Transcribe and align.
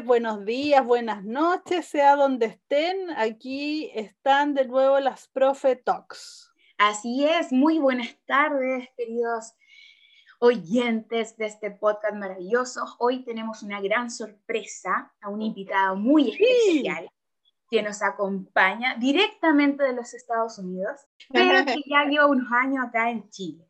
tardes, 0.00 0.06
buenos 0.06 0.44
días, 0.44 0.84
buenas 0.84 1.24
noches, 1.24 1.86
sea 1.86 2.16
donde 2.16 2.46
estén. 2.46 3.10
Aquí 3.16 3.90
están 3.94 4.54
de 4.54 4.66
nuevo 4.66 4.98
las 5.00 5.28
Profe 5.28 5.76
Talks. 5.76 6.52
Así 6.78 7.26
es, 7.26 7.52
muy 7.52 7.78
buenas 7.78 8.16
tardes, 8.26 8.88
queridos 8.96 9.54
oyentes 10.38 11.36
de 11.36 11.46
este 11.46 11.70
podcast 11.70 12.14
maravilloso. 12.14 12.84
Hoy 12.98 13.24
tenemos 13.24 13.62
una 13.62 13.80
gran 13.80 14.10
sorpresa 14.10 15.12
a 15.20 15.28
una 15.28 15.44
invitada 15.44 15.94
muy 15.94 16.30
especial 16.30 17.08
que 17.70 17.82
nos 17.82 18.02
acompaña 18.02 18.96
directamente 18.96 19.84
de 19.84 19.92
los 19.92 20.14
Estados 20.14 20.58
Unidos, 20.58 21.00
pero 21.30 21.64
que 21.66 21.82
ya 21.86 22.04
lleva 22.04 22.26
unos 22.26 22.50
años 22.52 22.86
acá 22.86 23.10
en 23.10 23.28
Chile. 23.30 23.69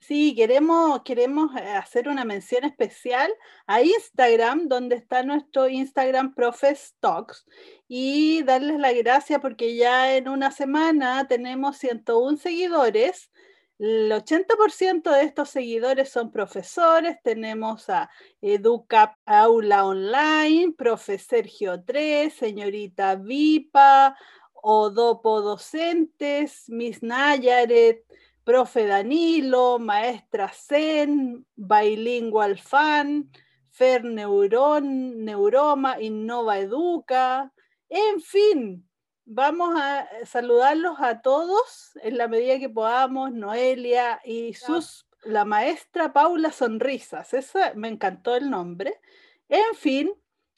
Sí, 0.00 0.34
queremos, 0.34 1.02
queremos 1.02 1.54
eh, 1.56 1.70
hacer 1.70 2.08
una 2.08 2.24
mención 2.24 2.64
especial 2.64 3.30
a 3.66 3.82
Instagram, 3.82 4.68
donde 4.68 4.96
está 4.96 5.22
nuestro 5.22 5.68
Instagram 5.68 6.34
Profes 6.34 6.94
Talks, 7.00 7.44
y 7.88 8.42
darles 8.44 8.78
la 8.78 8.92
gracia 8.92 9.40
porque 9.40 9.76
ya 9.76 10.16
en 10.16 10.28
una 10.28 10.50
semana 10.50 11.26
tenemos 11.28 11.76
101 11.78 12.38
seguidores. 12.38 13.30
El 13.78 14.10
80% 14.10 15.10
de 15.12 15.22
estos 15.22 15.50
seguidores 15.50 16.10
son 16.10 16.32
profesores. 16.32 17.18
Tenemos 17.22 17.88
a 17.90 18.10
Educap 18.40 19.16
Aula 19.26 19.84
Online, 19.84 20.72
Profe 20.76 21.18
Sergio 21.18 21.82
3, 21.84 22.32
Señorita 22.32 23.16
Vipa, 23.16 24.16
Odopo 24.54 25.42
Docentes, 25.42 26.64
Miss 26.68 27.02
Nayaret, 27.02 28.04
profe 28.48 28.86
Danilo, 28.86 29.78
maestra 29.78 30.48
Zen, 30.48 31.44
bilingual 31.54 32.58
fan, 32.58 33.30
Fer 33.68 34.02
Neuroma, 34.04 36.00
Innova 36.00 36.58
Educa, 36.58 37.52
en 37.90 38.22
fin, 38.22 38.88
vamos 39.26 39.78
a 39.78 40.08
saludarlos 40.24 40.96
a 40.98 41.20
todos 41.20 41.92
en 42.02 42.16
la 42.16 42.26
medida 42.26 42.58
que 42.58 42.70
podamos, 42.70 43.32
Noelia 43.32 44.18
y 44.24 44.54
sus, 44.54 45.06
la 45.24 45.44
maestra 45.44 46.14
Paula 46.14 46.50
Sonrisas, 46.50 47.28
me 47.74 47.88
encantó 47.88 48.34
el 48.34 48.48
nombre. 48.48 48.98
En 49.50 49.74
fin, 49.74 50.10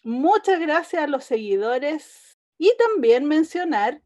muchas 0.05 0.61
gracias 0.61 1.03
a 1.03 1.09
los 1.09 1.25
seguidores 1.25 2.39
y 2.57 2.73
también 2.79 3.25
mencionar 3.25 4.01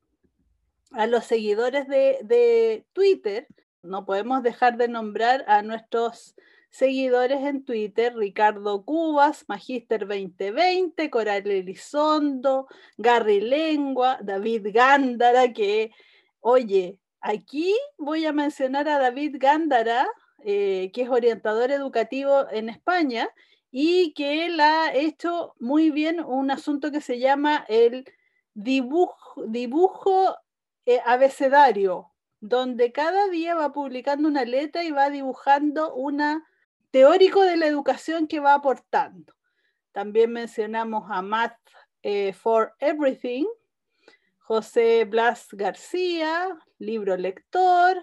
a 0.93 1.07
los 1.07 1.27
seguidores 1.27 1.87
de, 1.87 2.21
de 2.23 2.87
Twitter 2.95 3.47
no 3.85 4.05
podemos 4.05 4.43
dejar 4.43 4.77
de 4.77 4.89
nombrar 4.89 5.45
a 5.47 5.63
nuestros 5.63 6.35
seguidores 6.71 7.43
en 7.45 7.65
Twitter, 7.65 8.17
Ricardo 8.17 8.85
Cubas, 8.85 9.45
Magister 9.47 10.09
2020, 10.09 11.09
Coral 11.11 11.47
Elizondo, 11.47 12.67
Gary 12.97 13.41
Lengua, 13.41 14.19
David 14.21 14.69
Gándara, 14.73 15.53
que, 15.53 15.93
oye, 16.41 16.99
aquí 17.21 17.77
voy 17.97 18.27
a 18.27 18.33
mencionar 18.33 18.89
a 18.89 18.99
David 18.99 19.37
Gándara, 19.39 20.09
eh, 20.43 20.91
que 20.93 21.03
es 21.03 21.09
orientador 21.09 21.71
educativo 21.71 22.47
en 22.51 22.69
España 22.69 23.31
y 23.71 24.13
que 24.15 24.47
él 24.47 24.61
ha 24.61 24.93
hecho 24.93 25.55
muy 25.61 25.91
bien 25.91 26.21
un 26.21 26.51
asunto 26.51 26.91
que 26.91 27.01
se 27.01 27.19
llama 27.19 27.65
el 27.69 28.05
dibujo, 28.55 29.45
dibujo 29.47 30.37
eh, 30.87 31.01
abecedario 31.05 32.14
donde 32.47 32.93
cada 32.93 33.29
día 33.29 33.55
va 33.55 33.73
publicando 33.73 34.29
una 34.29 34.45
letra 34.45 34.85
y 34.85 34.91
va 34.91 35.09
dibujando 35.09 35.95
una 35.95 36.47
teórico 36.91 37.43
de 37.43 37.57
la 37.57 37.67
educación 37.67 38.27
que 38.27 38.39
va 38.39 38.53
aportando. 38.53 39.35
También 39.93 40.31
mencionamos 40.31 41.07
a 41.09 41.23
Math 41.23 41.57
eh, 42.03 42.35
for 42.35 42.75
Everything, 42.81 43.47
José 44.41 45.07
Blas 45.07 45.49
García, 45.53 46.59
libro 46.79 47.17
lector, 47.17 47.97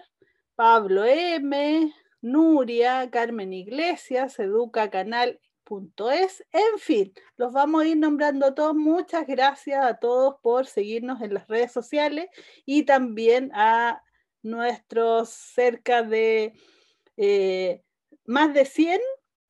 Pablo 0.56 1.04
M, 1.04 1.94
Nuria, 2.20 3.08
Carmen 3.12 3.52
Iglesias, 3.52 4.40
educacanal.es, 4.40 6.44
en 6.50 6.78
fin, 6.80 7.12
los 7.36 7.52
vamos 7.52 7.84
a 7.84 7.86
ir 7.86 7.96
nombrando 7.96 8.54
todos. 8.54 8.74
Muchas 8.74 9.24
gracias 9.24 9.84
a 9.84 9.98
todos 9.98 10.40
por 10.42 10.66
seguirnos 10.66 11.22
en 11.22 11.32
las 11.32 11.46
redes 11.46 11.70
sociales 11.70 12.26
y 12.66 12.82
también 12.82 13.52
a 13.54 14.02
nuestros 14.42 15.28
cerca 15.30 16.02
de 16.02 16.54
eh, 17.16 17.82
más 18.24 18.52
de 18.54 18.64
100 18.64 19.00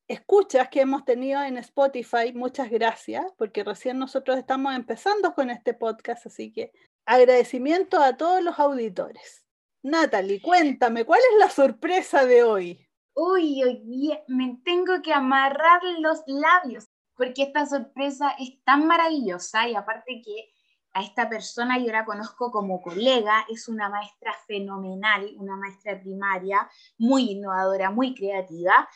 escuchas 0.08 0.68
que 0.68 0.80
hemos 0.80 1.04
tenido 1.04 1.42
en 1.42 1.56
Spotify. 1.58 2.32
Muchas 2.34 2.70
gracias, 2.70 3.24
porque 3.36 3.64
recién 3.64 3.98
nosotros 3.98 4.38
estamos 4.38 4.74
empezando 4.74 5.34
con 5.34 5.50
este 5.50 5.74
podcast, 5.74 6.26
así 6.26 6.52
que 6.52 6.72
agradecimiento 7.06 8.00
a 8.00 8.16
todos 8.16 8.42
los 8.42 8.58
auditores. 8.58 9.44
Natalie, 9.82 10.40
cuéntame, 10.40 11.04
¿cuál 11.04 11.20
es 11.32 11.38
la 11.38 11.50
sorpresa 11.50 12.24
de 12.24 12.44
hoy? 12.44 12.86
Uy, 13.14 13.62
hoy 13.64 14.18
me 14.28 14.58
tengo 14.64 15.02
que 15.02 15.12
amarrar 15.12 15.82
los 15.98 16.22
labios, 16.26 16.88
porque 17.16 17.42
esta 17.42 17.66
sorpresa 17.66 18.34
es 18.38 18.62
tan 18.64 18.86
maravillosa 18.86 19.68
y 19.68 19.74
aparte 19.74 20.22
que 20.24 20.51
a 20.94 21.02
esta 21.02 21.28
persona 21.28 21.78
yo 21.78 21.90
la 21.90 22.04
conozco 22.04 22.50
como 22.50 22.82
colega, 22.82 23.46
es 23.48 23.68
una 23.68 23.88
maestra 23.88 24.34
fenomenal, 24.46 25.32
una 25.36 25.56
maestra 25.56 25.98
primaria, 26.00 26.68
muy 26.98 27.30
innovadora, 27.30 27.90
muy 27.90 28.14
creativa, 28.14 28.88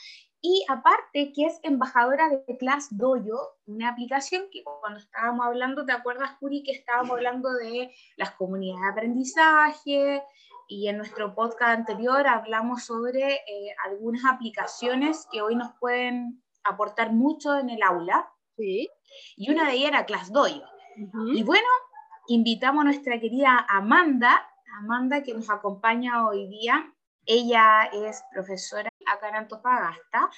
y 0.48 0.64
aparte 0.68 1.32
que 1.32 1.46
es 1.46 1.58
embajadora 1.64 2.28
de 2.28 2.56
Class 2.56 2.88
Dojo, 2.90 3.56
una 3.66 3.88
aplicación 3.88 4.44
que 4.52 4.62
cuando 4.62 5.00
estábamos 5.00 5.44
hablando, 5.44 5.84
¿te 5.84 5.92
acuerdas, 5.92 6.36
Juri, 6.38 6.62
que 6.62 6.70
estábamos 6.70 7.12
hablando 7.12 7.52
de 7.52 7.92
las 8.16 8.30
comunidades 8.32 8.82
de 8.82 8.90
aprendizaje? 8.90 10.22
Y 10.68 10.88
en 10.88 10.98
nuestro 10.98 11.34
podcast 11.34 11.78
anterior 11.78 12.28
hablamos 12.28 12.84
sobre 12.84 13.34
eh, 13.34 13.74
algunas 13.86 14.24
aplicaciones 14.24 15.26
que 15.32 15.42
hoy 15.42 15.56
nos 15.56 15.72
pueden 15.80 16.44
aportar 16.62 17.12
mucho 17.12 17.58
en 17.58 17.70
el 17.70 17.82
aula. 17.82 18.32
Sí. 18.56 18.88
Y 19.36 19.50
una 19.50 19.66
de 19.66 19.74
ellas 19.74 19.88
era 19.88 20.06
Class 20.06 20.30
Dojo. 20.30 20.62
Y 20.96 21.42
bueno, 21.42 21.66
invitamos 22.28 22.80
a 22.80 22.84
nuestra 22.84 23.20
querida 23.20 23.66
Amanda, 23.68 24.48
Amanda 24.78 25.22
que 25.22 25.34
nos 25.34 25.50
acompaña 25.50 26.26
hoy 26.26 26.48
día. 26.48 26.90
Ella 27.26 27.84
es 27.92 28.22
profesora 28.32 28.88
acá 29.06 29.28
en 29.28 29.36
Antofagasta. 29.36 30.30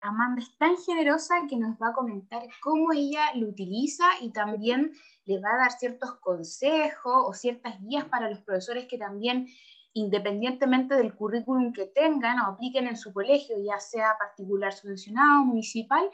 Amanda 0.00 0.42
es 0.42 0.58
tan 0.58 0.76
generosa 0.76 1.46
que 1.48 1.56
nos 1.56 1.76
va 1.80 1.90
a 1.90 1.92
comentar 1.92 2.42
cómo 2.60 2.92
ella 2.92 3.32
lo 3.36 3.46
utiliza 3.46 4.04
y 4.20 4.32
también 4.32 4.90
le 5.24 5.40
va 5.40 5.50
a 5.50 5.58
dar 5.58 5.70
ciertos 5.70 6.14
consejos 6.16 7.22
o 7.24 7.32
ciertas 7.32 7.80
guías 7.80 8.04
para 8.06 8.28
los 8.28 8.40
profesores 8.40 8.86
que 8.86 8.98
también, 8.98 9.46
independientemente 9.92 10.96
del 10.96 11.14
currículum 11.14 11.72
que 11.72 11.86
tengan 11.86 12.40
o 12.40 12.46
apliquen 12.46 12.88
en 12.88 12.96
su 12.96 13.12
colegio, 13.12 13.54
ya 13.64 13.78
sea 13.78 14.16
particular 14.18 14.72
subvencionado, 14.72 15.44
municipal. 15.44 16.10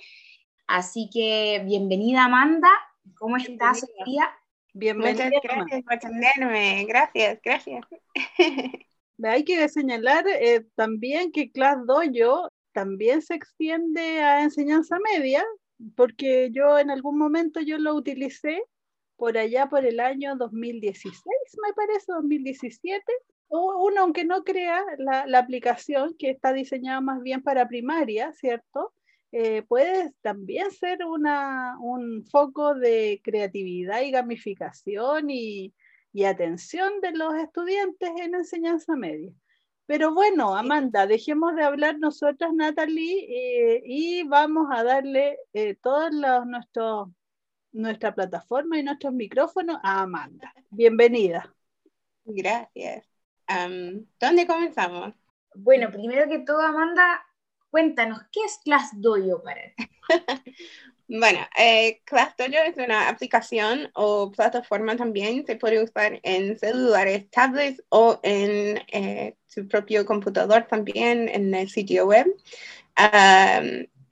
Así 0.66 1.08
que 1.10 1.62
bienvenida 1.64 2.26
Amanda, 2.26 2.68
¿cómo 3.16 3.36
estás 3.36 3.82
hoy 3.82 4.12
día? 4.12 4.28
Bienvenida. 4.72 5.24
Muchas 5.26 5.42
gracias 5.42 5.82
por 5.82 5.94
atenderme. 5.94 6.84
Gracias, 6.86 7.40
gracias. 7.42 7.84
Hay 9.22 9.44
que 9.44 9.68
señalar 9.68 10.26
eh, 10.28 10.66
también 10.76 11.32
que 11.32 11.50
Class 11.50 11.78
Dojo 11.86 12.48
también 12.72 13.22
se 13.22 13.34
extiende 13.34 14.20
a 14.20 14.42
enseñanza 14.42 14.98
media, 15.12 15.44
porque 15.96 16.50
yo 16.52 16.78
en 16.78 16.90
algún 16.90 17.18
momento 17.18 17.60
yo 17.60 17.78
lo 17.78 17.94
utilicé 17.94 18.62
por 19.16 19.36
allá 19.36 19.68
por 19.68 19.84
el 19.84 19.98
año 19.98 20.36
2016, 20.36 21.16
me 21.66 21.72
parece, 21.74 22.12
2017. 22.12 23.02
Uno, 23.48 24.02
aunque 24.02 24.24
no 24.24 24.44
crea 24.44 24.84
la, 24.98 25.26
la 25.26 25.38
aplicación 25.38 26.14
que 26.18 26.30
está 26.30 26.52
diseñada 26.52 27.00
más 27.00 27.22
bien 27.22 27.42
para 27.42 27.66
primaria, 27.66 28.32
¿cierto? 28.34 28.92
Eh, 29.32 29.62
puede 29.62 30.12
también 30.22 30.70
ser 30.70 31.04
una, 31.04 31.76
un 31.80 32.24
foco 32.24 32.74
de 32.74 33.20
creatividad 33.22 34.00
y 34.00 34.10
gamificación 34.10 35.28
y, 35.28 35.74
y, 36.12 36.24
atención 36.24 37.00
de 37.02 37.12
los 37.12 37.34
estudiantes 37.34 38.10
en 38.16 38.34
enseñanza 38.34 38.96
media. 38.96 39.32
Pero 39.86 40.14
bueno, 40.14 40.54
Amanda, 40.54 41.06
dejemos 41.06 41.56
de 41.56 41.64
hablar 41.64 41.98
nosotras, 41.98 42.52
Natalie, 42.54 43.26
eh, 43.28 43.82
y 43.84 44.22
vamos 44.24 44.68
a 44.70 44.82
darle 44.82 45.38
eh, 45.52 45.76
toda 45.76 46.10
nuestra 47.72 48.14
plataforma 48.14 48.78
y 48.78 48.82
nuestros 48.82 49.12
micrófonos 49.12 49.78
a 49.82 50.02
Amanda. 50.02 50.52
Bienvenida. 50.70 51.54
Gracias. 52.24 53.06
¿Dónde 54.20 54.46
comenzamos? 54.46 55.14
Bueno, 55.54 55.90
primero 55.90 56.28
que 56.28 56.40
todo, 56.40 56.60
Amanda, 56.60 57.24
Cuéntanos, 57.70 58.20
¿qué 58.32 58.40
es 58.46 58.58
ClassDojo 58.64 59.42
para 59.42 59.60
ti? 60.44 60.54
bueno, 61.08 61.40
eh, 61.58 62.00
ClassDojo 62.04 62.62
es 62.66 62.76
una 62.76 63.08
aplicación 63.08 63.90
o 63.94 64.30
plataforma 64.32 64.96
también, 64.96 65.44
se 65.46 65.56
puede 65.56 65.82
usar 65.82 66.20
en 66.22 66.58
celulares, 66.58 67.30
tablets 67.30 67.82
o 67.90 68.20
en 68.22 68.82
eh, 68.92 69.36
su 69.46 69.68
propio 69.68 70.06
computador 70.06 70.66
también, 70.68 71.28
en 71.28 71.54
el 71.54 71.68
sitio 71.68 72.06
web. 72.06 72.26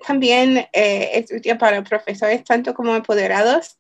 también 0.07 0.59
eh, 0.73 1.11
es 1.15 1.33
útil 1.33 1.57
para 1.59 1.83
profesores 1.83 2.45
tanto 2.45 2.75
como 2.75 2.95
apoderados. 2.95 3.79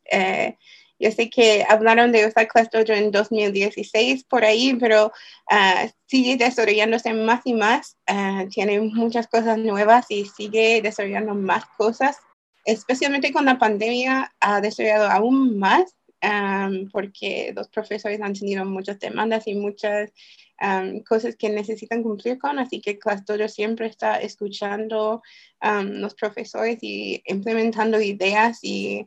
Yo 0.98 1.10
sé 1.10 1.28
que 1.28 1.64
hablaron 1.68 2.12
de 2.12 2.26
usar 2.26 2.48
ClassDojo 2.48 2.92
en 2.92 3.10
2016 3.10 4.24
por 4.24 4.44
ahí, 4.44 4.74
pero 4.80 5.12
uh, 5.50 5.88
sigue 6.06 6.36
desarrollándose 6.36 7.12
más 7.12 7.42
y 7.44 7.54
más. 7.54 7.96
Uh, 8.10 8.48
tiene 8.48 8.80
muchas 8.80 9.26
cosas 9.28 9.58
nuevas 9.58 10.06
y 10.08 10.24
sigue 10.24 10.80
desarrollando 10.82 11.34
más 11.34 11.64
cosas. 11.76 12.16
Especialmente 12.64 13.32
con 13.32 13.44
la 13.44 13.58
pandemia 13.58 14.32
ha 14.40 14.60
desarrollado 14.60 15.08
aún 15.08 15.58
más 15.58 15.94
um, 16.22 16.88
porque 16.90 17.52
los 17.54 17.68
profesores 17.68 18.20
han 18.20 18.34
tenido 18.34 18.64
muchas 18.64 18.98
demandas 18.98 19.46
y 19.46 19.54
muchas 19.54 20.12
um, 20.60 21.00
cosas 21.00 21.36
que 21.36 21.48
necesitan 21.48 22.02
cumplir 22.02 22.38
con, 22.38 22.58
así 22.58 22.80
que 22.80 22.98
ClassDojo 22.98 23.48
siempre 23.48 23.86
está 23.86 24.20
escuchando 24.20 25.22
um, 25.62 25.86
los 26.00 26.14
profesores 26.14 26.78
y 26.82 27.22
implementando 27.26 28.00
ideas 28.00 28.58
y 28.62 29.06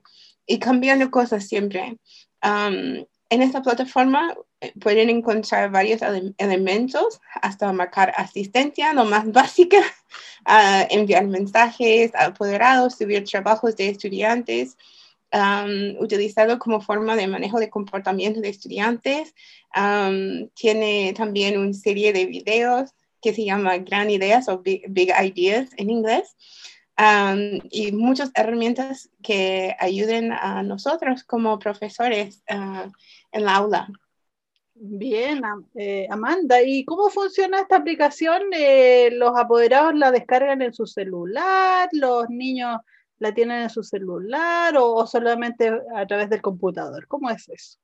y 0.49 0.57
cambiando 0.57 1.09
cosas 1.11 1.47
siempre. 1.47 1.97
Um, 2.43 3.05
en 3.29 3.41
esta 3.43 3.61
plataforma 3.61 4.35
eh, 4.59 4.73
pueden 4.81 5.09
encontrar 5.11 5.69
varios 5.69 6.01
elementos, 6.39 7.21
hasta 7.41 7.71
marcar 7.71 8.11
asistencia, 8.17 8.91
lo 8.93 9.05
más 9.05 9.31
básica, 9.31 9.77
uh, 9.77 10.85
enviar 10.89 11.27
mensajes 11.27 12.13
a 12.15 12.25
apoderados, 12.25 12.97
subir 12.97 13.23
trabajos 13.25 13.75
de 13.75 13.89
estudiantes, 13.89 14.75
um, 15.31 16.01
utilizarlo 16.01 16.57
como 16.57 16.81
forma 16.81 17.15
de 17.15 17.27
manejo 17.27 17.59
de 17.59 17.69
comportamiento 17.69 18.41
de 18.41 18.49
estudiantes. 18.49 19.35
Um, 19.75 20.49
tiene 20.55 21.13
también 21.15 21.59
una 21.59 21.73
serie 21.73 22.11
de 22.11 22.25
videos 22.25 22.89
que 23.21 23.35
se 23.35 23.45
llama 23.45 23.77
Gran 23.77 24.09
Ideas 24.09 24.49
o 24.49 24.57
Big 24.57 24.83
Ideas 24.87 25.69
en 25.77 25.91
inglés 25.91 26.35
y 27.71 27.91
muchas 27.93 28.31
herramientas 28.35 29.09
que 29.23 29.75
ayuden 29.79 30.31
a 30.33 30.63
nosotros 30.63 31.23
como 31.23 31.57
profesores 31.59 32.43
uh, 32.49 32.91
en 33.31 33.45
la 33.45 33.55
aula. 33.55 33.87
Bien, 34.73 35.41
eh, 35.75 36.07
Amanda, 36.09 36.61
¿y 36.61 36.85
cómo 36.85 37.09
funciona 37.09 37.61
esta 37.61 37.77
aplicación? 37.77 38.43
Eh, 38.53 39.09
¿Los 39.11 39.37
apoderados 39.37 39.93
la 39.95 40.11
descargan 40.11 40.61
en 40.61 40.73
su 40.73 40.85
celular? 40.85 41.89
¿Los 41.91 42.29
niños 42.29 42.77
la 43.17 43.33
tienen 43.33 43.63
en 43.63 43.69
su 43.69 43.83
celular 43.83 44.75
o 44.77 45.05
solamente 45.05 45.71
a 45.95 46.07
través 46.07 46.29
del 46.29 46.41
computador? 46.41 47.07
¿Cómo 47.07 47.29
es 47.29 47.49
eso? 47.49 47.77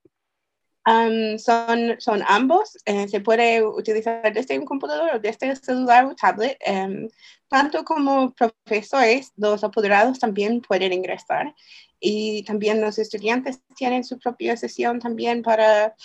Son, 0.85 1.95
son 1.99 2.23
ambos. 2.27 2.77
Eh, 2.85 3.07
se 3.07 3.19
puede 3.19 3.65
utilizar 3.65 4.31
desde 4.33 4.59
un 4.59 4.65
computador 4.65 5.15
o 5.15 5.19
desde 5.19 5.49
el 5.49 5.57
celular 5.57 6.05
o 6.05 6.15
tablet. 6.15 6.57
Em, 6.61 7.09
tanto 7.47 7.83
como 7.83 8.33
profesores, 8.33 9.31
los 9.37 9.63
apoderados 9.63 10.19
también 10.19 10.61
pueden 10.61 10.93
ingresar. 10.93 11.53
Y 11.99 12.43
también 12.43 12.81
los 12.81 12.99
estudiantes 12.99 13.61
tienen 13.75 14.03
su 14.03 14.19
propia 14.19 14.55
sesión 14.57 14.99
también 14.99 15.41
para, 15.41 15.95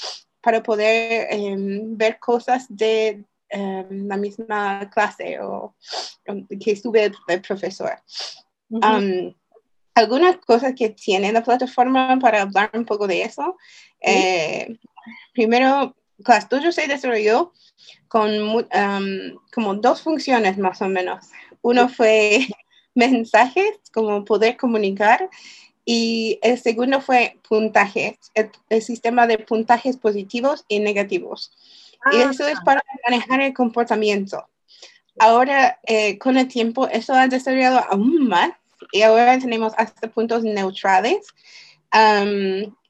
para 0.41 0.63
poder 0.63 1.27
em, 1.31 1.97
ver 1.97 2.19
cosas 2.19 2.67
de 2.69 3.25
em, 3.51 4.09
la 4.09 4.17
misma 4.17 4.89
clase 4.91 5.41
o, 5.41 5.75
que 6.59 6.77
sube 6.77 7.13
el, 7.29 7.41
profesor. 7.43 7.99
Algunas 9.95 10.37
cosas 10.39 10.75
que 10.77 10.91
tiene 10.91 11.33
la 11.33 11.43
plataforma 11.43 12.19
para 12.21 12.43
hablar 12.43 12.71
un 12.75 12.85
poco 12.85 13.07
de 13.07 13.23
eso 13.23 13.57
eh, 14.01 14.77
primero, 15.33 15.95
ClassDojo 16.25 16.73
se 16.73 16.87
desarrolló 16.87 17.53
con 18.09 18.67
como 19.53 19.75
dos 19.75 20.03
funciones 20.03 20.59
más 20.59 20.83
o 20.83 20.89
menos. 20.89 21.27
Uno 21.63 21.89
fue 21.89 22.47
mensajes, 22.95 23.79
como 23.93 24.25
poder 24.25 24.57
comunicar, 24.57 25.29
y 25.85 26.39
el 26.43 26.59
segundo 26.59 27.01
fue 27.01 27.39
puntajes, 27.49 28.15
el, 28.35 28.83
sistema 28.83 29.27
de 29.27 29.39
puntajes 29.39 29.97
positivos 29.97 30.65
y 30.69 30.81
negativos. 30.81 31.53
y 32.13 32.17
ah. 32.19 32.31
eso 32.31 32.47
es 32.47 32.61
para 32.61 32.83
manejar 33.05 33.41
el 33.41 33.55
comportamiento. 33.55 34.47
Ahora, 35.19 35.81
eh, 35.87 36.19
con 36.19 36.37
el 36.39 36.49
tiempo, 36.49 36.89
eso 36.89 37.13
ha 37.15 37.27
desarrollado 37.29 37.79
aún 37.91 38.29
más 38.29 38.53
y 38.93 39.03
ahora 39.03 39.39
tenemos 39.39 39.73
hasta 39.77 40.09
puntos 40.09 40.43
neutrales 40.43 41.27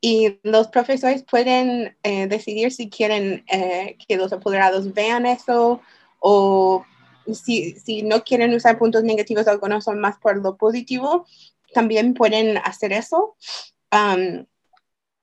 y 0.00 0.38
los 0.42 0.68
profesores 0.68 1.22
pueden 1.22 1.96
eh, 2.02 2.26
decidir 2.26 2.72
si 2.72 2.88
quieren 2.88 3.44
eh, 3.48 3.96
que 4.06 4.16
los 4.16 4.32
apoderados 4.32 4.92
vean 4.94 5.26
eso 5.26 5.80
o 6.18 6.84
si, 7.32 7.72
si, 7.72 8.02
no 8.02 8.24
quieren 8.24 8.54
usar 8.54 8.78
puntos 8.78 9.04
negativos, 9.04 9.46
algunos 9.46 9.84
son 9.84 10.00
más 10.00 10.18
por 10.18 10.42
lo 10.42 10.56
positivo, 10.56 11.26
también 11.72 12.14
pueden 12.14 12.58
hacer 12.58 12.92
eso. 12.92 13.36
Eh, 13.90 14.44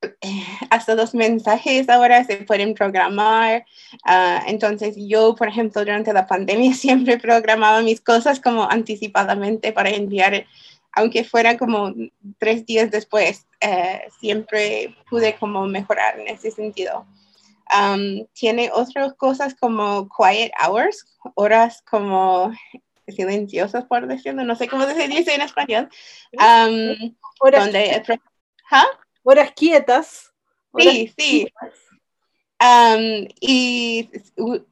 hasta 0.69 0.95
los 0.95 1.13
mensajes 1.13 1.89
ahora 1.89 2.23
se 2.23 2.37
pueden 2.37 2.73
programar. 2.73 3.65
Ah, 4.05 4.43
entonces 4.47 4.95
yo, 4.97 5.35
por 5.35 5.47
ejemplo, 5.47 5.81
durante 5.81 6.13
la 6.13 6.27
pandemia 6.27 6.73
siempre 6.75 7.17
programaba 7.17 7.81
mis 7.81 8.01
cosas 8.01 8.39
como 8.39 8.69
anticipadamente 8.69 9.71
para 9.71 9.89
enviar 9.89 10.45
aunque 10.97 11.23
fuera 11.23 11.57
como 11.59 11.93
tres 12.39 12.65
días 12.65 12.89
después, 12.89 13.45
eh, 13.61 14.07
siempre 14.19 14.95
pude 15.07 15.35
como 15.35 15.67
mejorar 15.67 16.19
en 16.19 16.27
ese 16.27 16.49
sentido. 16.49 17.05
Um, 17.69 18.25
tiene 18.33 18.71
otras 18.73 19.13
cosas 19.13 19.53
como 19.53 20.09
quiet 20.09 20.51
hours, 20.59 21.05
horas 21.35 21.83
como 21.87 22.51
silenciosas, 23.07 23.85
por 23.85 24.07
decirlo, 24.07 24.43
no 24.43 24.55
sé 24.55 24.67
cómo 24.67 24.85
se 24.85 25.07
dice 25.07 25.35
en 25.35 25.41
español. 25.41 25.89
Um, 26.33 27.15
donde, 27.51 28.03
horas 29.27 29.51
quietas. 29.51 30.33
sí, 30.77 31.13
sí. 31.17 31.47
Um, 32.59 33.27
y 33.39 34.09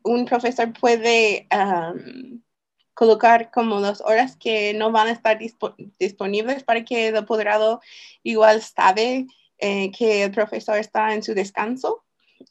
un 0.04 0.26
profesor 0.26 0.74
puede 0.74 1.48
colocar 2.96 3.52
como 3.52 3.80
las 3.80 4.02
horas 4.02 4.38
que 4.38 4.74
no 4.74 4.92
van 4.92 5.08
a 5.08 5.12
estar 5.12 5.38
disponibles 6.00 6.64
para 6.64 6.84
que 6.84 7.10
el 7.10 7.18
apoderado 7.18 7.82
igual 8.24 8.62
sabe 8.62 9.28
eh, 9.60 9.92
que 9.92 10.24
el 10.24 10.32
profesor 10.32 10.78
está 10.78 11.14
en 11.14 11.22
su 11.22 11.34
descanso. 11.36 12.04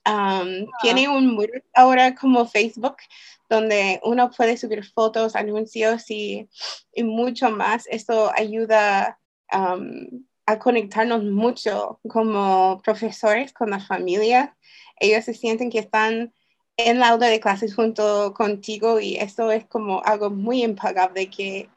Ah. 0.04 0.44
Tiene 0.82 1.08
un 1.08 1.34
muro 1.34 1.52
ahora 1.74 2.14
como 2.14 2.46
Facebook 2.46 2.96
donde 3.48 4.00
uno 4.04 4.30
puede 4.30 4.56
subir 4.56 4.84
fotos, 4.84 5.34
anuncios 5.34 6.10
y, 6.10 6.48
mucho 6.96 7.50
más. 7.50 7.86
Esto 7.88 8.30
ayuda 8.36 9.18
a 10.46 10.58
conectarnos 10.58 11.24
mucho 11.24 12.00
como 12.08 12.80
profesores 12.82 13.52
con 13.52 13.70
la 13.70 13.80
familia. 13.80 14.56
Ellos 15.00 15.24
se 15.24 15.34
sienten 15.34 15.70
que 15.70 15.78
están 15.78 16.32
en 16.76 16.98
la 16.98 17.10
aula 17.10 17.28
de 17.28 17.40
clases 17.40 17.74
junto 17.74 18.34
contigo 18.34 19.00
y 19.00 19.16
eso 19.16 19.50
es 19.52 19.64
como 19.66 20.02
algo 20.04 20.30
muy 20.30 20.62
impagable 20.64 21.30
que 21.30 21.68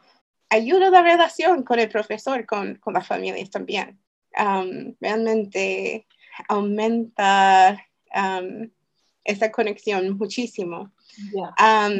ayuda 0.49 0.89
la 0.89 1.01
relación 1.01 1.63
con 1.63 1.79
el 1.79 1.89
profesor, 1.89 2.45
con, 2.45 2.75
con 2.75 2.93
las 2.93 3.07
familias 3.07 3.49
también. 3.49 3.99
Um, 4.37 4.95
realmente 4.99 6.07
aumenta 6.47 7.83
um, 8.13 8.69
esa 9.23 9.51
conexión 9.51 10.17
muchísimo. 10.17 10.91
Um, 11.33 11.99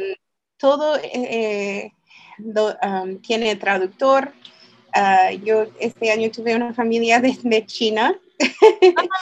todo 0.56 0.98
eh, 1.02 1.92
tiene 3.22 3.56
traductor. 3.56 4.32
Uh, 4.98 5.30
yo 5.44 5.66
este 5.78 6.10
año 6.10 6.28
tuve 6.30 6.56
una 6.56 6.74
familia 6.74 7.20
de 7.20 7.66
China 7.66 8.18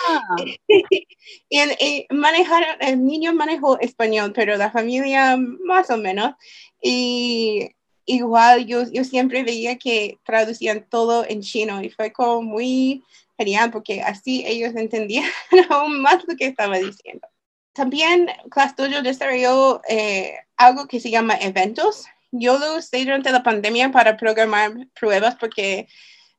Ah. 0.09 0.37
y, 1.49 2.07
manejar, 2.11 2.65
el 2.81 3.05
niño 3.05 3.33
manejó 3.33 3.79
español, 3.81 4.33
pero 4.35 4.57
la 4.57 4.71
familia 4.71 5.37
más 5.37 5.91
o 5.91 5.97
menos. 5.97 6.35
Y 6.83 7.71
igual 8.05 8.67
yo, 8.67 8.85
yo 8.91 9.05
siempre 9.05 9.43
veía 9.43 9.79
que 9.79 10.19
traducían 10.25 10.87
todo 10.89 11.25
en 11.29 11.43
chino 11.43 11.83
y 11.83 11.91
fue 11.91 12.13
como 12.13 12.43
muy 12.43 13.03
genial 13.37 13.71
porque 13.71 14.03
así 14.03 14.45
ellos 14.47 14.75
entendían 14.77 15.29
aún 15.71 16.01
más 16.01 16.25
lo 16.27 16.37
que 16.37 16.47
estaba 16.47 16.79
diciendo. 16.79 17.27
También 17.73 18.29
ClassDojo 18.51 19.03
desarrolló 19.03 19.83
eh, 19.89 20.35
algo 20.57 20.87
que 20.87 21.01
se 21.01 21.11
llama 21.11 21.37
eventos. 21.37 22.07
Yo 22.33 22.59
lo 22.59 22.77
usé 22.77 23.05
durante 23.05 23.31
la 23.31 23.43
pandemia 23.43 23.91
para 23.91 24.17
programar 24.17 24.73
pruebas 24.99 25.37
porque 25.37 25.89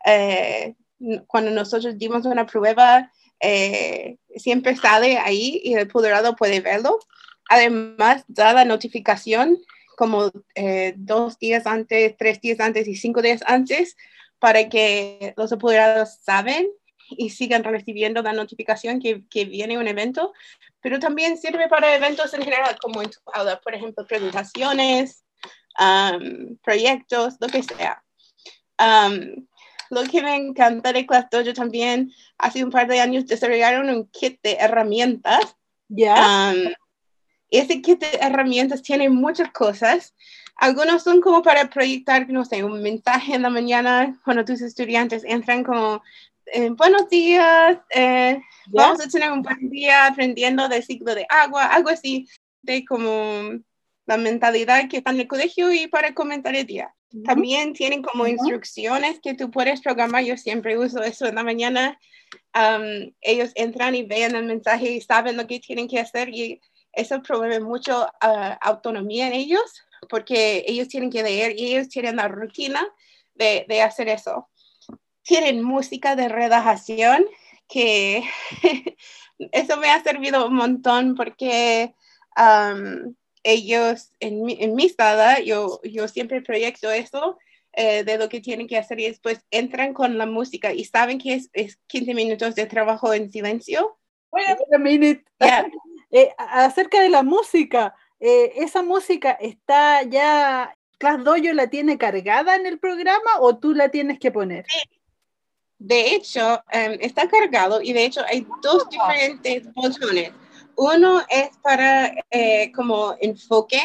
eh, 0.06 0.75
cuando 1.27 1.51
nosotros 1.51 1.98
dimos 1.98 2.25
una 2.25 2.46
prueba, 2.46 3.12
eh, 3.39 4.17
siempre 4.36 4.75
sale 4.75 5.17
ahí 5.17 5.62
y 5.63 5.74
el 5.74 5.88
apoderado 5.88 6.36
puede 6.36 6.62
verlo. 6.62 7.00
Además, 7.50 8.24
da 8.27 8.53
la 8.53 8.65
notificación 8.65 9.58
como 9.96 10.32
eh, 10.56 10.94
dos 10.98 11.39
días 11.39 11.65
antes, 11.65 12.15
tres 12.17 12.41
días 12.41 12.60
antes 12.60 12.88
y 12.88 12.96
cinco 12.96 13.22
días 13.22 13.41
antes 13.48 13.96
para 14.39 14.70
que 14.70 15.34
los 15.38 15.51
apoderados 15.51 16.17
saben 16.22 16.67
y 17.10 17.29
sigan 17.29 17.63
recibiendo 17.63 18.22
la 18.22 18.34
notificación 18.34 19.00
que, 19.00 19.24
que, 19.29 19.46
viene 19.46 19.77
un 19.77 19.88
evento, 19.88 20.34
pero 20.82 21.00
también 21.00 21.38
sirve 21.38 21.67
para 21.70 21.96
eventos 21.96 22.34
en 22.34 22.44
general, 22.44 22.77
como 22.82 23.01
en 23.01 23.10
tu 23.10 23.17
aula, 23.34 23.60
por 23.62 23.74
ejemplo, 23.74 24.06
presentaciones, 24.06 25.24
proyectos, 26.64 27.36
lo 27.40 27.48
que 27.48 27.64
sea. 27.64 28.04
Um, 28.80 29.48
lo 29.90 30.04
que 30.04 30.22
me 30.22 30.36
encanta 30.36 30.92
de 30.92 31.06
Class 31.06 31.28
Dojo 31.32 31.54
también, 31.54 32.12
hace 32.38 32.64
un 32.64 32.72
par 32.72 32.88
de 32.88 33.00
años 33.00 33.26
desarrollaron 33.26 33.90
un 33.90 34.08
kit 34.08 34.40
de 34.44 34.54
herramientas. 34.60 35.56
Ya. 35.88 36.52
Um, 36.52 36.74
ese 37.50 37.82
kit 37.82 38.00
de 38.00 38.18
herramientas 38.20 38.82
tiene 38.82 39.10
muchas 39.10 39.52
cosas. 39.52 40.14
Algunos 40.58 41.04
son 41.04 41.22
como 41.22 41.42
para 41.42 41.70
proyectar, 41.70 42.28
no 42.30 42.44
sé, 42.44 42.64
un 42.64 42.82
mensaje 42.82 43.36
en 43.36 43.44
la 43.44 43.50
mañana 43.50 44.20
cuando 44.26 44.44
tus 44.44 44.62
estudiantes 44.62 45.24
entran 45.24 45.64
como, 45.64 46.02
eh, 46.48 46.70
buenos 46.72 47.10
días, 47.10 47.78
eh, 47.92 48.42
vamos 48.68 49.00
a 49.00 49.08
tener 49.08 49.32
un 49.32 49.44
buen 49.44 49.70
día 49.70 50.08
aprendiendo 50.08 50.68
del 50.68 50.84
ciclo 50.84 51.14
de 51.14 51.26
agua, 51.30 51.66
algo 51.68 51.90
así, 51.90 52.28
de 52.64 52.84
como 52.86 53.60
la 54.08 54.18
mentalidad 54.18 54.90
que 54.90 54.98
está 54.98 55.12
en 55.12 55.20
el 55.20 55.28
colegio 55.28 55.72
y 55.72 55.88
para 55.88 56.14
comentar 56.14 56.56
el 56.56 56.66
día. 56.66 56.94
También 57.24 57.74
tienen 57.74 58.02
como 58.02 58.28
instrucciones 58.28 59.20
que 59.22 59.34
tú 59.34 59.50
puedes 59.50 59.82
programar. 59.82 60.24
Yo 60.24 60.36
siempre 60.38 60.78
uso 60.78 61.02
eso 61.04 61.26
en 61.26 61.36
la 61.36 61.44
mañana. 61.44 62.00
Um, 62.54 63.12
ellos 63.22 63.52
entran 63.56 63.96
y 63.96 64.04
ven 64.04 64.36
el 64.36 64.46
mensaje 64.46 64.92
y 64.92 65.02
saben 65.02 65.38
lo 65.38 65.48
que 65.48 65.60
tienen 65.60 65.88
que 65.88 66.00
hacer 66.00 66.30
y 66.30 66.60
eso 66.92 67.22
promueve 67.22 67.60
mucho 67.60 68.08
uh, 68.24 68.56
autonomía 68.62 69.28
en 69.28 69.34
ellos 69.34 69.84
porque 70.10 70.66
ellos 70.68 70.88
tienen 70.88 71.10
que 71.10 71.24
leer 71.24 71.58
y 71.58 71.68
ellos 71.68 71.90
tienen 71.90 72.18
la 72.18 72.28
rutina 72.28 72.86
de, 73.36 73.66
de 73.68 73.82
hacer 73.82 74.10
eso. 74.10 74.50
Tienen 75.22 75.64
música 75.64 76.16
de 76.16 76.28
relajación 76.28 77.26
que 77.68 78.24
eso 79.52 79.78
me 79.78 79.90
ha 79.90 80.02
servido 80.04 80.48
un 80.48 80.56
montón 80.56 81.16
porque 81.16 81.94
um, 82.38 83.16
ellos, 83.48 84.12
en 84.20 84.44
mi, 84.44 84.58
en 84.60 84.75
mi 84.75 84.89
sala, 84.89 85.39
yo, 85.39 85.80
yo 85.84 86.08
siempre 86.10 86.42
proyecto 86.42 86.92
eso 86.92 87.38
eh, 87.72 88.04
de 88.04 88.18
lo 88.18 88.27
que 88.27 88.42
tienen 88.42 88.68
que 88.68 88.77
hacer 88.77 89.00
y 89.00 89.08
después 89.08 89.39
entran 89.51 89.94
con 89.94 90.18
la 90.18 90.25
música 90.25 90.74
y 90.74 90.84
saben 90.84 91.18
que 91.18 91.36
es, 91.36 91.50
es 91.54 91.77
15 91.88 92.13
minutos 92.13 92.56
de 92.56 92.66
trabajo 92.66 93.13
en 93.13 93.32
silencio. 93.32 93.98
eh, 96.12 96.34
acerca 96.38 97.01
de 97.01 97.10
la 97.10 97.24
música, 97.24 97.96
eh, 98.20 98.51
¿esa 98.58 98.84
música 98.84 99.32
está 99.32 100.04
ya, 100.04 100.75
Class 100.98 101.24
Dojo 101.24 101.54
la 101.54 101.68
tiene 101.68 101.98
cargada 101.98 102.56
en 102.56 102.66
el 102.66 102.80
programa 102.80 103.39
o 103.39 103.58
tú 103.58 103.74
la 103.74 103.88
tienes 103.89 104.20
que 104.20 104.32
poner? 104.32 104.66
De 105.80 106.16
hecho, 106.16 106.63
um, 106.74 106.98
está 107.00 107.30
cargado 107.30 107.82
y 107.82 107.94
de 107.94 108.04
hecho 108.04 108.22
hay 108.27 108.46
dos 108.62 108.89
diferentes 108.89 109.72
botones 109.74 110.34
uno 110.78 111.24
es 111.28 111.50
para 111.58 112.14
eh, 112.30 112.72
como 112.72 113.16
enfoque, 113.20 113.82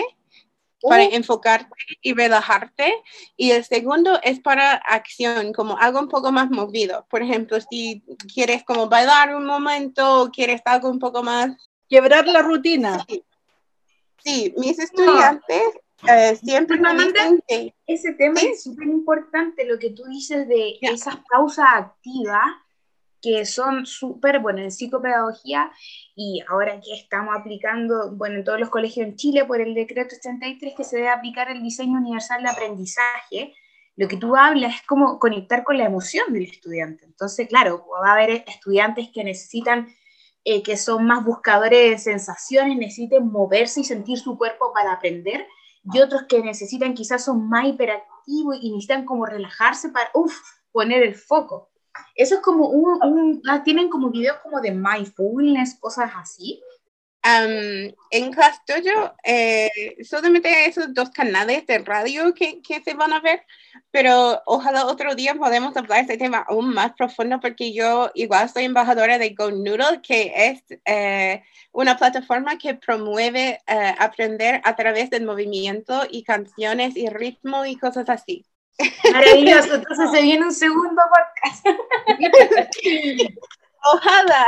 para 0.81 1.05
uh. 1.05 1.09
enfocarte 1.13 1.75
y 2.03 2.13
relajarte. 2.13 2.95
Y 3.37 3.51
el 3.51 3.65
segundo 3.65 4.21
es 4.23 4.41
para 4.41 4.75
acción, 4.75 5.53
como 5.53 5.77
algo 5.79 5.99
un 6.01 6.09
poco 6.09 6.31
más 6.31 6.51
movido. 6.51 7.07
Por 7.09 7.23
ejemplo, 7.23 7.59
si 7.61 8.05
quieres 8.33 8.63
como 8.65 8.89
bailar 8.89 9.35
un 9.35 9.47
momento 9.47 10.23
o 10.23 10.31
quieres 10.31 10.61
algo 10.65 10.89
un 10.89 10.99
poco 10.99 11.23
más... 11.23 11.51
Quebrar 11.89 12.27
la 12.27 12.41
rutina. 12.41 13.05
Sí, 14.25 14.55
mis 14.57 14.79
estudiantes 14.79 15.63
eh, 16.09 16.37
siempre 16.43 16.79
me 16.81 16.95
dicen 16.95 17.43
que... 17.47 17.75
Ese 17.87 18.15
tema 18.15 18.41
es 18.41 18.63
súper 18.63 18.87
importante, 18.87 19.67
lo 19.67 19.79
que 19.79 19.91
tú 19.91 20.05
dices 20.05 20.49
de 20.49 20.79
esas 20.81 21.17
pausas 21.31 21.67
activas 21.71 22.47
que 23.23 23.47
son 23.47 23.87
súper, 23.87 24.41
bueno, 24.41 24.61
en 24.61 24.73
psicopedagogía 24.73 25.71
y 26.17 26.43
ahora 26.49 26.81
que 26.81 26.93
estamos 26.93 27.35
aplicando, 27.39 28.11
bueno, 28.17 28.37
en 28.37 28.45
todos 28.45 28.59
los 28.59 28.69
colegios 28.69 29.07
en 29.07 29.17
Chile 29.17 29.45
por 29.45 29.61
el 29.61 29.75
decreto 29.75 30.17
83 30.17 30.75
que 30.77 30.85
se 30.85 30.97
debe 30.97 31.09
aplicar 31.09 31.49
el 31.49 31.63
diseño 31.63 31.99
universal 31.99 32.43
de 32.43 32.51
aprendizaje, 32.51 33.55
lo 33.97 34.09
que 34.09 34.17
tú 34.17 34.37
hablas 34.37 34.75
es 34.75 34.83
como 34.83 35.19
conectar 35.19 35.63
con 35.65 35.79
la 35.79 35.85
emoción 35.85 36.33
del 36.33 36.45
estudiante. 36.45 37.05
Entonces, 37.05 37.47
claro, 37.49 37.87
va 38.03 38.11
a 38.11 38.15
haber 38.15 38.45
estudiantes 38.47 39.11
que 39.15 39.23
necesitan, 39.23 39.89
eh, 40.45 40.63
que 40.63 40.77
son 40.77 41.07
más 41.07 41.25
buscadores 41.25 41.91
de 41.91 41.99
sensaciones, 41.99 42.77
necesiten 42.77 43.31
moverse 43.31 43.81
y 43.81 43.85
sentir 43.85 44.19
su 44.19 44.37
cuerpo 44.37 44.73
para 44.75 44.93
aprender, 44.93 45.47
y 45.85 46.01
otros 46.01 46.23
que 46.29 46.43
necesitan 46.43 46.95
quizás 46.95 47.25
son 47.25 47.49
más 47.49 47.67
hiperactivos 47.67 48.57
y 48.61 48.71
necesitan 48.71 49.05
como 49.05 49.27
relajarse 49.27 49.91
para, 49.91 50.11
poner 50.73 51.03
el 51.03 51.15
foco. 51.15 51.72
Eso 52.15 52.37
es 52.37 52.41
como 52.41 52.69
un, 52.69 53.43
ah, 53.49 53.63
tienen 53.65 53.89
como 53.89 54.11
videos 54.11 54.39
como 54.43 54.61
de 54.61 54.73
mindfulness, 54.73 55.77
cosas 55.81 56.11
así. 56.15 56.63
en 57.25 58.33
Class 58.33 58.61
Dojo 58.67 59.15
eh, 59.23 59.71
solamente 60.03 60.67
esos 60.67 60.93
dos 60.93 61.11
canales 61.11 61.67
de 61.67 61.79
radio 61.79 62.35
que, 62.35 62.61
que, 62.63 62.83
se 62.83 62.95
van 62.95 63.13
a 63.13 63.21
ver, 63.21 63.43
pero 63.91 64.43
ojalá 64.45 64.87
otro 64.87 65.15
día 65.15 65.35
podamos 65.35 65.77
hablar 65.77 65.99
de 65.99 66.15
este 66.15 66.25
tema 66.25 66.45
aún 66.49 66.75
más 66.75 66.93
profundo 66.95 67.39
porque 67.41 67.73
yo 67.73 68.11
igual 68.15 68.49
soy 68.49 68.65
embajadora 68.65 69.19
de 69.19 69.31
Go 69.31 69.51
Noodle, 69.51 70.03
que 70.03 70.33
es 70.37 70.65
eh, 70.85 71.43
una 71.73 71.97
plataforma 71.97 72.59
que 72.59 72.75
promueve 72.75 73.61
eh, 73.67 73.95
aprender 73.99 74.61
a 74.65 74.77
través 74.77 75.11
del 75.11 75.25
movimiento 75.25 76.03
y 76.11 76.25
canciones 76.25 76.97
y 76.97 77.09
ritmo 77.09 77.65
y 77.65 77.77
cosas 77.77 78.09
así. 78.09 78.45
Maravilloso, 79.13 79.75
entonces 79.75 80.11
se 80.11 80.23
viene 80.23 80.45
un 80.45 80.53
segundo 80.53 81.03
podcast. 81.13 81.67
Ojalá. 83.95 84.47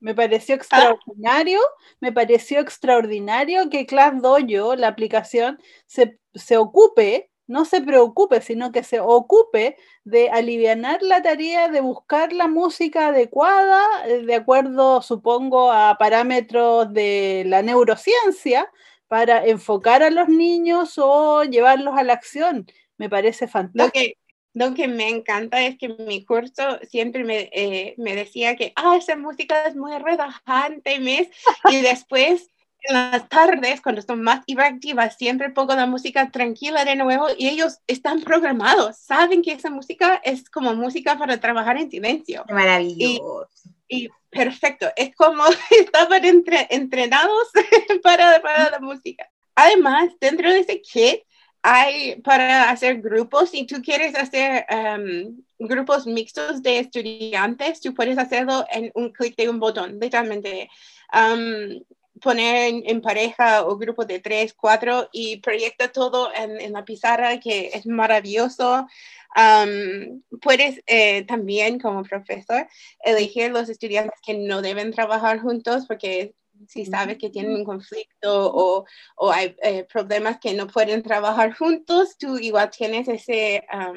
Me 0.00 0.14
pareció, 0.14 0.54
um, 0.54 0.58
extraordinario, 0.58 1.60
me 2.00 2.12
pareció 2.12 2.60
extraordinario 2.60 3.68
que 3.70 3.86
Class 3.86 4.20
Dojo, 4.20 4.76
la 4.76 4.88
aplicación, 4.88 5.58
se, 5.86 6.18
se 6.34 6.56
ocupe, 6.56 7.30
no 7.48 7.64
se 7.64 7.80
preocupe, 7.80 8.40
sino 8.40 8.70
que 8.70 8.84
se 8.84 9.00
ocupe 9.00 9.76
de 10.04 10.30
aliviar 10.30 11.02
la 11.02 11.22
tarea 11.22 11.68
de 11.68 11.80
buscar 11.80 12.32
la 12.32 12.46
música 12.46 13.08
adecuada, 13.08 13.82
eh, 14.06 14.22
de 14.24 14.34
acuerdo, 14.34 15.02
supongo, 15.02 15.72
a 15.72 15.96
parámetros 15.98 16.92
de 16.92 17.44
la 17.46 17.62
neurociencia, 17.62 18.70
para 19.08 19.46
enfocar 19.46 20.02
a 20.02 20.10
los 20.10 20.28
niños 20.28 20.94
o 20.98 21.42
llevarlos 21.44 21.96
a 21.96 22.04
la 22.04 22.12
acción. 22.12 22.66
Me 22.98 23.08
parece 23.08 23.48
fantástico. 23.48 23.86
Lo 23.86 23.92
que, 23.92 24.14
lo 24.54 24.74
que 24.74 24.88
me 24.88 25.08
encanta 25.08 25.62
es 25.62 25.76
que 25.78 25.88
mi 25.88 26.24
curso 26.24 26.78
siempre 26.88 27.24
me, 27.24 27.48
eh, 27.52 27.94
me 27.96 28.14
decía 28.14 28.56
que, 28.56 28.72
ah, 28.76 28.96
esa 28.96 29.16
música 29.16 29.64
es 29.64 29.76
muy 29.76 29.96
relajante, 29.98 31.00
mes. 31.00 31.28
y 31.70 31.80
después 31.80 32.50
en 32.82 32.94
las 32.94 33.28
tardes, 33.28 33.80
cuando 33.80 34.02
son 34.02 34.22
más 34.22 34.42
hiperactivas, 34.46 35.16
siempre 35.16 35.50
pongo 35.50 35.74
la 35.74 35.86
música 35.86 36.30
tranquila 36.30 36.84
de 36.84 36.96
nuevo 36.96 37.26
y 37.36 37.48
ellos 37.48 37.78
están 37.86 38.20
programados, 38.22 38.96
saben 38.98 39.42
que 39.42 39.52
esa 39.52 39.70
música 39.70 40.20
es 40.24 40.48
como 40.48 40.74
música 40.74 41.18
para 41.18 41.38
trabajar 41.38 41.76
en 41.76 41.90
silencio. 41.90 42.44
Maravilloso. 42.48 43.48
Y, 43.88 44.08
perfecto, 44.30 44.88
es 44.96 45.14
como 45.16 45.44
estaban 45.70 46.24
entre, 46.24 46.66
entrenados 46.70 47.48
para, 48.02 48.40
para 48.40 48.70
la 48.70 48.80
música. 48.80 49.28
Además, 49.54 50.10
dentro 50.20 50.50
de 50.50 50.60
ese 50.60 50.80
kit 50.80 51.22
hay 51.62 52.20
para 52.22 52.70
hacer 52.70 53.00
grupos, 53.00 53.50
si 53.50 53.66
tú 53.66 53.82
quieres 53.82 54.14
hacer 54.14 54.64
um, 54.70 55.42
grupos 55.58 56.06
mixtos 56.06 56.62
de 56.62 56.78
estudiantes, 56.78 57.80
tú 57.80 57.92
puedes 57.92 58.16
hacerlo 58.18 58.64
en 58.70 58.92
un 58.94 59.10
clic 59.10 59.36
de 59.36 59.48
un 59.48 59.58
botón, 59.58 59.98
literalmente. 60.00 60.70
Um, 61.12 61.82
poner 62.20 62.82
en, 62.84 63.00
pareja 63.00 63.66
o 63.66 63.76
grupo 63.76 64.04
de 64.04 64.20
tres, 64.20 64.54
cuatro 64.54 65.08
y 65.12 65.38
proyecta 65.38 65.88
todo 65.92 66.32
en, 66.34 66.60
en 66.60 66.72
la 66.72 66.84
pizarra, 66.84 67.40
que 67.40 67.70
es 67.74 67.86
maravilloso. 67.86 68.86
puedes 70.40 70.80
eh, 70.86 71.24
también 71.26 71.78
como 71.78 72.02
profesor 72.02 72.66
elegir 73.00 73.50
los 73.50 73.68
estudiantes 73.68 74.18
que 74.24 74.34
no 74.34 74.62
deben 74.62 74.92
trabajar 74.92 75.40
juntos 75.40 75.86
porque 75.86 76.34
si 76.66 76.84
sabes 76.86 77.18
que 77.18 77.30
tienen 77.30 77.54
un 77.54 77.64
conflicto 77.64 78.52
o, 78.52 78.84
o 79.16 79.30
hay 79.30 79.54
eh, 79.62 79.84
problemas 79.84 80.38
que 80.40 80.54
no 80.54 80.66
pueden 80.66 81.02
trabajar 81.02 81.54
juntos, 81.54 82.16
tú 82.18 82.36
igual 82.38 82.70
tienes 82.70 83.06
esa 83.06 83.92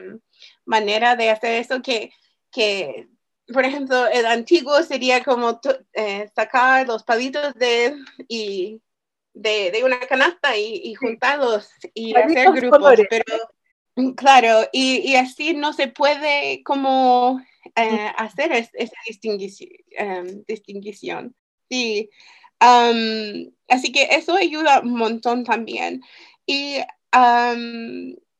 manera 0.65 1.15
de 1.15 1.29
hacer 1.31 1.53
eso 1.61 1.81
que, 1.81 2.11
que 2.51 3.07
por 3.51 3.65
ejemplo, 3.65 4.07
el 4.07 4.25
antiguo 4.25 4.81
sería 4.83 5.23
como 5.23 5.59
eh, 5.93 6.29
sacar 6.35 6.87
los 6.87 7.03
palitos 7.03 7.53
de, 7.55 7.95
y 8.27 8.81
de, 9.33 9.81
una 9.83 9.99
canasta 10.01 10.57
y, 10.57 10.93
juntarlos 10.95 11.69
y 11.93 12.15
hacer 12.15 12.51
grupos, 12.51 12.99
pero 13.09 13.35
mm, 13.95 14.11
claro, 14.11 14.67
y, 14.71 15.15
así 15.15 15.53
no 15.53 15.73
se 15.73 15.87
puede 15.87 16.63
como 16.63 17.41
eh, 17.75 18.11
hacer 18.17 18.51
esa 18.51 18.95
em, 19.91 20.43
distinción. 20.47 21.35
Sí, 21.69 22.09
así 22.59 23.91
que 23.91 24.03
eso 24.11 24.35
ayuda 24.35 24.81
un 24.81 24.95
montón 24.95 25.43
también. 25.43 26.01
Y 26.45 26.77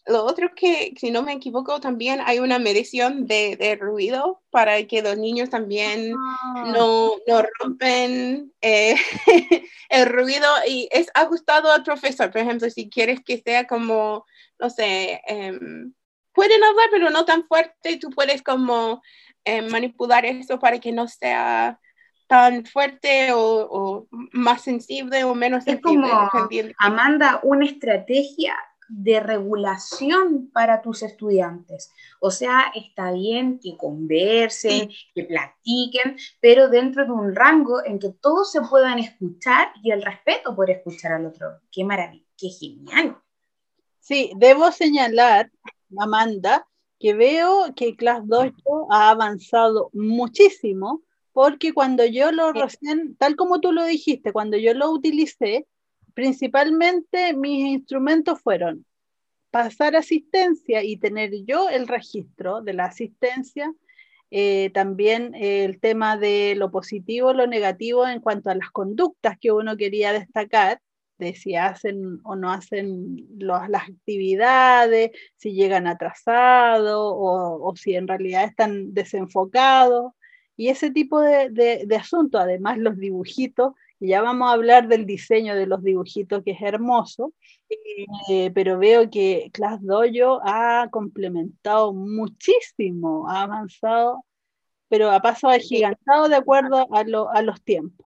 lo 0.07 0.25
otro 0.25 0.51
que, 0.55 0.93
si 0.97 1.11
no 1.11 1.21
me 1.21 1.33
equivoco, 1.33 1.79
también 1.79 2.21
hay 2.25 2.39
una 2.39 2.57
medición 2.59 3.27
de, 3.27 3.77
ruido 3.79 4.41
para 4.49 4.83
que 4.87 5.01
los 5.01 5.17
niños 5.17 5.49
también 5.49 6.13
ah. 6.17 6.63
no, 6.73 7.11
no, 7.27 7.43
rompen 7.59 8.51
eh, 8.61 8.95
el 9.89 10.05
ruido 10.07 10.47
y 10.67 10.89
es 10.91 11.09
ajustado 11.13 11.71
al 11.71 11.83
profesor. 11.83 12.31
Por 12.31 12.41
ejemplo, 12.41 12.69
si 12.69 12.89
quieres 12.89 13.21
que 13.23 13.37
sea 13.37 13.67
como, 13.67 14.25
no 14.59 14.69
sé, 14.69 15.21
em, 15.27 15.93
pueden 16.33 16.63
hablar, 16.63 16.87
pero 16.91 17.09
no 17.11 17.25
tan 17.25 17.45
fuerte, 17.47 17.97
tú 17.97 18.09
puedes 18.09 18.41
como 18.41 19.01
em, 19.45 19.69
manipular 19.69 20.25
eso 20.25 20.59
para 20.59 20.79
que 20.79 20.91
no 20.91 21.07
sea 21.07 21.79
tan 22.27 22.65
fuerte 22.65 23.31
o, 23.33 24.07
más 24.31 24.61
sensible 24.61 25.25
o 25.25 25.35
menos 25.35 25.65
sensible. 25.65 26.07
Es 26.07 26.11
como, 26.11 26.73
Amanda, 26.79 27.41
una 27.43 27.65
estrategia 27.65 28.55
de 28.93 29.21
regulación 29.21 30.49
para 30.51 30.81
tus 30.81 31.01
estudiantes. 31.01 31.91
O 32.19 32.29
sea, 32.29 32.71
está 32.75 33.11
bien 33.13 33.57
que 33.59 33.77
conversen, 33.77 34.89
que 35.15 35.23
platiquen, 35.23 36.17
pero 36.41 36.67
dentro 36.67 37.05
de 37.05 37.11
un 37.11 37.33
rango 37.33 37.83
en 37.85 37.99
que 37.99 38.09
todos 38.09 38.51
se 38.51 38.61
puedan 38.61 38.99
escuchar 38.99 39.69
y 39.81 39.91
el 39.91 40.01
respeto 40.01 40.53
por 40.55 40.69
escuchar 40.69 41.13
al 41.13 41.25
otro. 41.25 41.59
Qué 41.71 41.85
maravilla, 41.85 42.25
qué 42.37 42.49
genial. 42.49 43.17
Sí, 43.99 44.31
debo 44.35 44.71
señalar, 44.71 45.49
Amanda, 45.97 46.67
que 46.99 47.13
veo 47.13 47.73
que 47.75 47.95
Class 47.95 48.23
2 48.25 48.51
ha 48.89 49.09
avanzado 49.09 49.89
muchísimo, 49.93 51.01
porque 51.31 51.73
cuando 51.73 52.05
yo 52.05 52.33
lo 52.33 52.51
recién, 52.51 53.15
tal 53.15 53.37
como 53.37 53.61
tú 53.61 53.71
lo 53.71 53.85
dijiste, 53.85 54.33
cuando 54.33 54.57
yo 54.57 54.73
lo 54.73 54.91
utilicé, 54.91 55.65
principalmente 56.13 57.33
mis 57.33 57.65
instrumentos 57.67 58.41
fueron 58.41 58.85
pasar 59.51 59.95
asistencia 59.95 60.83
y 60.83 60.97
tener 60.97 61.31
yo 61.45 61.69
el 61.69 61.87
registro 61.87 62.61
de 62.61 62.73
la 62.73 62.85
asistencia, 62.85 63.73
eh, 64.31 64.69
también 64.73 65.35
el 65.35 65.79
tema 65.81 66.15
de 66.15 66.55
lo 66.55 66.71
positivo, 66.71 67.33
lo 67.33 67.47
negativo 67.47 68.07
en 68.07 68.21
cuanto 68.21 68.49
a 68.49 68.55
las 68.55 68.71
conductas 68.71 69.37
que 69.39 69.51
uno 69.51 69.75
quería 69.75 70.13
destacar, 70.13 70.81
de 71.17 71.35
si 71.35 71.55
hacen 71.55 72.19
o 72.23 72.35
no 72.35 72.51
hacen 72.51 73.27
las 73.37 73.83
actividades, 73.89 75.11
si 75.35 75.53
llegan 75.53 75.85
atrasados 75.85 76.97
o, 76.97 77.59
o, 77.61 77.75
si 77.75 77.93
en 77.95 78.07
realidad 78.07 78.45
están 78.45 78.93
desenfocados. 78.93 80.13
Y 80.57 80.69
ese 80.69 80.91
tipo 80.91 81.21
de, 81.21 81.49
de, 81.49 81.83
de 81.85 81.95
asuntos, 81.95 82.41
además 82.41 82.79
los 82.79 82.97
dibujitos, 82.97 83.73
ya 84.01 84.21
vamos 84.21 84.49
a 84.49 84.53
hablar 84.53 84.87
del 84.87 85.05
diseño 85.05 85.55
de 85.55 85.67
los 85.67 85.83
dibujitos, 85.83 86.43
que 86.43 86.51
es 86.51 86.61
hermoso, 86.61 87.33
eh, 88.29 88.51
pero 88.53 88.77
veo 88.79 89.09
que 89.09 89.49
Class 89.53 89.79
Dojo 89.81 90.41
ha 90.43 90.89
complementado 90.91 91.93
muchísimo, 91.93 93.29
ha 93.29 93.43
avanzado, 93.43 94.25
pero 94.89 95.11
ha 95.11 95.19
pasado 95.21 95.53
agigantado 95.53 96.27
de 96.27 96.35
acuerdo 96.35 96.87
a, 96.93 96.99
a 96.99 97.41
los 97.43 97.61
tiempos. 97.63 98.07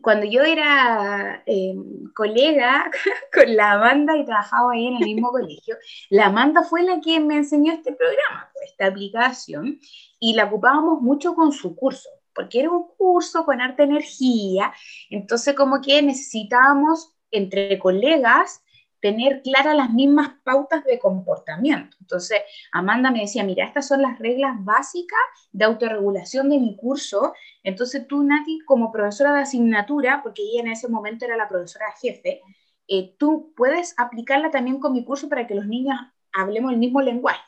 Cuando 0.00 0.26
yo 0.26 0.42
era 0.42 1.42
em, 1.46 2.12
colega 2.14 2.90
con 3.32 3.54
la 3.54 3.72
Amanda 3.72 4.16
y 4.16 4.24
trabajaba 4.24 4.72
ahí 4.72 4.86
en 4.86 4.96
el 4.96 5.04
mismo 5.04 5.30
colegio, 5.30 5.76
la 6.08 6.26
Amanda 6.26 6.62
fue 6.62 6.82
la 6.82 7.00
que 7.00 7.20
me 7.20 7.36
enseñó 7.36 7.72
este 7.72 7.92
programa, 7.92 8.50
esta 8.64 8.86
aplicación, 8.86 9.78
y 10.18 10.34
la 10.34 10.44
ocupábamos 10.44 11.02
mucho 11.02 11.34
con 11.34 11.52
su 11.52 11.76
curso 11.76 12.08
porque 12.34 12.60
era 12.60 12.70
un 12.70 12.88
curso 12.96 13.44
con 13.44 13.60
arte 13.60 13.82
energía, 13.84 14.72
entonces 15.10 15.54
como 15.54 15.80
que 15.80 16.02
necesitábamos 16.02 17.14
entre 17.30 17.78
colegas 17.78 18.62
tener 19.02 19.42
claras 19.42 19.74
las 19.74 19.90
mismas 19.90 20.30
pautas 20.44 20.84
de 20.84 21.00
comportamiento. 21.00 21.96
Entonces, 22.00 22.40
Amanda 22.70 23.10
me 23.10 23.22
decía, 23.22 23.42
mira, 23.42 23.66
estas 23.66 23.88
son 23.88 24.00
las 24.00 24.16
reglas 24.20 24.54
básicas 24.60 25.18
de 25.50 25.64
autorregulación 25.64 26.48
de 26.48 26.60
mi 26.60 26.76
curso. 26.76 27.34
Entonces, 27.64 28.06
tú, 28.06 28.22
Nati, 28.22 28.60
como 28.60 28.92
profesora 28.92 29.34
de 29.34 29.42
asignatura, 29.42 30.22
porque 30.22 30.42
ella 30.42 30.60
en 30.60 30.70
ese 30.70 30.88
momento 30.88 31.24
era 31.24 31.36
la 31.36 31.48
profesora 31.48 31.86
jefe, 32.00 32.42
eh, 32.86 33.16
tú 33.18 33.52
puedes 33.56 33.92
aplicarla 33.98 34.52
también 34.52 34.78
con 34.78 34.92
mi 34.92 35.04
curso 35.04 35.28
para 35.28 35.48
que 35.48 35.56
los 35.56 35.66
niños 35.66 35.98
hablemos 36.32 36.72
el 36.72 36.78
mismo 36.78 37.02
lenguaje. 37.02 37.42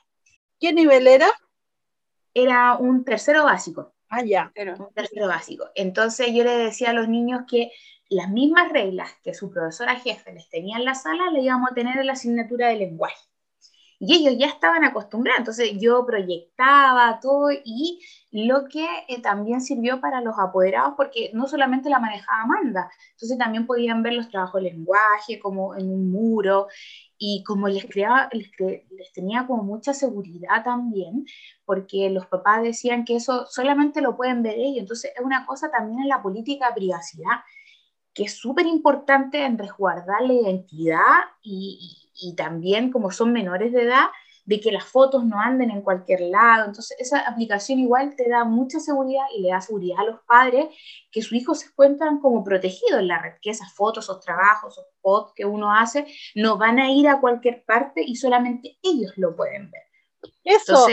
¿Qué 0.59 0.73
nivel 0.73 1.07
era? 1.07 1.29
Era 2.35 2.77
un 2.77 3.05
tercero 3.05 3.45
básico. 3.45 3.94
Ah, 4.09 4.23
ya. 4.25 4.53
Un 4.79 4.93
tercero 4.95 5.27
básico. 5.29 5.67
Entonces 5.75 6.29
yo 6.33 6.45
le 6.45 6.57
decía 6.57 6.91
a 6.91 6.93
los 6.93 7.09
niños 7.09 7.43
que 7.49 7.71
las 8.09 8.31
mismas 8.31 8.71
reglas 8.73 9.11
que 9.23 9.35
su 9.35 9.51
profesora 9.51 9.97
jefe 9.99 10.33
les 10.33 10.49
tenía 10.49 10.77
en 10.79 10.85
la 10.85 10.95
sala, 10.95 11.31
le 11.33 11.41
íbamos 11.43 11.71
a 11.71 11.75
tener 11.75 11.99
en 11.99 12.07
la 12.07 12.13
asignatura 12.13 12.69
de 12.69 12.77
lenguaje. 12.77 13.17
Y 14.07 14.15
ellos 14.15 14.35
ya 14.39 14.47
estaban 14.47 14.85
acostumbrados, 14.85 15.41
entonces 15.41 15.73
yo 15.81 16.05
proyectaba 16.05 17.19
todo 17.21 17.51
y 17.53 18.01
lo 18.31 18.65
que 18.67 18.87
eh, 19.09 19.23
también 19.23 19.61
sirvió 19.61 20.01
para 20.01 20.21
los 20.21 20.35
apoderados, 20.39 20.95
porque 20.97 21.31
no 21.33 21.47
solamente 21.47 21.89
la 21.89 22.01
manejaba 22.01 22.43
Amanda, 22.43 22.91
entonces 23.13 23.39
también 23.39 23.67
podían 23.67 24.03
ver 24.03 24.15
los 24.15 24.29
trabajos 24.29 24.63
de 24.63 24.71
lenguaje 24.71 25.39
como 25.41 25.75
en 25.75 25.91
un 25.91 26.11
muro 26.11 26.67
y 27.17 27.43
como 27.45 27.69
les, 27.69 27.87
creaba, 27.87 28.29
les, 28.33 28.51
les 28.59 29.13
tenía 29.13 29.47
como 29.47 29.63
mucha 29.63 29.95
seguridad 29.95 30.65
también, 30.65 31.25
porque 31.65 32.11
los 32.11 32.27
papás 32.27 32.63
decían 32.63 33.05
que 33.05 33.17
eso 33.17 33.47
solamente 33.47 34.01
lo 34.03 34.17
pueden 34.17 34.43
ver 34.43 34.57
ellos, 34.59 34.81
entonces 34.81 35.13
es 35.17 35.25
una 35.25 35.47
cosa 35.47 35.71
también 35.71 36.01
en 36.01 36.09
la 36.09 36.23
política 36.23 36.69
de 36.69 36.75
privacidad 36.75 37.41
que 38.15 38.25
es 38.25 38.35
súper 38.35 38.67
importante 38.67 39.45
en 39.45 39.59
resguardar 39.59 40.23
la 40.23 40.33
identidad 40.33 41.25
y, 41.43 42.04
y 42.15 42.35
también 42.35 42.91
como 42.91 43.11
son 43.11 43.33
menores 43.33 43.73
de 43.73 43.83
edad, 43.83 44.07
de 44.45 44.61
que 44.61 44.73
las 44.73 44.85
fotos 44.85 45.25
no 45.25 45.41
anden 45.41 45.71
en 45.71 45.83
cualquier 45.83 46.21
lado. 46.23 46.67
Entonces, 46.67 46.97
esa 46.99 47.21
aplicación 47.21 47.79
igual 47.79 48.15
te 48.15 48.29
da 48.29 48.45
mucha 48.45 48.79
seguridad 48.79 49.25
y 49.37 49.43
le 49.43 49.51
da 49.51 49.61
seguridad 49.61 50.01
a 50.01 50.05
los 50.05 50.21
padres 50.27 50.67
que 51.11 51.23
sus 51.23 51.33
hijos 51.33 51.61
se 51.61 51.69
encuentran 51.69 52.21
como 52.21 52.45
protegidos 52.45 53.01
en 53.01 53.09
la 53.09 53.21
red, 53.21 53.35
que 53.41 53.51
esas 53.51 53.73
fotos, 53.73 54.05
esos 54.05 54.21
trabajos, 54.21 54.75
esos 54.75 54.87
posts 55.01 55.33
que 55.35 55.45
uno 55.45 55.73
hace, 55.73 56.07
no 56.35 56.59
van 56.59 56.79
a 56.79 56.91
ir 56.91 57.09
a 57.09 57.21
cualquier 57.21 57.65
parte 57.65 58.03
y 58.05 58.17
solamente 58.17 58.79
ellos 58.83 59.13
lo 59.17 59.35
pueden 59.35 59.71
ver. 59.71 59.83
Eso. 60.45 60.87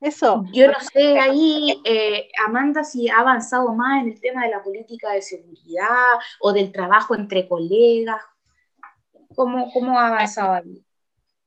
eso. 0.00 0.44
Yo 0.52 0.68
no 0.68 0.80
sé 0.92 1.18
ahí, 1.18 1.80
eh, 1.84 2.28
Amanda, 2.46 2.84
si 2.84 3.08
ha 3.08 3.18
avanzado 3.18 3.72
más 3.74 4.02
en 4.02 4.12
el 4.12 4.20
tema 4.20 4.44
de 4.44 4.50
la 4.50 4.62
política 4.62 5.12
de 5.12 5.22
seguridad 5.22 6.18
o 6.40 6.52
del 6.52 6.70
trabajo 6.72 7.14
entre 7.14 7.48
colegas. 7.48 8.22
¿Cómo, 9.34 9.70
cómo 9.72 9.98
ha 9.98 10.08
avanzado 10.08 10.54
ahí? 10.54 10.84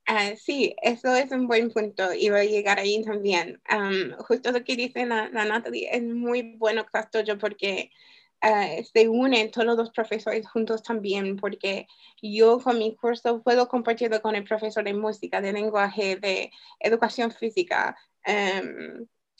Uh, 0.07 0.35
sí, 0.37 0.75
eso 0.83 1.15
es 1.15 1.31
un 1.31 1.47
buen 1.47 1.71
punto 1.71 2.13
voy 2.29 2.39
a 2.39 2.43
llegar 2.43 2.77
ahí 2.77 3.03
también. 3.03 3.59
justo 4.19 4.51
lo 4.51 4.63
que 4.63 4.75
dice 4.75 5.05
la, 5.05 5.29
Natalie 5.29 5.89
es 5.91 6.03
muy 6.03 6.55
bueno 6.57 6.85
yo 7.23 7.39
porque 7.39 7.89
uh, 8.43 8.83
se 8.83 9.09
unen 9.09 9.49
todos 9.49 9.75
los 9.75 9.89
profesores 9.89 10.47
juntos 10.47 10.83
también 10.83 11.37
porque 11.37 11.87
yo 12.21 12.59
con 12.59 12.77
mi 12.77 12.95
curso 12.95 13.41
puedo 13.41 13.67
compartirlo 13.67 14.21
con 14.21 14.35
el 14.35 14.43
profesor 14.43 14.83
de 14.83 14.93
música, 14.93 15.41
de 15.41 15.53
lenguaje, 15.53 16.17
de 16.17 16.51
educación 16.79 17.31
física. 17.31 17.97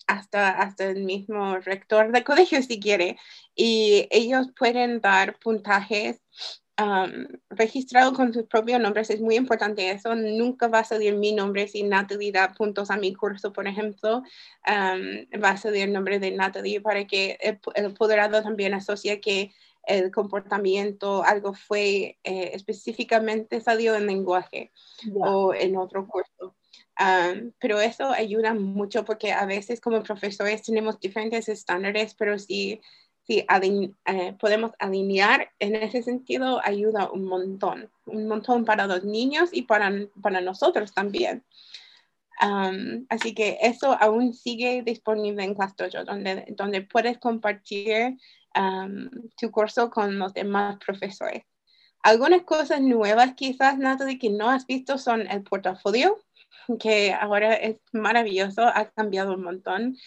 hasta, 0.08 0.52
hasta 0.52 0.86
el 0.86 1.04
mismo 1.04 1.58
rector 1.60 2.12
de 2.12 2.24
colegio 2.24 2.62
si 2.62 2.80
quiere 2.80 3.18
y 3.56 4.08
ellos 4.12 4.48
pueden 4.58 5.02
dar 5.02 5.40
puntajes 5.40 6.22
registrado 7.50 8.14
con 8.14 8.34
sus 8.34 8.44
propios 8.44 8.80
nombres, 8.82 9.10
es 9.10 9.22
muy 9.22 9.36
importante 9.36 9.92
eso. 9.92 10.16
Nunca 10.16 10.68
va 10.68 10.80
a 10.80 10.84
salir 10.84 11.16
mi 11.16 11.32
nombre 11.32 11.68
si 11.68 11.84
Natalie 11.84 12.32
da 12.32 12.52
puntos 12.52 12.92
a 12.92 12.98
mi 12.98 13.14
curso, 13.14 13.54
por 13.54 13.68
ejemplo. 13.68 14.24
va 14.68 15.50
a 15.50 15.58
salir 15.58 15.84
el 15.84 15.94
nombre 15.94 16.20
de 16.20 16.32
Natalie 16.32 16.82
para 16.82 17.06
que 17.06 17.38
el, 17.40 17.60
el 17.76 17.86
apoderado 17.88 18.42
también 18.44 18.74
asocie 18.74 19.22
que 19.22 19.52
el 19.88 20.12
comportamiento, 20.12 21.24
algo 21.24 21.54
fue 21.54 22.18
eh, 22.24 22.52
específicamente 22.54 23.62
salió 23.62 23.96
en 23.96 24.08
lenguaje 24.08 24.72
o 25.16 25.54
en 25.54 25.78
otro 25.78 26.08
curso. 26.08 26.56
pero 27.60 27.80
eso 27.80 28.10
ayuda 28.10 28.54
mucho 28.54 29.06
porque 29.06 29.32
a 29.32 29.46
veces 29.46 29.82
como 29.82 30.04
profesores 30.04 30.64
tenemos 30.64 31.00
diferentes 31.00 31.50
estándares, 31.50 32.16
pero 32.16 32.40
si 32.40 32.82
si 33.26 33.46
eh, 33.50 34.34
podemos 34.40 34.72
alinear 34.80 35.50
en 35.60 35.76
ese 35.76 36.04
sentido, 36.04 36.62
ayuda 36.64 37.10
un 37.10 37.26
montón, 37.26 37.90
un 38.06 38.28
montón 38.28 38.66
para 38.66 38.86
los 38.86 39.04
niños 39.04 39.50
y 39.52 39.64
para, 39.64 39.92
para 40.22 40.42
nosotros 40.42 40.94
también. 40.94 41.44
así 43.10 43.34
que 43.34 43.58
eso 43.62 43.98
aún 44.00 44.34
sigue 44.34 44.84
disponible 44.84 45.44
en 45.44 45.56
ClassDojo, 45.56 46.04
donde, 46.04 46.46
donde 46.50 46.82
puedes 46.82 47.18
compartir 47.18 48.18
tu 49.40 49.52
curso 49.52 49.90
con 49.90 50.20
los 50.20 50.34
demás 50.34 50.78
profesores. 50.86 51.44
Algunas 52.04 52.44
cosas 52.44 52.82
nuevas 52.82 53.34
quizás, 53.34 53.80
Natalie, 53.80 54.20
que 54.20 54.30
no 54.30 54.50
has 54.50 54.68
visto 54.68 55.00
son 55.00 55.28
el 55.28 55.42
portafolio, 55.42 56.24
que 56.80 57.12
ahora 57.12 57.56
es 57.56 57.82
maravilloso, 57.92 58.62
ha 58.62 58.86
cambiado 58.92 59.34
un 59.34 59.44
montón. 59.44 59.98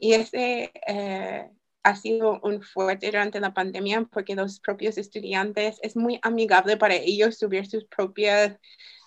y 0.00 0.12
ese... 0.12 0.72
Eh, 0.88 1.48
ha 1.82 1.96
sido 1.96 2.40
un 2.42 2.62
fuerte 2.62 3.06
durante 3.06 3.40
la 3.40 3.54
pandemia 3.54 4.06
porque 4.10 4.34
los 4.34 4.60
propios 4.60 4.98
estudiantes 4.98 5.78
es 5.82 5.96
muy 5.96 6.18
amigable 6.22 6.76
para 6.76 6.94
ellos 6.94 7.38
subir 7.38 7.66
sus 7.66 7.84
propias 7.84 8.58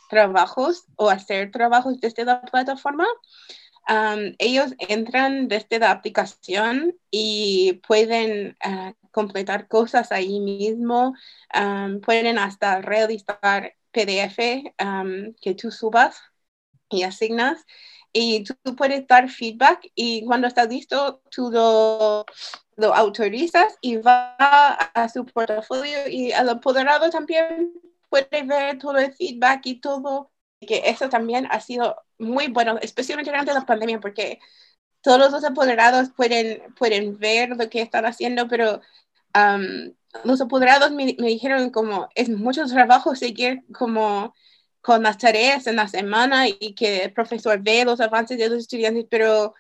trabajos 0.09 0.85
o 0.95 1.09
hacer 1.09 1.51
trabajos 1.51 1.99
desde 1.99 2.25
la 2.25 2.41
plataforma, 2.41 3.07
ellos 4.37 4.73
entran 4.77 5.47
desde 5.47 5.79
la 5.79 5.91
aplicación 5.91 6.95
y 7.11 7.81
pueden 7.87 8.55
ah, 8.63 8.93
completar 9.11 9.67
cosas 9.67 10.11
ahí 10.11 10.39
mismo, 10.39 11.15
pueden 12.05 12.37
hasta 12.37 12.81
realizar 12.81 13.73
PDF 13.91 14.63
que 15.41 15.55
tú 15.55 15.71
subas 15.71 16.21
y 16.89 17.03
asignas. 17.03 17.65
Y 18.15 18.43
tú, 18.43 18.75
puedes 18.75 19.07
dar 19.07 19.27
feedback 19.27 19.91
y 19.95 20.23
cuando 20.25 20.47
está 20.47 20.65
listo 20.65 21.23
tú 21.31 21.49
lo, 21.49 22.25
lo 22.75 22.93
autorizas 22.93 23.77
y 23.81 23.97
va 23.97 24.35
a 24.35 25.09
su 25.09 25.25
portafolio 25.25 26.07
y 26.07 26.31
el 26.31 26.49
apoderado 26.49 27.09
también 27.09 27.73
puede 28.09 28.43
ver 28.43 28.77
todo 28.77 28.97
el 28.97 29.13
feedback 29.13 29.65
y 29.65 29.79
todo, 29.79 30.31
que 30.61 30.83
eso 30.85 31.09
también 31.09 31.47
ha 31.49 31.59
sido 31.59 31.95
muy 32.17 32.47
bueno, 32.47 32.77
especialmente 32.81 33.31
durante 33.31 33.53
la 33.53 33.65
pandemia, 33.65 33.99
porque 33.99 34.39
todos 35.01 35.31
los 35.31 35.43
apoderados 35.43 36.09
pueden, 36.15 36.73
pueden 36.75 37.17
ver 37.17 37.49
lo 37.49 37.69
que 37.69 37.81
están 37.81 38.05
haciendo, 38.05 38.47
pero 38.47 38.81
los 40.23 40.41
apoderados 40.41 40.91
me, 40.91 41.15
me, 41.19 41.27
dijeron 41.27 41.71
como 41.71 42.07
es 42.13 42.29
mucho 42.29 42.65
trabajo 42.67 43.15
seguir 43.15 43.63
como 43.73 44.35
con 44.81 45.01
las 45.03 45.17
tareas 45.17 45.65
en 45.65 45.77
la 45.77 45.87
semana 45.87 46.47
y 46.47 46.75
que 46.75 47.05
el 47.05 47.13
profesor 47.13 47.59
ve 47.61 47.83
los 47.83 47.99
avances 47.99 48.37
de 48.37 48.49
los 48.49 48.59
estudiantes, 48.59 49.05
pero 49.09 49.55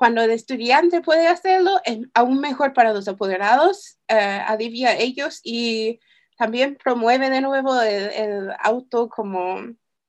cuando 0.00 0.22
el 0.22 0.30
estudiante 0.30 1.02
puede 1.02 1.26
hacerlo, 1.26 1.78
es 1.84 1.98
aún 2.14 2.40
mejor 2.40 2.72
para 2.72 2.94
los 2.94 3.06
apoderados, 3.06 3.98
uh, 4.10 4.14
alivia 4.46 4.88
a 4.88 4.96
ellos 4.96 5.40
y 5.44 6.00
también 6.38 6.78
promueve 6.82 7.28
de 7.28 7.42
nuevo 7.42 7.78
el, 7.82 8.48
auto 8.60 9.10
como, 9.10 9.60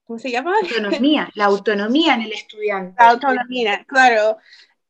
¿cómo 0.06 0.18
se 0.18 0.32
llama? 0.32 0.54
Autonomía, 0.62 1.30
la 1.36 1.44
autonomía 1.44 2.14
en 2.14 2.22
el 2.22 2.32
estudiante. 2.32 2.96
La 2.98 3.10
autonomía, 3.10 3.84
claro, 3.86 4.38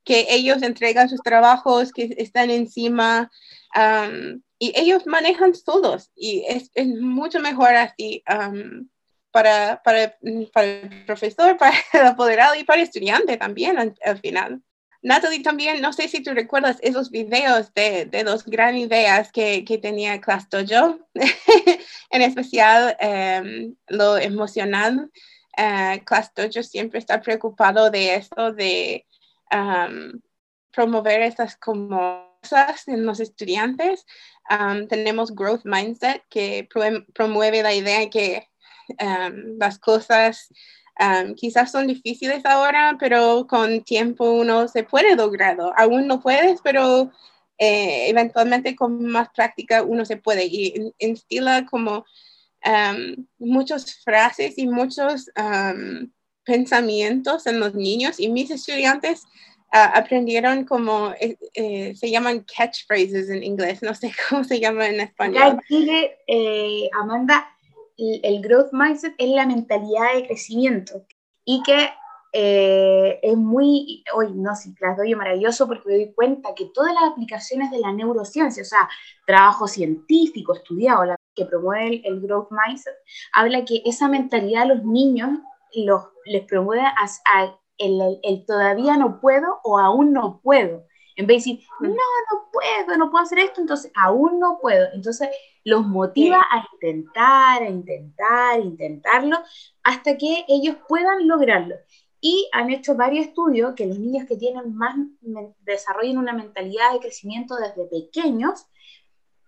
que 0.04 0.28
ellos 0.30 0.62
entregan 0.62 1.10
sus 1.10 1.22
trabajos, 1.22 1.92
que 1.92 2.14
están 2.20 2.52
encima 2.52 3.32
y 4.60 4.72
ellos 4.80 5.08
manejan 5.08 5.54
todos 5.66 6.12
y 6.16 6.46
es, 6.48 6.70
es 6.76 6.86
mucho 6.86 7.40
mejor 7.40 7.74
así 7.74 8.24
para, 9.32 9.82
para, 9.84 10.16
para, 10.54 10.66
el 10.68 11.06
profesor, 11.08 11.58
para 11.58 11.74
el 11.92 12.06
apoderado 12.06 12.54
y 12.54 12.66
para 12.66 12.82
el 12.82 12.88
estudiante 12.88 13.38
también 13.38 13.80
al, 13.80 14.20
final. 14.20 14.62
Natalie, 15.02 15.42
también, 15.42 15.82
no 15.82 15.94
sé 15.94 16.08
si 16.08 16.22
tú 16.22 16.34
recuerdas 16.34 16.78
esos 16.82 17.10
videos 17.10 17.74
de, 17.74 18.06
de 18.06 18.24
las 18.24 18.46
gran 18.46 18.78
ideas 18.78 19.32
que, 19.32 19.66
que 19.66 19.78
tenía 19.78 20.22
Class 20.22 20.48
en 22.12 22.22
especial 22.22 22.96
em, 23.00 23.76
lo 23.88 24.18
emocional. 24.18 25.12
Uh, 25.58 26.62
siempre 26.64 27.00
está 27.00 27.22
preocupado 27.22 27.92
de 27.92 28.16
eso, 28.16 28.54
de 28.54 29.06
promover 30.72 31.22
esas 31.24 31.58
cosas 31.58 32.88
en 32.88 33.06
los 33.06 33.20
estudiantes. 33.20 34.06
tenemos 34.88 35.36
Growth 35.36 35.66
Mindset, 35.66 36.24
que 36.30 36.70
promueve 37.14 37.64
la 37.64 37.74
idea 37.74 38.10
que 38.10 38.48
Em, 38.98 39.58
las 39.60 39.80
cosas 39.80 40.48
em, 41.02 41.34
quizás 41.36 41.72
son 41.72 41.88
difíciles 41.88 42.46
ahora, 42.46 42.96
pero 43.00 43.48
con 43.48 43.84
tiempo 43.84 44.32
uno 44.32 44.68
se 44.68 44.84
puede 44.84 45.16
lograrlo. 45.16 45.74
Aún 45.76 46.08
no 46.08 46.22
puedes, 46.22 46.62
pero 46.62 47.12
eh, 47.58 48.10
eventualmente 48.10 48.76
con 48.76 49.04
más 49.06 49.30
práctica 49.30 49.84
uno 49.84 50.06
se 50.06 50.18
puede. 50.18 50.46
Y 50.46 50.94
instila 51.00 51.66
como 51.66 52.06
um, 52.66 53.26
muchas 53.40 53.96
frases 54.04 54.58
y 54.58 54.68
muchos 54.68 55.30
pensamientos 56.44 57.48
en 57.48 57.60
los 57.60 57.76
niños 57.76 58.20
y 58.20 58.30
mis 58.30 58.52
estudiantes 58.52 59.24
ah, 59.72 59.92
aprendieron 59.96 60.66
como 60.66 61.14
eh, 61.20 61.38
eh, 61.54 61.94
se 61.96 62.10
llaman 62.10 62.46
catchphrases 62.56 63.30
en 63.30 63.44
inglés, 63.44 63.82
no 63.82 63.94
sé 63.96 64.12
cómo 64.30 64.44
se 64.44 64.60
llama 64.60 64.88
en 64.88 65.02
español. 65.02 65.60
Amanda, 67.00 67.48
el 68.24 68.42
growth 68.42 68.72
mindset 68.72 69.14
es 69.18 69.30
la 69.30 69.46
mentalidad 69.46 70.16
de 70.16 70.28
crecimiento 70.28 71.06
y 71.46 71.62
que 71.64 71.90
eh, 72.34 73.20
es 73.22 73.38
muy, 73.38 74.04
hoy 74.16 74.32
no, 74.34 74.56
sí, 74.56 74.74
las 74.80 74.96
doy 74.96 75.14
maravilloso 75.16 75.68
porque 75.68 75.90
me 75.90 75.96
doy 75.96 76.14
cuenta 76.14 76.56
que 76.56 76.72
todas 76.74 76.94
las 76.94 77.12
aplicaciones 77.12 77.72
de 77.72 77.80
la 77.80 77.92
neurociencia, 77.92 78.64
o 78.64 78.66
sea, 78.66 78.90
trabajo 79.26 79.68
científico 79.68 80.56
estudiado 80.56 81.16
que 81.36 81.46
promueve 81.46 82.02
el, 82.06 82.22
growth 82.22 82.50
mindset, 82.52 82.96
habla 83.34 83.66
que 83.66 83.82
esa 83.86 84.08
mentalidad 84.08 84.64
a 84.64 84.74
los 84.74 84.84
niños 84.84 85.40
los, 85.74 86.04
les 86.26 86.46
promueve 86.46 86.84
a, 86.84 87.58
el, 87.78 88.20
el, 88.24 88.46
todavía 88.46 88.96
no 88.96 89.20
puedo 89.20 89.60
o 89.64 89.78
aún 89.78 90.14
no 90.14 90.40
puedo. 90.42 90.86
En 91.22 91.28
vez 91.28 91.46
de 91.46 91.52
decir, 91.52 91.68
no, 91.80 91.90
no 91.90 92.50
puedo, 92.52 92.98
no 92.98 93.12
puedo 93.12 93.24
hacer 93.24 93.40
esto, 93.40 93.62
entonces 93.62 93.92
aún 93.96 94.40
no 94.40 94.58
puedo. 94.60 94.88
Entonces 94.94 95.30
los 95.64 95.86
motiva 95.86 96.44
a 96.50 96.68
intentar, 96.74 97.62
a 97.62 97.70
intentar, 97.70 98.56
a 98.56 98.60
intentarlo, 98.60 99.38
hasta 99.84 100.18
que 100.18 100.46
ellos 100.48 100.78
puedan 100.88 101.28
lograrlo. 101.28 101.76
Y 102.20 102.50
han 102.54 102.72
hecho 102.72 102.96
varios 102.96 103.28
estudios 103.28 103.76
que 103.76 103.86
los 103.86 104.00
niños 104.00 104.28
que 104.28 104.36
tienen 104.36 104.76
más, 104.76 104.96
desarrollan 105.60 106.18
una 106.18 106.34
mentalidad 106.34 106.92
de 106.94 107.00
crecimiento 107.00 107.56
desde 107.56 107.86
pequeños, 107.86 108.66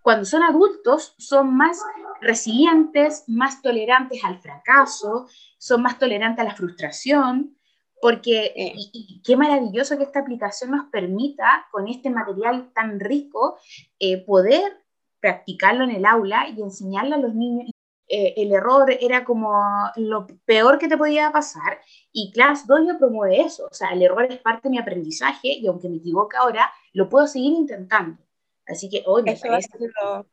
cuando 0.03 0.25
son 0.25 0.43
adultos, 0.43 1.15
son 1.17 1.55
más 1.55 1.81
resilientes, 2.21 3.23
más 3.27 3.63
tolerantes 3.63 4.23
al 4.23 4.39
fracaso, 4.39 5.27
son 5.57 5.81
más 5.81 5.97
tolerantes 5.97 6.41
a 6.41 6.49
la 6.49 6.55
frustración, 6.55 7.57
porque 8.04 8.52
y, 8.76 9.22
qué 9.24 9.38
maravilloso 9.38 9.98
que 9.98 10.04
esta 10.04 10.20
aplicación 10.20 10.72
nos 10.72 10.88
permita, 10.88 11.66
con 11.72 11.88
este 11.88 12.10
material 12.10 12.70
tan 12.74 13.00
rico, 13.00 13.58
eh, 13.98 14.18
poder 14.26 14.74
practicarlo 15.22 15.86
en 15.86 15.92
el 15.92 16.06
aula 16.06 16.50
y 16.50 16.62
enseñarlo 16.62 17.16
a 17.16 17.20
los 17.20 17.34
niños. 17.34 17.72
Eh, 18.10 18.34
el 18.36 18.52
error 18.52 18.94
era 19.00 19.24
como 19.24 19.58
lo 19.96 20.28
peor 20.44 20.80
que 20.80 20.89
te 20.89 20.98
podía 20.98 21.32
pasar 21.32 21.80
y 22.12 22.34
Class 22.34 22.68
Dojo 22.68 22.98
promueve 23.00 23.39
eso, 23.39 23.70
o 23.72 23.74
sea, 23.74 23.92
el 23.94 24.02
error 24.02 24.28
es 24.30 24.39
parte 24.39 24.68
de 24.68 24.72
mi 24.72 24.80
aprendizaje 24.80 25.48
y 25.54 25.66
aunque 25.68 25.88
me 25.88 25.96
equivoque 25.96 26.36
ahora, 26.36 26.70
lo 26.92 27.08
puedo 27.08 27.26
seguir 27.26 27.54
intentando. 27.54 28.22
Así 28.68 28.89
que 28.89 29.04
hoy 29.06 29.24
me 29.24 29.32
eso 29.32 29.48
parece... 29.48 29.70
Ha 29.74 29.78
sido, 29.78 30.26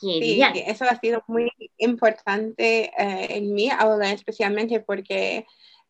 sí, 0.00 0.40
eso 0.64 0.84
ha 0.84 1.00
sido 1.00 1.24
muy 1.26 1.50
importante 1.76 2.92
eh, 2.96 3.36
en 3.36 3.52
mi 3.52 3.68
aula, 3.68 4.12
especialmente 4.12 4.78
porque 4.78 5.44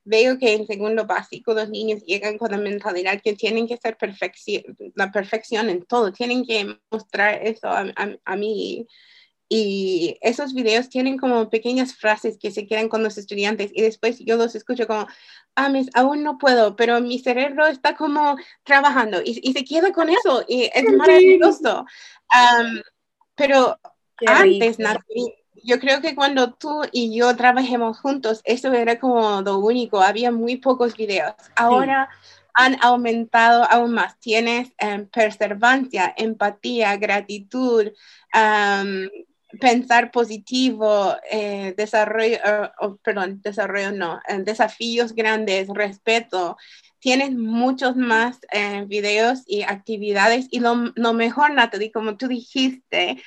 veo 0.05 0.39
que 0.39 0.55
en 0.55 0.67
segundo 0.67 1.07
básico 1.07 1.55
los 1.55 1.69
niños 1.69 2.03
llegan 2.05 2.39
con 2.39 2.51
la 2.51 2.59
mentalidad 2.59 3.21
que 3.23 3.35
tienen 3.35 3.69
que 3.69 3.77
ser 3.77 3.97
la 4.95 5.13
perfección 5.13 5.71
en 5.71 5.85
todo, 5.85 6.13
tienen 6.13 6.45
que 6.45 6.79
mostrar 6.91 7.47
eso 7.47 7.69
a, 7.69 8.37
mí. 8.37 8.87
Y 9.53 10.17
esos 10.21 10.55
videos 10.55 10.89
tienen 10.89 11.19
como 11.19 11.51
pequeñas 11.51 11.95
frases 11.95 12.39
que 12.39 12.53
se 12.53 12.67
quedan 12.67 12.89
con 12.89 13.03
los 13.03 13.19
estudiantes 13.19 13.73
y 13.75 13.83
después 13.83 14.21
yo 14.21 14.37
los 14.37 14.55
escucho 14.55 14.87
como, 14.87 15.07
ah, 15.57 15.69
mis, 15.69 15.91
aún 15.95 16.23
no 16.23 16.39
puedo, 16.39 16.77
pero 16.77 17.01
mi 17.01 17.19
cerebro 17.19 17.67
está 17.67 17.97
como 17.97 18.37
trabajando 18.63 19.21
y, 19.25 19.41
y 19.43 19.53
se 19.53 19.65
queda 19.65 19.93
con 19.93 20.09
eso 20.09 20.45
y 20.47 20.71
es 20.73 20.85
maravilloso. 20.93 21.85
pero 23.35 23.77
antes, 24.27 24.79
Natalie, 24.79 25.40
yo 25.65 25.79
creo 25.79 26.01
que 26.01 26.15
cuando 26.15 26.53
tú 26.53 26.83
y 26.93 27.17
yo 27.17 27.35
trabajemos 27.37 27.99
juntos, 27.99 28.41
eso 28.45 28.73
era 28.73 28.99
como 28.99 29.43
lo 29.43 29.59
único, 29.59 30.01
había 30.01 30.31
muy 30.31 30.57
pocos 30.57 30.97
videos. 30.97 31.35
Ahora 31.57 32.09
han 32.55 32.77
aumentado 32.83 33.65
aún 33.71 33.93
más. 33.93 34.19
Tienes 34.19 34.73
um, 34.83 35.07
perseverancia, 35.07 36.13
empatía, 36.17 36.97
gratitud, 36.97 37.89
pensar 39.59 40.11
positivo, 40.11 41.17
eh, 41.31 41.75
desarrollo, 41.77 42.39
perdón, 43.03 43.41
desarrollo 43.43 43.93
no, 43.93 44.21
eh, 44.29 44.39
desafíos 44.45 45.15
grandes, 45.15 45.69
respeto. 45.69 46.57
Tienes 47.01 47.33
muchos 47.33 47.97
más 47.97 48.39
eh, 48.53 48.85
videos 48.87 49.43
y 49.47 49.63
actividades 49.63 50.47
y 50.51 50.61
lo, 50.61 50.93
lo 50.95 51.13
mejor, 51.13 51.53
Natalie, 51.53 51.91
como 51.91 52.17
tú 52.17 52.29
dijiste, 52.29 53.23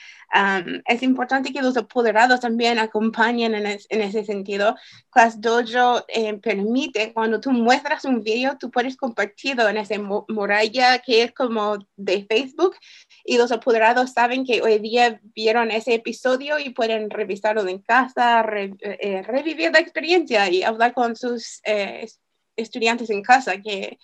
es 0.86 1.04
importante 1.04 1.54
que 1.54 1.62
los 1.62 1.78
apoderados 1.78 2.40
también 2.40 2.80
acompañen 2.80 3.54
en, 3.54 3.66
ese 3.66 4.26
sentido. 4.26 4.76
Class 5.12 5.40
Dojo 5.40 6.06
eh, 6.08 6.34
permite, 6.36 7.14
cuando 7.14 7.40
tú 7.40 7.52
muestras 7.52 8.06
un 8.06 8.24
video, 8.24 8.58
tú 8.58 8.72
puedes 8.72 8.98
compartirlo 8.98 9.68
en 9.70 9.78
esa 9.78 9.96
muralla 10.00 11.00
que 11.00 11.24
es 11.24 11.32
como 11.34 11.78
de 11.96 12.26
Facebook 12.26 12.76
y 13.24 13.38
los 13.38 13.52
apoderados 13.52 14.14
saben 14.14 14.44
que 14.46 14.62
hoy 14.62 14.80
día 14.80 15.22
vieron 15.36 15.70
ese 15.70 15.94
episodio 15.94 16.58
y 16.58 16.72
pueden 16.72 17.10
revisarlo 17.10 17.68
en 17.68 17.80
casa, 17.80 18.44
eh, 18.80 19.22
revivir 19.24 19.72
la 19.72 19.80
experiencia 19.80 20.50
y 20.50 20.64
hablar 20.64 20.94
con 20.94 21.16
sus 21.16 21.62
eh, 21.66 22.08
estudiantes 22.56 23.10
en 23.10 23.22
casa, 23.22 23.62
que 23.62 24.00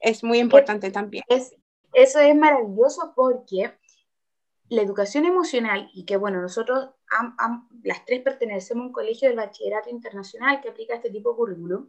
es 0.00 0.22
muy 0.22 0.38
importante 0.38 0.90
también. 0.90 1.24
Es, 1.28 1.54
eso 1.92 2.20
es 2.20 2.34
maravilloso 2.36 3.12
porque 3.14 3.72
la 4.68 4.82
educación 4.82 5.24
emocional, 5.26 5.90
y 5.94 6.04
que 6.04 6.16
bueno, 6.16 6.40
nosotros 6.40 6.90
las 7.82 8.04
tres 8.04 8.22
pertenecemos 8.22 8.82
a 8.82 8.86
un 8.86 8.92
colegio 8.92 9.28
del 9.28 9.36
bachillerato 9.36 9.90
internacional 9.90 10.60
que 10.60 10.70
aplica 10.70 10.94
este 10.94 11.10
tipo 11.10 11.30
de 11.30 11.36
currículum, 11.36 11.88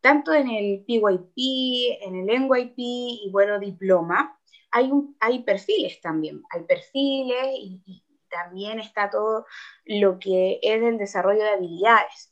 tanto 0.00 0.32
en 0.32 0.50
el 0.50 0.84
PYP, 0.84 2.02
en 2.02 2.16
el 2.16 2.26
NYP 2.26 2.74
y 2.76 3.28
bueno, 3.30 3.58
diploma, 3.58 4.38
hay, 4.70 4.90
un, 4.90 5.16
hay 5.20 5.42
perfiles 5.42 6.00
también, 6.00 6.42
hay 6.50 6.62
perfiles 6.64 7.48
y, 7.54 8.04
también 8.30 8.78
está 8.78 9.10
todo 9.10 9.44
lo 9.84 10.20
que 10.20 10.60
es 10.62 10.80
el 10.80 10.98
desarrollo 10.98 11.42
de 11.42 11.50
habilidades. 11.50 12.29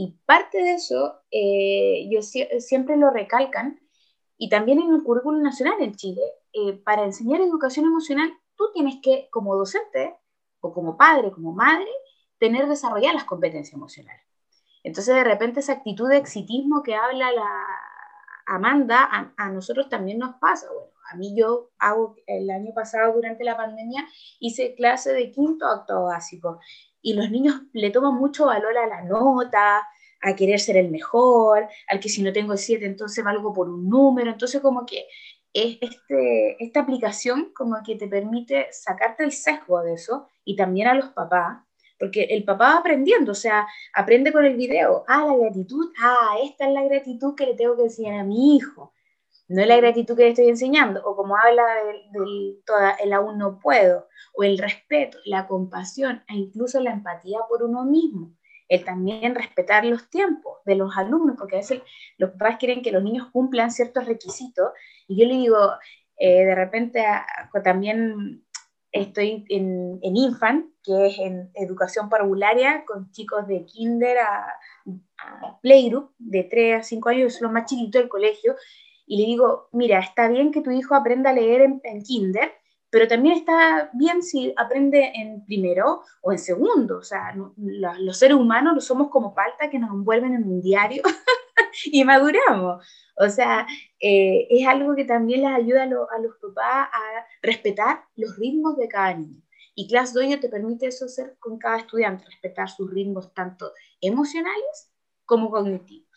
Y 0.00 0.16
parte 0.26 0.58
de 0.58 0.74
eso, 0.74 1.22
eh, 1.32 2.08
yo 2.08 2.22
siempre 2.22 2.96
lo 2.96 3.10
recalcan, 3.10 3.80
y 4.36 4.48
también 4.48 4.78
en 4.78 4.94
el 4.94 5.02
currículum 5.02 5.42
nacional 5.42 5.74
en 5.80 5.96
Chile, 5.96 6.22
eh, 6.52 6.74
para 6.74 7.02
enseñar 7.02 7.40
educación 7.40 7.84
emocional, 7.84 8.32
tú 8.54 8.70
tienes 8.72 9.00
que, 9.02 9.28
como 9.32 9.56
docente 9.56 10.14
o 10.60 10.72
como 10.72 10.96
padre, 10.96 11.32
como 11.32 11.50
madre, 11.52 11.90
tener 12.38 12.68
desarrolladas 12.68 13.16
las 13.16 13.24
competencias 13.24 13.74
emocionales. 13.74 14.22
Entonces, 14.84 15.16
de 15.16 15.24
repente, 15.24 15.58
esa 15.58 15.72
actitud 15.72 16.08
de 16.08 16.18
exitismo 16.18 16.84
que 16.84 16.94
habla 16.94 17.32
la 17.32 17.66
Amanda, 18.46 19.32
a, 19.36 19.48
nosotros 19.48 19.88
también 19.88 20.20
nos 20.20 20.36
pasa. 20.36 20.68
Bueno, 20.72 20.92
a 21.10 21.16
mí 21.16 21.34
yo 21.36 21.70
hago, 21.78 22.16
el 22.26 22.50
año 22.50 22.72
pasado, 22.74 23.12
durante 23.14 23.44
la 23.44 23.56
pandemia, 23.56 24.06
hice 24.40 24.74
clase 24.74 25.12
de 25.12 25.30
quinto 25.30 25.66
a 25.66 25.76
octavo 25.76 26.06
básico. 26.06 26.60
Y 27.00 27.14
los 27.14 27.30
niños 27.30 27.62
le 27.72 27.90
toman 27.90 28.14
mucho 28.14 28.46
valor 28.46 28.76
a 28.76 28.86
la 28.86 29.02
nota, 29.02 29.86
a 30.20 30.36
querer 30.36 30.60
ser 30.60 30.76
el 30.76 30.90
mejor, 30.90 31.68
al 31.88 32.00
que 32.00 32.08
si 32.08 32.22
no 32.22 32.32
tengo 32.32 32.52
el 32.52 32.58
7 32.58 32.84
entonces 32.84 33.24
valgo 33.24 33.52
por 33.52 33.68
un 33.68 33.88
número, 33.88 34.30
entonces 34.30 34.60
como 34.60 34.84
que 34.84 35.06
es 35.52 35.78
este, 35.80 36.62
esta 36.62 36.80
aplicación 36.80 37.52
como 37.54 37.76
que 37.84 37.96
te 37.96 38.08
permite 38.08 38.68
sacarte 38.72 39.24
el 39.24 39.32
sesgo 39.32 39.82
de 39.82 39.94
eso 39.94 40.28
y 40.44 40.56
también 40.56 40.88
a 40.88 40.94
los 40.94 41.10
papás, 41.10 41.64
porque 41.98 42.24
el 42.24 42.44
papá 42.44 42.74
va 42.74 42.78
aprendiendo, 42.78 43.32
o 43.32 43.34
sea, 43.34 43.66
aprende 43.92 44.32
con 44.32 44.44
el 44.44 44.56
video, 44.56 45.04
ah, 45.08 45.26
la 45.26 45.36
gratitud, 45.36 45.92
ah, 46.00 46.36
esta 46.44 46.66
es 46.66 46.72
la 46.72 46.84
gratitud 46.84 47.34
que 47.34 47.46
le 47.46 47.54
tengo 47.54 47.76
que 47.76 47.84
enseñar 47.84 48.20
a 48.20 48.24
mi 48.24 48.56
hijo, 48.56 48.92
no 49.48 49.62
es 49.62 49.68
la 49.68 49.76
gratitud 49.76 50.16
que 50.16 50.24
le 50.24 50.28
estoy 50.30 50.48
enseñando, 50.48 51.02
o 51.04 51.16
como 51.16 51.36
habla 51.36 51.64
del, 52.12 52.62
el 53.02 53.12
aún 53.12 53.38
no 53.38 53.58
puedo, 53.58 54.08
o 54.34 54.44
el 54.44 54.58
respeto, 54.58 55.18
la 55.24 55.46
compasión, 55.46 56.22
e 56.28 56.34
incluso 56.36 56.80
la 56.80 56.92
empatía 56.92 57.38
por 57.48 57.62
uno 57.62 57.84
mismo 57.84 58.34
el 58.68 58.84
también 58.84 59.34
respetar 59.34 59.84
los 59.84 60.10
tiempos 60.10 60.58
de 60.64 60.74
los 60.74 60.96
alumnos, 60.96 61.36
porque 61.38 61.56
a 61.56 61.60
veces 61.60 61.82
los 62.18 62.30
papás 62.32 62.58
quieren 62.58 62.82
que 62.82 62.92
los 62.92 63.02
niños 63.02 63.28
cumplan 63.32 63.70
ciertos 63.70 64.06
requisitos, 64.06 64.72
y 65.06 65.18
yo 65.18 65.26
le 65.26 65.34
digo, 65.34 65.58
eh, 66.18 66.44
de 66.44 66.54
repente 66.54 67.04
también 67.64 68.44
estoy 68.92 69.44
en, 69.48 69.98
en 70.02 70.16
Infant, 70.16 70.66
que 70.82 71.06
es 71.06 71.18
en 71.18 71.50
educación 71.54 72.08
parvularia, 72.08 72.84
con 72.86 73.10
chicos 73.10 73.46
de 73.46 73.64
kinder 73.64 74.18
a, 74.18 74.54
playgroup, 75.62 76.12
de 76.18 76.44
3 76.44 76.80
a 76.80 76.82
5 76.82 77.08
años, 77.08 77.34
son 77.34 77.44
los 77.44 77.52
más 77.52 77.66
chiquitos 77.66 78.00
del 78.00 78.08
colegio, 78.08 78.54
y 79.08 79.16
le 79.16 79.24
digo, 79.24 79.68
mira, 79.72 79.98
está 80.00 80.28
bien 80.28 80.52
que 80.52 80.60
tu 80.60 80.70
hijo 80.70 80.94
aprenda 80.94 81.30
a 81.30 81.32
leer 81.32 81.62
en, 81.62 81.80
en 81.82 82.02
kinder, 82.02 82.52
pero 82.90 83.08
también 83.08 83.36
está 83.36 83.90
bien 83.94 84.22
si 84.22 84.52
aprende 84.56 85.12
en 85.14 85.44
primero 85.44 86.02
o 86.22 86.32
en 86.32 86.38
segundo. 86.38 86.98
O 86.98 87.02
sea, 87.02 87.34
los 87.56 88.18
seres 88.18 88.36
humanos 88.36 88.74
no 88.74 88.80
somos 88.80 89.08
como 89.10 89.34
palta 89.34 89.70
que 89.70 89.78
nos 89.78 89.90
envuelven 89.90 90.34
en 90.34 90.44
un 90.44 90.60
diario 90.60 91.02
y 91.86 92.04
maduramos. 92.04 92.86
O 93.16 93.28
sea, 93.28 93.66
eh, 94.00 94.46
es 94.50 94.66
algo 94.66 94.94
que 94.94 95.04
también 95.04 95.42
les 95.42 95.50
ayuda 95.50 95.82
a, 95.82 95.86
los 95.86 96.36
papás 96.40 96.88
a 96.92 97.26
respetar 97.42 98.04
los 98.16 98.36
ritmos 98.36 98.76
de 98.76 98.88
cada 98.88 99.14
niño. 99.14 99.42
Y 99.74 99.88
Class 99.88 100.12
Dojo 100.12 100.40
te 100.40 100.48
permite 100.48 100.86
eso 100.86 101.04
hacer 101.04 101.36
con 101.38 101.58
cada 101.58 101.78
estudiante, 101.78 102.24
respetar 102.24 102.68
sus 102.68 102.90
ritmos 102.90 103.32
tanto 103.32 103.72
emocionales 104.00 104.92
como 105.24 105.50
cognitivos. 105.50 106.07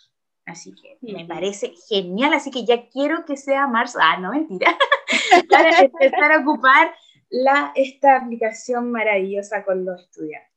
Así 0.52 0.76
que 0.76 0.98
me 1.02 1.26
parece 1.26 1.74
genial, 1.88 2.34
así 2.34 2.52
que 2.52 2.66
ya 2.66 2.90
quiero 2.90 3.26
que 3.26 3.38
sea 3.38 3.68
marzo, 3.68 4.00
ah, 4.02 4.18
no, 4.18 4.32
mentira, 4.32 4.78
para 5.50 5.80
empezar 5.80 6.32
a 6.32 6.40
ocupar 6.40 6.94
la, 7.30 7.72
esta 7.76 8.18
aplicación 8.18 8.92
maravillosa 8.92 9.64
con 9.64 9.86
los 9.86 10.02
estudiantes. 10.02 10.52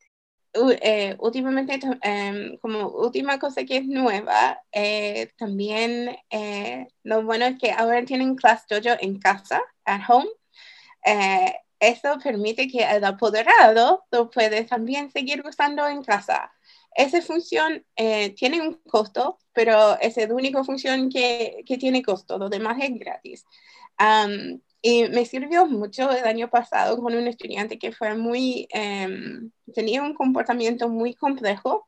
Eh, 0.82 1.16
últimamente, 1.18 1.80
em, 2.02 2.56
como 2.58 2.88
última 2.88 3.38
cosa 3.38 3.64
que 3.64 3.78
es 3.78 3.86
nueva, 3.86 4.60
eh, 4.72 5.32
también 5.36 6.16
eh, 6.30 6.88
lo 7.02 7.22
bueno 7.24 7.46
es 7.46 7.58
que 7.58 7.72
ahora 7.72 8.04
tienen 8.04 8.36
Class 8.36 8.66
Dojo 8.68 8.96
en 9.00 9.18
casa, 9.20 9.62
at 9.84 10.00
home. 10.08 10.28
eso 11.78 12.18
permite 12.22 12.66
que 12.68 12.82
el 12.82 13.04
apoderado 13.04 14.04
lo 14.10 14.30
puede 14.30 14.64
también 14.64 15.10
seguir 15.10 15.44
usando 15.46 15.86
en 15.86 16.02
casa. 16.02 16.53
Esa 16.94 17.20
función 17.22 17.84
tiene 17.96 18.60
un 18.60 18.74
costo, 18.86 19.38
pero 19.52 19.98
es 20.00 20.16
la 20.16 20.34
única 20.34 20.62
función 20.64 21.08
que, 21.10 21.62
que 21.66 21.78
tiene 21.78 22.02
costo, 22.02 22.38
lo 22.38 22.48
demás 22.48 22.78
es 22.80 22.98
gratis. 22.98 23.44
y 24.82 25.08
me 25.08 25.24
sirvió 25.24 25.66
mucho 25.66 26.10
el 26.10 26.24
año 26.24 26.50
pasado 26.50 27.00
con 27.00 27.14
un 27.14 27.26
estudiante 27.26 27.78
que 27.78 27.92
fue 27.92 28.14
muy, 28.16 28.68
em, 28.70 29.50
tenía 29.74 30.02
un 30.02 30.14
comportamiento 30.14 30.88
muy 30.88 31.14
complejo 31.14 31.86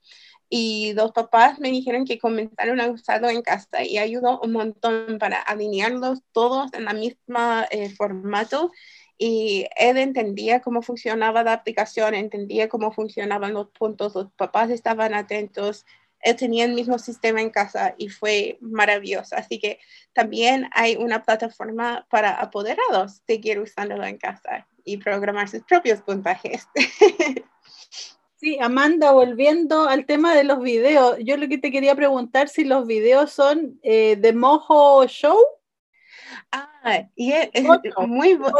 y 0.48 0.92
los 0.94 1.12
papás 1.12 1.58
me 1.58 1.70
dijeron 1.70 2.04
que 2.04 2.18
comenzaron 2.18 2.80
a 2.80 2.88
usarlo 2.88 3.28
en 3.28 3.42
casa 3.42 3.84
y 3.84 3.98
ayudó 3.98 4.40
un 4.40 4.52
montón 4.52 5.18
para 5.18 5.40
alinearlos 5.40 6.20
todos 6.32 6.72
en 6.72 6.84
la 6.84 6.92
misma 6.92 7.66
eh, 7.70 7.90
formato 7.90 8.70
y 9.18 9.66
él 9.76 9.96
entendía 9.96 10.60
cómo 10.60 10.82
funcionaba 10.82 11.42
la 11.42 11.54
aplicación, 11.54 12.14
entendía 12.14 12.68
cómo 12.68 12.92
funcionaban 12.92 13.54
los 13.54 13.68
puntos, 13.68 14.14
los 14.14 14.30
papás 14.32 14.70
estaban 14.70 15.14
atentos, 15.14 15.86
él 16.20 16.36
tenía 16.36 16.64
el 16.64 16.72
mismo 16.72 16.98
sistema 16.98 17.40
en 17.40 17.50
casa 17.50 17.94
y 17.98 18.08
fue 18.08 18.58
maravilloso. 18.60 19.36
Así 19.36 19.58
que 19.58 19.78
también 20.12 20.68
hay 20.72 20.96
una 20.96 21.22
plataforma 21.22 22.06
para 22.10 22.32
apoderados 22.32 23.22
seguir 23.26 23.60
usándolo 23.60 24.04
en 24.04 24.18
casa 24.18 24.66
y 24.84 24.96
programar 24.98 25.48
sus 25.48 25.62
propios 25.62 26.02
puntajes. 26.02 26.68
Sí, 28.38 28.58
Amanda, 28.60 29.12
volviendo 29.12 29.88
al 29.88 30.04
tema 30.04 30.34
de 30.34 30.44
los 30.44 30.60
videos, 30.60 31.16
yo 31.20 31.38
lo 31.38 31.48
que 31.48 31.56
te 31.56 31.70
quería 31.70 31.94
preguntar 31.94 32.50
si 32.50 32.64
los 32.64 32.86
videos 32.86 33.32
son 33.32 33.80
eh, 33.82 34.16
de 34.16 34.34
Mojo 34.34 35.06
Show. 35.06 35.38
Ah, 36.52 37.08
y 37.14 37.32
es, 37.32 37.50
muy, 37.62 37.78
eh, 37.84 37.92
muy 38.06 38.34
bueno 38.34 38.56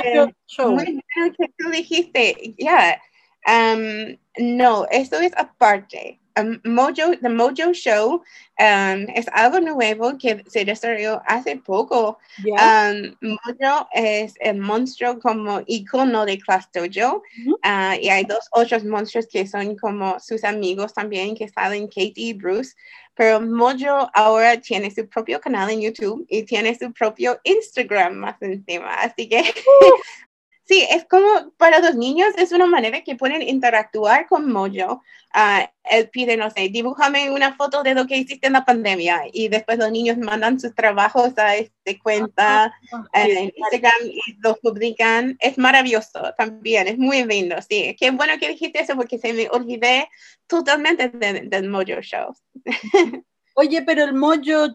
que 1.39 1.49
tú 1.57 1.71
dijiste, 1.71 2.55
ya, 2.59 3.01
um, 3.47 4.17
no, 4.39 4.87
eso 4.91 5.21
es 5.21 5.33
aparte. 5.37 6.21
Um, 6.39 6.61
Mojo, 6.65 7.17
The 7.23 7.29
Mojo 7.29 7.73
Show 7.73 8.23
um, 8.59 9.07
es 9.15 9.27
algo 9.33 9.59
nuevo 9.61 10.19
que 10.19 10.45
se 10.49 10.65
desarrolló 10.65 11.23
hace 11.27 11.57
poco. 11.57 12.19
Um, 12.45 13.17
Mojo 13.23 13.89
es 13.95 14.35
el 14.41 14.59
monstruo 14.59 15.19
como 15.19 15.63
icono 15.67 16.27
de 16.27 16.39
Class 16.39 16.69
Dojo 16.73 17.23
uh, 17.47 17.95
y 18.01 18.09
hay 18.11 18.25
dos 18.25 18.49
otros 18.53 18.85
monstruos 18.85 19.27
que 19.27 19.47
son 19.47 19.77
como 19.77 20.21
sus 20.21 20.45
amigos 20.45 20.93
también 20.93 21.35
que 21.35 21.49
salen 21.49 21.87
Katie 21.87 22.13
y 22.17 22.33
Bruce. 22.35 22.75
Pero 23.15 23.41
Mojo 23.41 24.11
ahora 24.13 24.61
tiene 24.61 24.91
su 24.91 25.09
propio 25.09 25.41
canal 25.41 25.71
en 25.71 25.81
YouTube 25.81 26.27
y 26.29 26.43
tiene 26.43 26.75
su 26.75 26.93
propio 26.93 27.41
Instagram 27.45 28.15
más 28.15 28.41
encima. 28.43 28.93
Así 28.95 29.27
que 29.27 29.43
Sí, 30.67 30.85
es 30.91 31.05
como 31.05 31.53
para 31.57 31.79
los 31.79 31.95
niños, 31.95 32.35
es 32.37 32.51
una 32.51 32.67
manera 32.67 33.03
que 33.03 33.15
pueden 33.15 33.41
interactuar 33.41 34.27
con 34.27 34.51
Mojo. 34.51 35.01
Uh, 35.33 35.65
él 35.85 36.11
pide, 36.11 36.37
no 36.37 36.51
sé, 36.51 36.69
dibújame 36.71 37.31
una 37.31 37.55
foto 37.55 37.85
de 37.85 37.95
lo 37.95 38.07
que 38.09 38.17
hiciste 38.17 38.49
en 38.49 38.55
la 38.55 38.65
pandemia 38.65 39.23
y 39.33 39.49
después 39.49 39.79
los 39.79 39.93
niños 39.93 40.19
mandan 40.19 40.59
sus 40.59 40.75
trabajos 40.75 41.39
a 41.39 41.55
este 41.55 42.01
cuenta 42.01 42.75
en 43.13 43.53
Instagram 43.57 43.95
y 44.03 44.21
los 44.41 44.59
publican. 44.59 45.37
Es 45.39 45.57
maravilloso 45.57 46.35
también, 46.37 46.89
es 46.89 46.99
muy 46.99 47.25
lindo, 47.25 47.57
sí. 47.63 47.95
Qué 47.97 48.11
bueno 48.11 48.33
que 48.41 48.49
dijiste 48.49 48.81
eso 48.81 48.97
porque 48.97 49.19
se 49.19 49.33
me 49.35 49.49
olvidé 49.51 50.09
totalmente 50.49 51.09
del 51.09 51.69
Mojo 51.69 52.03
Show. 52.03 52.35
Oye, 53.55 53.83
pero 53.83 54.03
el 54.03 54.15
Mojo 54.15 54.75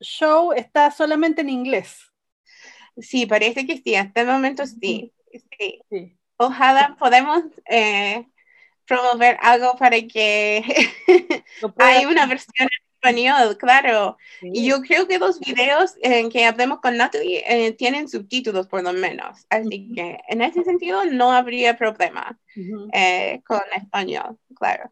Show 0.00 0.52
está 0.52 0.92
solamente 0.92 1.40
en 1.40 1.48
inglés. 1.48 1.98
Sí, 2.98 3.26
parece 3.26 3.66
que 3.66 3.78
sí, 3.78 3.96
hasta 3.96 4.20
el 4.20 4.28
momento 4.28 4.64
sí. 4.66 5.12
Sí. 5.90 6.16
Ojalá 6.38 6.96
podemos 6.98 7.44
eh, 7.68 8.26
promover 8.86 9.38
algo 9.40 9.76
para 9.76 9.96
que 10.00 10.62
hay 11.78 12.04
una 12.04 12.26
versión 12.26 12.68
en 12.70 12.86
español, 12.94 13.56
claro. 13.56 14.16
Y 14.42 14.66
yo 14.66 14.80
creo 14.82 15.06
que 15.06 15.18
los 15.18 15.40
videos 15.40 15.94
en 16.02 16.28
que 16.28 16.44
hablemos 16.44 16.80
con 16.80 16.96
Natalie 16.96 17.44
eh, 17.46 17.72
tienen 17.72 18.08
subtítulos 18.08 18.66
por 18.66 18.82
lo 18.82 18.92
menos. 18.92 19.46
Así 19.48 19.92
que 19.94 20.18
en 20.28 20.42
ese 20.42 20.64
sentido 20.64 21.04
no 21.06 21.32
habría 21.32 21.76
problema 21.76 22.38
eh, 22.92 23.40
con 23.46 23.60
español, 23.74 24.38
claro. 24.54 24.90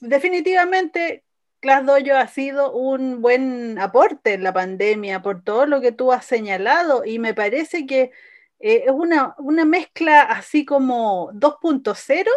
Definitivamente, 0.00 1.24
Class 1.60 1.86
Dojo 1.86 2.16
ha 2.16 2.28
sido 2.28 2.72
un 2.72 3.22
buen 3.22 3.78
aporte 3.78 4.34
en 4.34 4.42
la 4.42 4.52
pandemia 4.52 5.22
por 5.22 5.42
todo 5.42 5.66
lo 5.66 5.80
que 5.80 5.92
tú 5.92 6.12
has 6.12 6.24
señalado 6.24 7.04
y 7.04 7.18
me 7.18 7.34
parece 7.34 7.86
que 7.86 8.10
eh, 8.58 8.84
es 8.86 8.92
una, 8.92 9.34
una 9.38 9.64
mezcla 9.64 10.22
así 10.22 10.64
como 10.64 11.30
2.0 11.32 12.28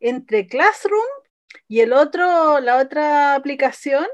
entre 0.00 0.46
Classroom 0.46 1.04
y 1.68 1.80
el 1.80 1.92
otro, 1.92 2.60
la 2.60 2.78
otra 2.78 3.34
aplicación, 3.34 4.06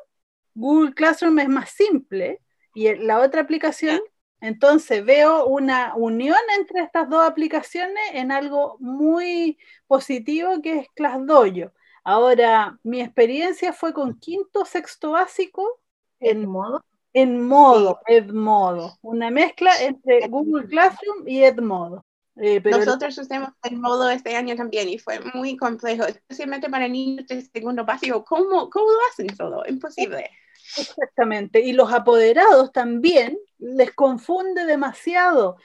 Google 0.55 0.95
Classroom 0.95 1.39
es 1.41 1.49
más 1.49 1.71
simple 1.71 2.41
y 2.75 2.95
la 2.97 3.21
otra 3.21 3.43
aplicación, 3.43 4.01
entonces 4.41 5.05
veo 5.05 5.47
una 5.47 5.95
unión 5.97 6.37
entre 6.59 6.83
estas 6.83 7.09
dos 7.09 7.27
aplicaciones 7.27 8.05
en 8.13 8.31
algo 8.33 8.77
muy 8.81 9.59
positivo 9.87 10.61
que 10.63 10.81
es 10.81 10.89
ClassDojo. 10.95 11.73
Ahora, 12.05 12.79
mi 12.83 13.01
experiencia 13.01 13.73
fue 13.73 13.95
con 13.95 14.19
quinto, 14.19 14.65
sexto 14.67 15.13
básico 15.13 15.81
en 16.21 16.47
modo. 16.47 16.85
En 17.15 17.41
modo, 17.41 18.01
Edmodo. 18.07 18.99
Una 19.01 19.31
mezcla 19.31 19.71
entre 19.81 20.27
Google 20.29 20.67
Classroom 20.67 21.27
y 21.27 21.45
Edmodo. 21.45 22.05
Eh, 22.37 22.61
Nosotros 22.65 23.17
usamos 23.17 23.51
Edmodo 23.63 24.11
este 24.11 24.35
año 24.35 24.57
también 24.57 24.89
y 24.89 24.99
fue 24.99 25.21
muy 25.33 25.57
complejo, 25.57 26.05
especialmente 26.05 26.69
para 26.69 26.89
niños 26.89 27.29
de 27.29 27.41
segundo 27.43 27.85
básico. 27.85 28.25
¿Cómo, 28.25 28.69
cómo 28.69 28.87
lo 28.87 28.99
hacen 29.11 29.29
todo? 29.37 29.63
Imposible. 29.69 30.29
Exactamente. 30.77 31.61
Y 31.61 31.73
los 31.73 31.93
apoderados 31.93 32.73
también 32.73 33.39
les 33.59 33.93
confunde 33.93 34.65
demasiado. 34.65 35.57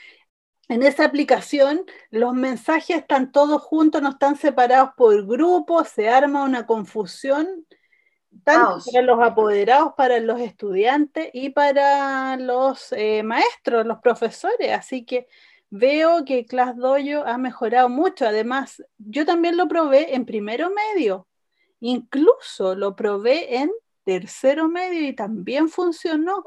En 0.68 0.84
esa 0.84 1.06
aplicación 1.06 1.84
los 2.12 2.36
mensajes 2.36 2.98
están 2.98 3.32
todos 3.32 3.64
juntos, 3.64 4.04
no 4.04 4.10
están 4.10 4.36
separados 4.36 4.92
por 4.96 5.26
grupos, 5.26 5.90
se 5.90 6.10
arma 6.10 6.44
una 6.44 6.68
confusión 6.68 7.66
tanto 8.44 8.80
para 8.92 9.06
los 9.06 9.20
apoderados, 9.22 9.94
para 9.96 10.20
los 10.20 10.40
estudiantes 10.40 11.30
y 11.34 11.50
para 11.50 12.38
los 12.38 12.92
eh, 12.92 13.24
maestros, 13.24 13.86
los 13.86 14.00
profesores. 14.00 14.72
Así 14.72 15.06
que 15.06 15.28
veo 15.70 16.26
que 16.26 16.46
ClassDojo 16.46 17.26
ha 17.26 17.38
mejorado 17.38 17.90
mucho. 17.90 18.26
Además, 18.26 18.84
yo 18.98 19.26
también 19.26 19.58
lo 19.58 19.68
probé 19.68 20.16
en 20.16 20.26
primero 20.26 20.70
medio, 20.70 21.28
incluso 21.80 22.76
lo 22.76 22.96
probé 22.96 23.58
en 23.58 23.72
tercero 24.04 24.68
medio 24.68 25.08
y 25.08 25.14
también 25.14 25.70
funcionó. 25.70 26.44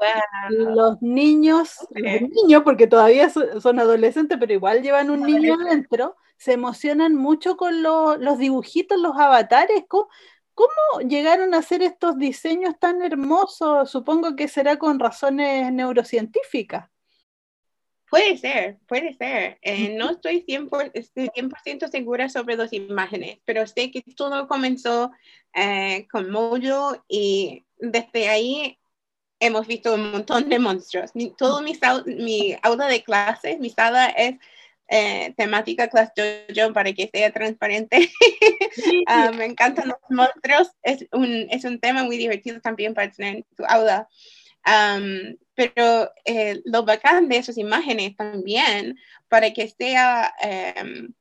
Los 0.49 1.01
niños, 1.01 1.77
los 1.91 2.21
niños, 2.29 2.63
porque 2.63 2.87
todavía 2.87 3.29
son 3.29 3.79
adolescentes, 3.79 4.37
pero 4.39 4.53
igual 4.53 4.81
llevan 4.81 5.09
un 5.09 5.23
niño 5.23 5.55
adentro, 5.55 6.17
se 6.35 6.53
emocionan 6.53 7.15
mucho 7.15 7.55
con 7.55 7.81
los 7.81 8.37
dibujitos, 8.37 8.99
los 8.99 9.15
avatares. 9.15 9.85
¿Cómo, 9.87 10.09
¿Cómo 10.53 11.07
llegaron 11.07 11.53
a 11.53 11.59
hacer 11.59 11.81
estos 11.81 12.17
diseños 12.17 12.77
tan 12.79 13.01
hermosos? 13.01 13.89
Supongo 13.89 14.35
que 14.35 14.47
será 14.47 14.77
con 14.77 14.99
razones 14.99 15.71
neurocientíficas. 15.73 16.89
Puede 18.09 18.37
ser, 18.37 18.77
puede 18.87 19.15
ser. 19.15 19.57
Eh, 19.63 19.95
no 19.97 20.11
estoy 20.11 20.45
100%, 20.45 21.89
segura 21.89 22.29
sobre 22.29 22.55
las 22.55 22.71
imágenes, 22.71 23.39
pero 23.43 23.65
sé 23.65 23.89
que 23.89 24.03
todo 24.15 24.47
comenzó 24.47 25.11
eh, 25.55 26.07
con 26.11 26.29
Mojo 26.29 27.03
y 27.07 27.65
desde 27.79 28.29
ahí 28.29 28.77
hemos 29.39 29.65
visto 29.65 29.95
un 29.95 30.11
montón 30.11 30.47
de 30.47 30.59
monstruos. 30.59 31.11
todo 31.37 31.63
mi, 31.63 31.73
mi 32.05 32.55
aula 32.61 32.85
de 32.85 33.03
clases, 33.03 33.59
mi 33.59 33.71
sala 33.71 34.09
es 34.09 34.35
eh, 34.87 35.33
temática 35.37 35.89
Class 35.89 36.11
Jojo 36.15 36.73
para 36.73 36.93
que 36.93 37.09
sea 37.13 37.31
transparente. 37.31 38.11
Ah, 39.05 39.31
me 39.31 39.45
encantan 39.45 39.89
los 39.89 39.97
monstruos. 40.09 40.71
Es 40.81 41.05
un, 41.11 41.47
es 41.51 41.63
un 41.63 41.79
tema 41.79 42.03
muy 42.03 42.17
divertido 42.17 42.59
también 42.59 42.95
para 42.95 43.11
tener 43.11 43.35
en 43.35 43.45
tu 43.55 43.63
aula 43.65 44.07
pero 45.55 46.11
eh, 46.25 46.61
lo 46.65 46.83
bacán 46.83 47.29
de 47.29 47.37
esas 47.37 47.57
imágenes 47.57 48.15
también, 48.15 48.97
para 49.27 49.53
que 49.53 49.67
sea 49.67 50.33
em, 50.41 51.13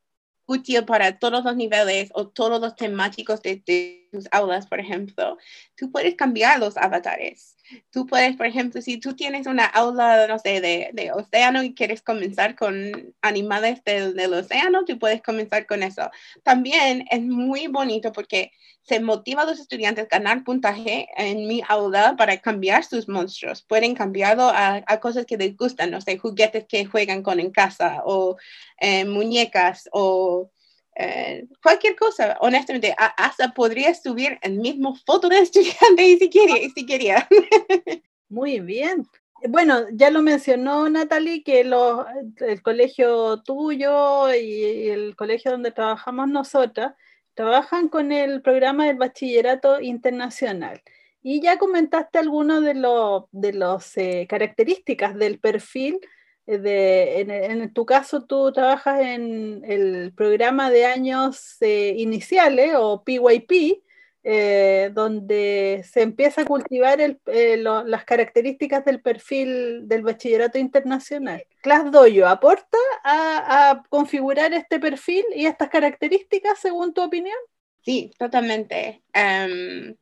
útil 0.47 0.85
para 0.85 1.19
todos 1.19 1.45
los 1.45 1.57
niveles 1.57 2.11
o 2.15 2.29
todos 2.29 2.61
los 2.61 2.77
temáticos 2.77 3.43
de, 3.43 3.63
de, 3.67 4.09
tus 4.13 4.27
aulas, 4.31 4.67
por 4.67 4.81
ejemplo, 4.81 5.39
tú 5.77 5.91
puedes 5.91 6.15
cambiar 6.15 6.59
los 6.59 6.77
avatares. 6.77 7.57
Tú 7.91 8.07
puedes, 8.07 8.37
por 8.37 8.47
ejemplo, 8.47 8.81
si 8.83 8.99
tú 8.99 9.15
tienes 9.15 9.47
una 9.47 9.67
aula, 9.67 10.27
no 10.27 10.39
sé, 10.39 10.61
de, 10.61 10.91
de 10.93 11.13
océano 11.13 11.63
y 11.63 11.75
quieres 11.75 12.03
comenzar 12.03 12.57
con 12.57 13.15
animales 13.21 13.83
del, 13.85 14.15
del 14.15 14.35
océano, 14.35 14.85
tú 14.85 14.99
puedes 14.99 15.23
comenzar 15.23 15.67
con 15.67 15.83
eso. 15.83 16.11
También 16.43 17.05
es 17.11 17.23
muy 17.23 17.67
bonito 17.67 18.13
porque 18.13 18.53
se 18.83 19.01
motiva 19.01 19.43
a 19.43 19.47
los 19.47 19.61
estudiantes 19.61 20.05
a 20.05 20.19
ganar 20.19 20.43
puntaje 20.45 21.09
en 21.17 21.47
mi 21.47 21.63
aula 21.69 22.17
para 22.17 22.39
cambiar 22.39 22.85
sus 22.85 23.09
monstruos. 23.09 23.63
Pueden 23.63 23.95
cambiarlo 23.95 24.45
a, 24.45 24.83
a 24.87 25.01
cosas 25.01 25.25
que 25.25 25.37
les 25.37 25.57
gustan, 25.57 25.91
no 25.91 26.01
sé, 26.01 26.19
juguetes 26.19 26.65
que 26.69 26.85
juegan 26.85 27.23
con 27.23 27.39
en 27.39 27.53
casa 27.53 28.03
o 28.05 28.37
eh, 28.81 29.05
muñecas 29.05 29.89
o 29.93 30.51
eh, 30.97 31.47
cualquier 31.63 31.97
cosa. 31.97 32.37
Honestamente, 32.41 32.95
hasta 32.99 33.53
podría 33.53 33.95
subir 33.95 34.39
el 34.43 34.59
mismo 34.59 34.95
foto 35.07 35.29
de 35.29 35.41
estudiante 35.41 36.19
si 36.19 36.31
quería. 36.31 36.71
Si 36.75 36.87
quería. 36.87 37.29
Muy 38.29 38.61
bien. 38.61 39.07
Bueno, 39.49 39.87
ya 39.93 40.11
lo 40.11 40.23
mencionó 40.23 40.89
Natalie, 40.89 41.43
que 41.43 41.61
el 41.63 42.63
colegio 42.63 43.43
tuyo 43.43 44.33
y 44.33 44.89
el 44.89 45.17
colegio 45.17 45.51
donde 45.51 45.73
trabajamos 45.73 46.29
nosotras 46.29 46.95
trabajan 47.35 47.89
con 47.89 48.13
el 48.13 48.41
programa 48.43 48.87
del 48.87 48.97
bachillerato 48.97 49.81
internacional. 49.81 50.83
Y 51.23 51.41
ya 51.41 51.59
comentaste 51.59 52.19
algunas 52.19 52.63
de, 52.63 52.75
las 52.75 53.23
de 53.33 53.53
los, 53.53 53.97
eh, 53.97 54.27
características 54.29 55.17
del 55.17 55.39
perfil. 55.39 55.99
Eh, 56.47 56.59
de, 56.59 57.21
en, 57.21 57.73
tu 57.73 57.87
caso, 57.87 58.25
tú 58.25 58.53
trabajas 58.53 59.01
en 59.01 59.63
el 59.65 60.13
programa 60.15 60.71
de 60.71 60.87
años 60.87 61.57
eh, 61.61 61.95
iniciales 61.97 62.75
o 62.77 63.05
PYP, 63.05 63.83
eh, 64.25 64.91
donde 64.95 65.85
se 65.85 66.03
empieza 66.03 66.43
a 66.43 66.45
cultivar 66.45 67.01
eh, 67.01 67.57
las 67.57 68.05
características 68.05 68.85
del 68.85 69.01
perfil 69.01 69.89
del 69.89 70.03
bachillerato 70.03 70.59
internacional. 70.59 71.45
ClassDojo 71.61 72.27
aporta 72.29 72.79
a, 73.03 73.83
configurar 73.89 74.53
este 74.53 74.79
perfil 74.79 75.25
y 75.35 75.47
estas 75.47 75.71
características 75.71 76.61
según 76.61 76.95
tu 76.95 77.03
opinión. 77.03 77.37
Sí, 77.85 78.13
totalmente. 78.17 79.03
Em, 79.13 79.97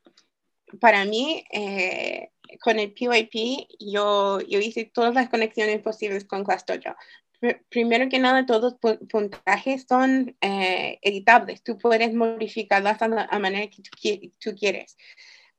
para 0.78 1.04
mí, 1.04 1.44
eh, 1.52 2.30
con 2.60 2.78
el 2.78 2.92
PYP, 2.92 3.66
yo, 3.80 4.40
yo 4.40 4.58
hice 4.58 4.84
todas 4.84 5.14
las 5.14 5.28
conexiones 5.28 5.80
posibles 5.80 6.24
con 6.24 6.44
ClassDojo 6.44 6.96
primero 7.68 8.08
que 8.08 8.18
nada, 8.18 8.46
todos 8.46 8.76
los 8.82 8.98
puntajes 9.08 9.86
son 9.88 10.36
eh, 10.40 10.98
editables. 11.02 11.62
Tú 11.62 11.78
puedes 11.78 12.14
modificarlas 12.14 13.00
a 13.02 13.08
la 13.08 13.38
manera 13.38 13.66
que 13.68 13.82
tú, 14.38 14.54
quieres. 14.54 14.96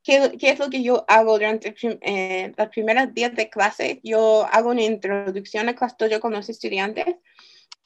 ¿Qué, 0.04 0.36
¿Qué, 0.40 0.52
es 0.52 0.60
lo 0.60 0.70
que 0.70 0.84
yo 0.84 1.06
hago 1.08 1.34
durante 1.34 1.76
eh, 1.82 2.54
los 2.56 2.70
primeros 2.70 3.14
días 3.14 3.36
de 3.36 3.50
clase? 3.50 4.00
Yo 4.04 4.48
hago 4.52 4.70
una 4.70 4.84
introducción 4.84 5.70
a 5.70 5.76
ClassDojo 5.76 6.20
con 6.20 6.34
los 6.34 6.50
estudiantes, 6.50 7.16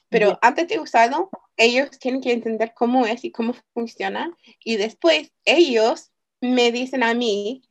pero 0.08 0.38
antes 0.42 0.68
de 0.68 0.78
usarlo, 0.78 1.30
ellos 1.56 1.90
tienen 1.98 2.20
que 2.20 2.32
entender 2.32 2.72
cómo 2.74 3.06
es 3.06 3.24
y 3.24 3.32
cómo 3.32 3.54
funciona, 3.74 4.30
y 4.60 4.76
después 4.76 5.32
ellos 5.44 6.12
me 6.40 6.72
dicen 6.72 7.02
a 7.02 7.14
mí, 7.14 7.62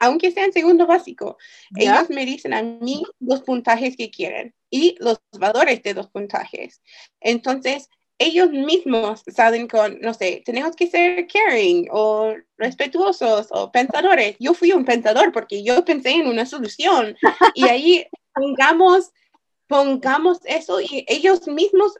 aunque 0.00 0.30
sea 0.30 0.44
en 0.44 0.52
segundo 0.52 0.86
básico, 0.86 1.36
ellos 1.76 2.10
me 2.10 2.24
dicen 2.24 2.54
a 2.54 2.62
mí 2.62 3.02
los 3.20 3.42
puntajes 3.42 3.96
que 3.96 4.10
quieren 4.10 4.54
y 4.70 4.96
los 4.98 5.20
valores 5.38 5.82
de 5.82 5.94
los 5.94 6.08
puntajes. 6.08 6.82
Entonces, 7.20 7.88
ellos 8.18 8.50
mismos 8.50 9.22
salen 9.26 9.66
con, 9.68 10.00
no 10.00 10.14
sé, 10.14 10.42
tenemos 10.44 10.76
que 10.76 10.86
ser 10.86 11.26
caring 11.26 11.88
o 11.90 12.34
respetuosos 12.56 13.48
o 13.50 13.72
pensadores. 13.72 14.36
Yo 14.38 14.54
fui 14.54 14.72
un 14.72 14.84
pensador 14.84 15.32
porque 15.32 15.62
yo 15.62 15.84
pensé 15.84 16.10
en 16.10 16.26
una 16.26 16.46
solución 16.46 17.16
y 17.54 17.64
ahí 17.68 18.06
pongamos, 18.32 19.10
pongamos 19.66 20.38
eso 20.44 20.80
y 20.80 21.04
ellos 21.08 21.46
mismos 21.48 21.94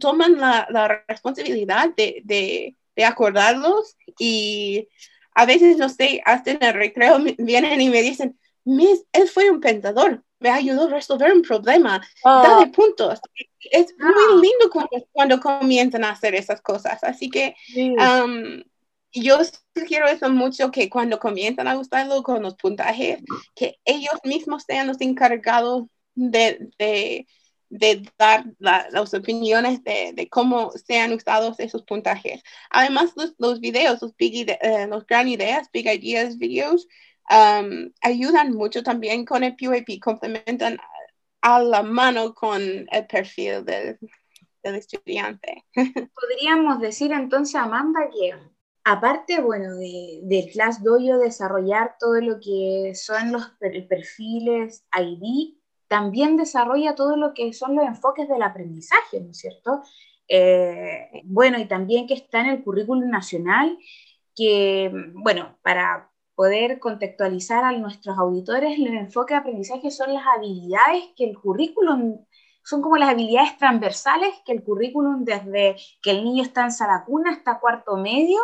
toman 0.00 0.38
la, 0.38 0.66
la 0.70 1.04
responsabilidad 1.08 1.90
de, 1.96 2.22
de, 2.24 2.76
de 2.94 3.04
acordarlos 3.04 3.96
y 4.18 4.88
a 5.38 5.46
veces, 5.46 5.76
no 5.76 5.88
sé, 5.88 6.20
hasta 6.24 6.50
en 6.50 6.64
el 6.64 6.74
recreo 6.74 7.16
vienen 7.38 7.80
y 7.80 7.90
me 7.90 8.02
dicen, 8.02 8.36
Miss, 8.64 9.04
él 9.12 9.28
fue 9.28 9.48
un 9.50 9.60
pensador, 9.60 10.24
me 10.40 10.50
ayudó 10.50 10.86
a 10.86 10.90
resolver 10.90 11.32
un 11.32 11.42
problema, 11.42 12.04
oh. 12.24 12.42
dale 12.42 12.66
puntos. 12.72 13.20
Es 13.70 13.94
muy 13.96 14.10
ah. 14.10 14.34
lindo 14.34 15.08
cuando, 15.12 15.38
comienzan 15.38 16.02
a 16.02 16.10
hacer 16.10 16.34
esas 16.34 16.60
cosas. 16.60 17.04
Así 17.04 17.30
que 17.30 17.54
um, 17.76 18.64
yo 19.12 19.38
quiero 19.86 20.08
eso 20.08 20.28
mucho, 20.28 20.72
que 20.72 20.90
cuando 20.90 21.20
comienzan 21.20 21.68
a 21.68 21.76
gustarlo 21.76 22.24
con 22.24 22.42
los 22.42 22.56
puntajes, 22.56 23.20
que 23.54 23.78
ellos 23.84 24.18
mismos 24.24 24.64
sean 24.66 24.88
los 24.88 25.00
encargados 25.00 25.84
de, 26.16 26.68
de, 26.80 27.28
de 27.70 28.02
dar 28.18 28.44
las 28.58 29.12
opiniones 29.14 29.84
de, 29.84 30.12
de, 30.14 30.28
cómo 30.28 30.70
sean 30.72 31.12
usados 31.12 31.60
esos 31.60 31.82
puntajes. 31.82 32.42
Además, 32.70 33.12
los, 33.16 33.34
los 33.38 33.60
videos, 33.60 34.00
los, 34.00 34.16
big, 34.16 34.50
uh, 34.62 34.88
los 34.88 35.06
gran 35.06 35.28
ideas, 35.28 35.68
big 35.72 35.86
ideas 35.86 36.38
videos, 36.38 36.88
Um, 37.30 37.92
ayudan 38.00 38.54
mucho 38.54 38.82
también 38.82 39.26
con 39.26 39.44
el 39.44 39.54
PYP, 39.54 40.00
complementan 40.02 40.78
a 41.42 41.60
la 41.60 41.82
mano 41.82 42.34
con 42.34 42.60
el 42.62 43.06
perfil 43.06 43.64
del, 43.66 43.98
del 44.62 44.74
estudiante. 44.76 45.64
Podríamos 45.74 46.80
decir 46.80 47.12
entonces, 47.12 47.54
Amanda, 47.56 48.00
que 48.10 48.34
aparte, 48.84 49.42
bueno, 49.42 49.74
de, 49.74 50.20
del 50.22 50.50
Class 50.50 50.82
Dojo 50.82 51.18
desarrollar 51.18 51.96
todo 52.00 52.18
lo 52.22 52.40
que 52.40 52.94
son 52.94 53.30
los 53.30 53.50
perfiles 53.88 54.86
ID, 54.98 55.57
también 55.88 56.36
desarrolla 56.36 56.94
todo 56.94 57.16
lo 57.16 57.34
que 57.34 57.52
son 57.52 57.74
los 57.74 57.86
enfoques 57.86 58.28
del 58.28 58.42
aprendizaje, 58.42 59.20
¿no 59.20 59.30
es 59.30 59.38
cierto? 59.38 59.82
Eh, 60.28 61.22
bueno, 61.24 61.58
y 61.58 61.66
también 61.66 62.06
que 62.06 62.14
está 62.14 62.40
en 62.40 62.46
el 62.46 62.62
currículum 62.62 63.08
nacional, 63.08 63.78
que, 64.36 64.92
bueno, 65.14 65.58
para 65.62 66.10
poder 66.34 66.78
contextualizar 66.78 67.64
a 67.64 67.72
nuestros 67.72 68.16
auditores, 68.16 68.78
el 68.78 68.86
enfoque 68.86 69.34
de 69.34 69.40
aprendizaje 69.40 69.90
son 69.90 70.14
las 70.14 70.24
habilidades 70.36 71.04
que 71.16 71.24
el 71.24 71.36
currículum, 71.36 72.24
son 72.62 72.82
como 72.82 72.96
las 72.96 73.08
habilidades 73.08 73.56
transversales 73.56 74.34
que 74.44 74.52
el 74.52 74.62
currículum 74.62 75.24
desde 75.24 75.76
que 76.02 76.10
el 76.12 76.22
niño 76.22 76.44
está 76.44 76.62
en 76.62 76.70
Saracuna 76.70 77.32
hasta 77.32 77.58
cuarto 77.58 77.96
medio, 77.96 78.38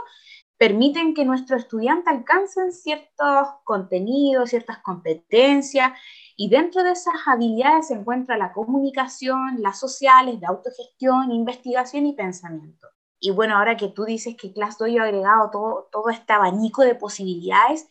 permiten 0.57 1.15
que 1.15 1.25
nuestro 1.25 1.57
estudiante 1.57 2.11
alcancen 2.11 2.73
ciertos 2.73 3.49
contenidos, 3.65 4.51
ciertas 4.51 4.79
competencias, 4.79 5.93
y 6.37 6.49
dentro 6.49 6.83
de 6.83 6.93
esas 6.93 7.15
habilidades 7.27 7.89
se 7.89 7.95
encuentra 7.95 8.37
la 8.37 8.53
comunicación, 8.53 9.63
las 9.63 9.79
sociales, 9.79 10.41
de 10.41 10.47
autogestión, 10.47 11.31
investigación 11.31 12.07
y 12.07 12.15
pensamiento. 12.15 12.89
Y 13.21 13.31
bueno, 13.31 13.57
ahora 13.57 13.77
que 13.77 13.89
tú 13.89 14.05
dices 14.05 14.37
que 14.37 14.53
ClassDojo 14.53 15.01
ha 15.01 15.05
agregado 15.05 15.51
todo, 15.51 15.89
todo 15.93 16.11
este 16.11 16.33
abanico 16.33 16.83
de 16.83 16.95
posibilidades, 16.95 17.89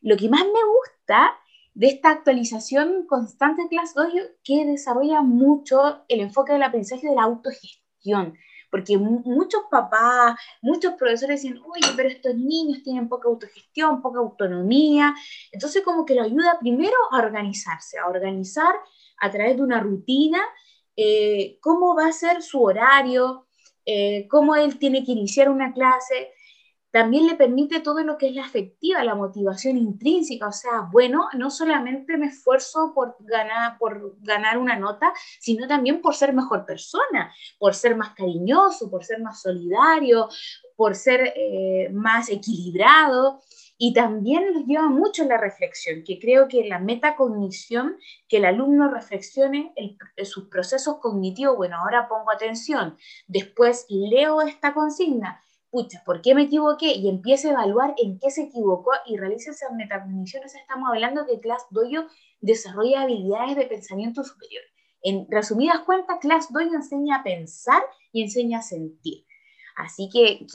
lo 0.00 0.16
que 0.16 0.28
más 0.28 0.42
me 0.42 0.50
gusta 0.50 1.38
de 1.74 1.88
esta 1.88 2.10
actualización 2.10 3.06
constante 3.06 3.62
de 3.62 3.68
ClassDojo 3.68 4.18
que 4.42 4.64
desarrolla 4.64 5.22
mucho 5.22 6.04
el 6.08 6.20
enfoque 6.20 6.52
del 6.52 6.62
aprendizaje 6.62 7.08
de 7.08 7.14
la 7.14 7.22
autogestión 7.22 8.36
porque 8.74 8.98
muchos 8.98 9.62
papás, 9.70 10.34
muchos 10.60 10.94
profesores 10.94 11.42
dicen, 11.42 11.60
oye, 11.64 11.86
pero 11.94 12.08
estos 12.08 12.34
niños 12.34 12.82
tienen 12.82 13.08
poca 13.08 13.28
autogestión, 13.28 14.02
poca 14.02 14.18
autonomía, 14.18 15.14
entonces 15.52 15.84
como 15.84 16.04
que 16.04 16.16
lo 16.16 16.24
ayuda 16.24 16.58
primero 16.58 16.96
a 17.12 17.18
organizarse, 17.18 17.98
a 17.98 18.08
organizar 18.08 18.74
a 19.20 19.30
través 19.30 19.54
de 19.54 19.62
una 19.62 19.78
rutina 19.78 20.42
eh, 20.96 21.56
cómo 21.60 21.94
va 21.94 22.08
a 22.08 22.12
ser 22.12 22.42
su 22.42 22.64
horario, 22.64 23.46
eh, 23.86 24.26
cómo 24.28 24.56
él 24.56 24.76
tiene 24.76 25.04
que 25.04 25.12
iniciar 25.12 25.50
una 25.50 25.72
clase, 25.72 26.32
también 26.94 27.26
le 27.26 27.34
permite 27.34 27.80
todo 27.80 28.04
lo 28.04 28.16
que 28.16 28.28
es 28.28 28.36
la 28.36 28.44
afectiva, 28.44 29.02
la 29.02 29.16
motivación 29.16 29.76
intrínseca, 29.76 30.46
o 30.46 30.52
sea, 30.52 30.88
bueno, 30.92 31.26
no 31.36 31.50
solamente 31.50 32.16
me 32.16 32.26
esfuerzo 32.26 32.92
por 32.94 33.16
ganar, 33.18 33.78
por 33.78 34.14
ganar 34.20 34.58
una 34.58 34.76
nota, 34.76 35.12
sino 35.40 35.66
también 35.66 36.00
por 36.00 36.14
ser 36.14 36.32
mejor 36.32 36.64
persona, 36.64 37.34
por 37.58 37.74
ser 37.74 37.96
más 37.96 38.14
cariñoso, 38.14 38.92
por 38.92 39.02
ser 39.02 39.20
más 39.20 39.42
solidario, 39.42 40.28
por 40.76 40.94
ser 40.94 41.32
eh, 41.34 41.88
más 41.92 42.30
equilibrado. 42.30 43.42
Y 43.76 43.92
también 43.92 44.54
nos 44.54 44.64
lleva 44.64 44.88
mucho 44.88 45.24
la 45.24 45.36
reflexión, 45.36 46.04
que 46.04 46.20
creo 46.20 46.46
que 46.46 46.68
la 46.68 46.78
metacognición, 46.78 47.96
que 48.28 48.36
el 48.36 48.44
alumno 48.44 48.88
reflexione 48.88 49.74
sus 50.22 50.46
procesos 50.48 50.98
cognitivos, 51.00 51.56
bueno, 51.56 51.76
ahora 51.78 52.06
pongo 52.06 52.30
atención, 52.30 52.96
después 53.26 53.84
leo 53.88 54.42
esta 54.42 54.72
consigna, 54.74 55.43
pucha, 55.74 56.04
¿por 56.04 56.22
qué 56.22 56.36
me 56.36 56.42
equivoqué? 56.42 56.94
Y 56.94 57.08
empiece 57.08 57.48
a 57.48 57.52
evaluar 57.52 57.96
en 58.00 58.20
qué 58.20 58.30
se 58.30 58.44
equivocó 58.44 58.92
y 59.06 59.16
realice 59.16 59.50
esas 59.50 59.72
metacogniciones. 59.72 60.54
Estamos 60.54 60.88
hablando 60.88 61.26
que 61.26 61.40
Class 61.40 61.66
Dojo 61.70 62.06
desarrolla 62.40 63.02
habilidades 63.02 63.56
de 63.56 63.66
pensamiento 63.66 64.22
superior. 64.22 64.62
En 65.02 65.26
resumidas 65.28 65.80
cuentas, 65.80 66.18
Class 66.20 66.52
Dojo 66.52 66.76
enseña 66.76 67.16
a 67.16 67.22
pensar 67.24 67.82
y 68.12 68.22
enseña 68.22 68.60
a 68.60 68.62
sentir. 68.62 69.26
Así 69.74 70.08
que 70.08 70.46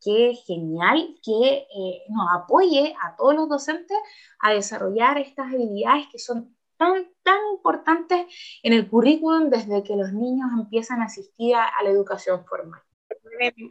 qué 0.00 0.34
genial 0.46 1.16
que 1.24 1.66
eh, 1.68 2.02
nos 2.08 2.28
apoye 2.32 2.94
a 3.02 3.16
todos 3.16 3.34
los 3.34 3.48
docentes 3.48 3.98
a 4.38 4.52
desarrollar 4.52 5.18
estas 5.18 5.52
habilidades 5.52 6.06
que 6.12 6.20
son 6.20 6.56
tan, 6.76 7.08
tan 7.24 7.38
importantes 7.52 8.26
en 8.62 8.74
el 8.74 8.88
currículum 8.88 9.50
desde 9.50 9.82
que 9.82 9.96
los 9.96 10.12
niños 10.12 10.50
empiezan 10.56 11.02
a 11.02 11.06
asistir 11.06 11.56
a 11.56 11.82
la 11.82 11.90
educación 11.90 12.44
formal 12.44 12.80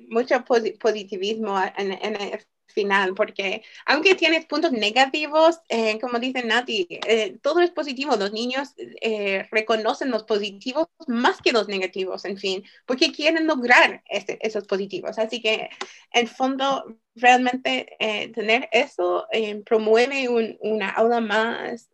mucho 0.09 0.43
positivismo 0.79 1.59
en, 1.77 1.91
el 2.15 2.45
final, 2.71 3.13
porque 3.13 3.63
aunque 3.85 4.15
tienes 4.15 4.45
puntos 4.45 4.71
negativos, 4.71 5.59
eh, 5.69 5.99
como 5.99 6.19
dice 6.19 6.43
Nati, 6.43 6.87
eh, 6.89 7.37
todo 7.41 7.59
es 7.59 7.71
positivo. 7.71 8.15
Los 8.15 8.31
niños 8.31 8.73
eh, 8.77 9.47
reconocen 9.51 10.09
los 10.09 10.23
positivos 10.23 10.87
más 11.07 11.41
que 11.41 11.51
los 11.51 11.67
negativos, 11.67 12.25
en 12.25 12.37
fin, 12.37 12.63
porque 12.85 13.11
quieren 13.11 13.47
lograr 13.47 14.03
esos 14.07 14.65
positivos. 14.67 15.19
Así 15.19 15.41
que, 15.41 15.69
en 16.13 16.27
fondo, 16.27 16.97
realmente 17.15 17.97
tener 18.33 18.69
eso 18.71 19.27
promueve 19.65 20.29
una 20.61 20.89
aula 20.89 21.19
más, 21.19 21.89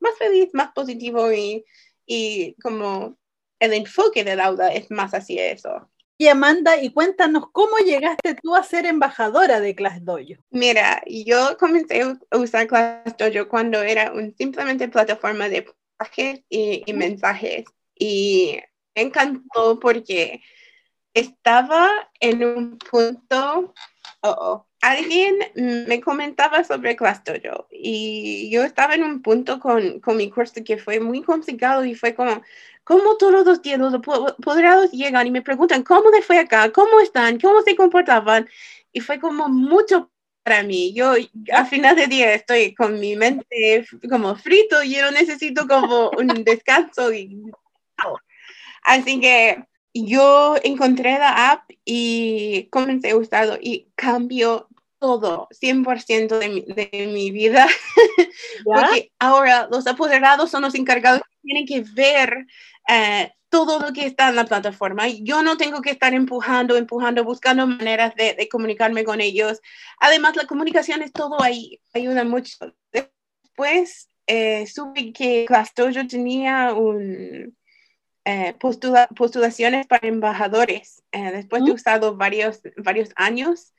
más 0.00 0.18
feliz, 0.18 0.50
más 0.52 0.72
positivo 0.72 1.32
y, 1.32 1.64
y 2.06 2.54
como 2.62 3.18
el 3.58 3.74
enfoque 3.74 4.24
del 4.24 4.40
aula 4.40 4.68
es 4.68 4.90
más 4.90 5.12
hacia 5.12 5.50
eso. 5.50 5.90
Y 6.20 6.28
Amanda, 6.28 6.76
y 6.76 6.92
cuéntanos 6.92 7.46
cómo 7.50 7.78
llegaste 7.78 8.34
tú 8.34 8.54
a 8.54 8.62
ser 8.62 8.84
embajadora 8.84 9.58
de 9.58 9.74
Class 9.74 10.04
Dojo. 10.04 10.44
Mira, 10.50 11.02
yo 11.06 11.56
comencé 11.58 12.02
a 12.02 12.36
usar 12.36 12.66
Class 12.66 13.16
Dojo 13.16 13.48
cuando 13.48 13.80
era 13.80 14.12
un 14.12 14.36
simplemente 14.36 14.86
plataforma 14.88 15.48
de 15.48 15.66
mensajes 15.98 16.44
y, 16.50 16.92
mensajes. 16.92 17.64
Y 17.98 18.60
me 18.94 19.00
encantó 19.00 19.80
porque 19.80 20.42
estaba 21.14 21.88
en 22.20 22.44
un 22.44 22.76
punto, 22.76 23.72
oh, 24.20 24.28
oh, 24.28 24.66
alguien 24.82 25.38
me 25.88 26.02
comentaba 26.02 26.64
sobre 26.64 26.96
Class 26.96 27.22
Dojo 27.24 27.66
y 27.70 28.50
yo 28.50 28.62
estaba 28.64 28.94
en 28.94 29.04
un 29.04 29.22
punto 29.22 29.58
con, 29.58 30.00
con 30.00 30.18
mi 30.18 30.28
curso 30.28 30.62
que 30.66 30.76
fue 30.76 31.00
muy 31.00 31.22
complicado 31.22 31.82
y 31.82 31.94
fue 31.94 32.14
como, 32.14 32.42
¿Cómo 32.90 33.16
todos 33.18 33.46
los 33.46 33.62
días 33.62 33.78
los 33.78 33.94
apoderados 33.94 34.90
llegan 34.90 35.24
y 35.24 35.30
me 35.30 35.42
preguntan 35.42 35.84
cómo 35.84 36.10
les 36.10 36.26
fue 36.26 36.40
acá, 36.40 36.72
cómo 36.72 36.98
están, 36.98 37.38
cómo 37.38 37.62
se 37.62 37.76
comportaban? 37.76 38.48
Y 38.92 38.98
fue 38.98 39.20
como 39.20 39.48
mucho 39.48 40.10
para 40.42 40.64
mí. 40.64 40.92
Yo 40.92 41.14
a 41.52 41.64
final 41.66 41.94
de 41.94 42.08
día 42.08 42.34
estoy 42.34 42.74
con 42.74 42.98
mi 42.98 43.14
mente 43.14 43.86
como 44.10 44.34
frito 44.34 44.82
y 44.82 44.96
yo 44.96 45.08
necesito 45.12 45.68
como 45.68 46.10
un 46.18 46.26
descanso. 46.44 47.12
Y... 47.12 47.40
Así 48.82 49.20
que 49.20 49.62
yo 49.94 50.56
encontré 50.60 51.16
la 51.16 51.52
app 51.52 51.70
y 51.84 52.66
comencé 52.72 53.10
a 53.10 53.16
usarlo 53.16 53.56
y 53.60 53.86
cambió 53.94 54.66
todo, 54.98 55.46
100% 55.52 56.40
de 56.40 56.48
mi, 56.48 56.62
de 56.62 57.06
mi 57.06 57.30
vida, 57.30 57.68
porque 58.64 59.12
ahora 59.20 59.68
los 59.70 59.86
apoderados 59.86 60.50
son 60.50 60.62
los 60.62 60.74
encargados 60.74 61.20
que 61.22 61.36
tienen 61.42 61.66
que 61.66 61.84
ver 61.94 62.46
eh, 62.90 63.32
todo 63.48 63.78
lo 63.80 63.92
que 63.92 64.06
está 64.06 64.28
en 64.28 64.36
la 64.36 64.44
plataforma. 64.44 65.08
Yo 65.08 65.42
no 65.42 65.56
tengo 65.56 65.82
que 65.82 65.90
estar 65.90 66.14
empujando, 66.14 66.76
empujando, 66.76 67.24
buscando 67.24 67.66
maneras 67.66 68.14
de, 68.14 68.48
comunicarme 68.48 69.04
con 69.04 69.20
ellos. 69.20 69.60
Además, 69.98 70.36
la 70.36 70.46
comunicación 70.46 71.02
es 71.02 71.12
todo 71.12 71.42
ahí, 71.42 71.80
ayuda 71.94 72.24
mucho. 72.24 72.56
Después 72.92 74.08
eh, 74.26 74.66
supe 74.66 75.12
que 75.12 75.44
Clastoyo 75.46 76.06
tenía 76.06 76.74
un, 76.74 77.56
eh, 78.24 78.54
postulaciones 78.58 79.86
para 79.86 80.06
embajadores. 80.06 81.02
después 81.12 81.64
de 81.64 81.72
usado 81.72 82.16
varios, 82.16 82.60
varios 82.76 83.10
años, 83.16 83.74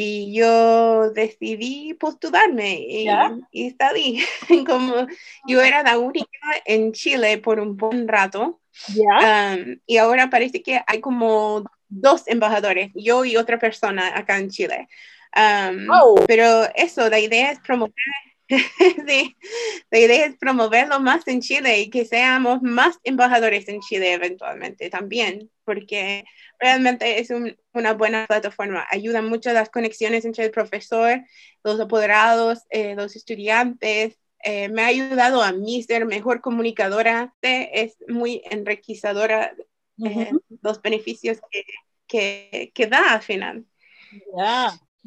y 0.00 0.32
yo 0.32 1.10
decidí 1.10 1.92
postularme 1.94 2.78
y, 2.78 3.08
y 3.50 3.70
salí. 3.72 4.22
Como 4.66 5.08
yo 5.46 5.60
era 5.60 5.82
la 5.82 5.98
única 5.98 6.38
en 6.64 6.92
Chile 6.92 7.38
por 7.38 7.58
un 7.58 7.76
buen 7.76 8.06
rato. 8.06 8.60
Um, 8.96 9.80
y 9.86 9.96
ahora 9.96 10.30
parece 10.30 10.62
que 10.62 10.80
hay 10.86 11.00
como 11.00 11.64
dos 11.88 12.28
embajadores, 12.28 12.92
yo 12.94 13.24
y 13.24 13.36
otra 13.36 13.58
persona 13.58 14.16
acá 14.16 14.38
en 14.38 14.50
Chile. 14.50 14.88
Um, 15.36 15.88
oh. 15.90 16.24
Pero 16.28 16.68
eso, 16.76 17.08
la 17.10 17.18
idea 17.18 17.50
es 17.50 17.58
promover 17.58 17.92
sí, 19.06 19.36
la 19.90 19.98
idea 19.98 20.26
es 20.26 20.36
promoverlo 20.38 21.00
más 21.00 21.26
en 21.28 21.40
Chile 21.40 21.80
y 21.80 21.90
que 21.90 22.04
seamos 22.04 22.62
más 22.62 22.98
embajadores 23.04 23.68
en 23.68 23.80
Chile 23.80 24.14
eventualmente 24.14 24.88
también, 24.88 25.50
porque 25.64 26.24
realmente 26.58 27.20
es 27.20 27.30
una 27.72 27.92
buena 27.92 28.26
plataforma. 28.26 28.86
Ayuda 28.90 29.20
mucho 29.22 29.52
las 29.52 29.68
conexiones 29.68 30.24
entre 30.24 30.44
el 30.44 30.50
profesor, 30.50 31.20
los 31.62 31.78
apoderados, 31.78 32.60
eh, 32.70 32.94
los 32.94 33.16
estudiantes. 33.16 34.18
Eh, 34.42 34.68
me 34.68 34.82
ha 34.82 34.86
ayudado 34.86 35.42
a 35.42 35.52
mí 35.52 35.82
ser 35.82 36.06
mejor 36.06 36.40
comunicadora. 36.40 37.34
Es 37.42 37.96
muy 38.08 38.42
enriquecedora 38.50 39.54
eh, 40.04 40.30
los 40.62 40.80
beneficios 40.80 41.38
que, 42.06 42.72
que, 42.72 42.86
da 42.86 43.12
al 43.12 43.22
final. 43.22 43.66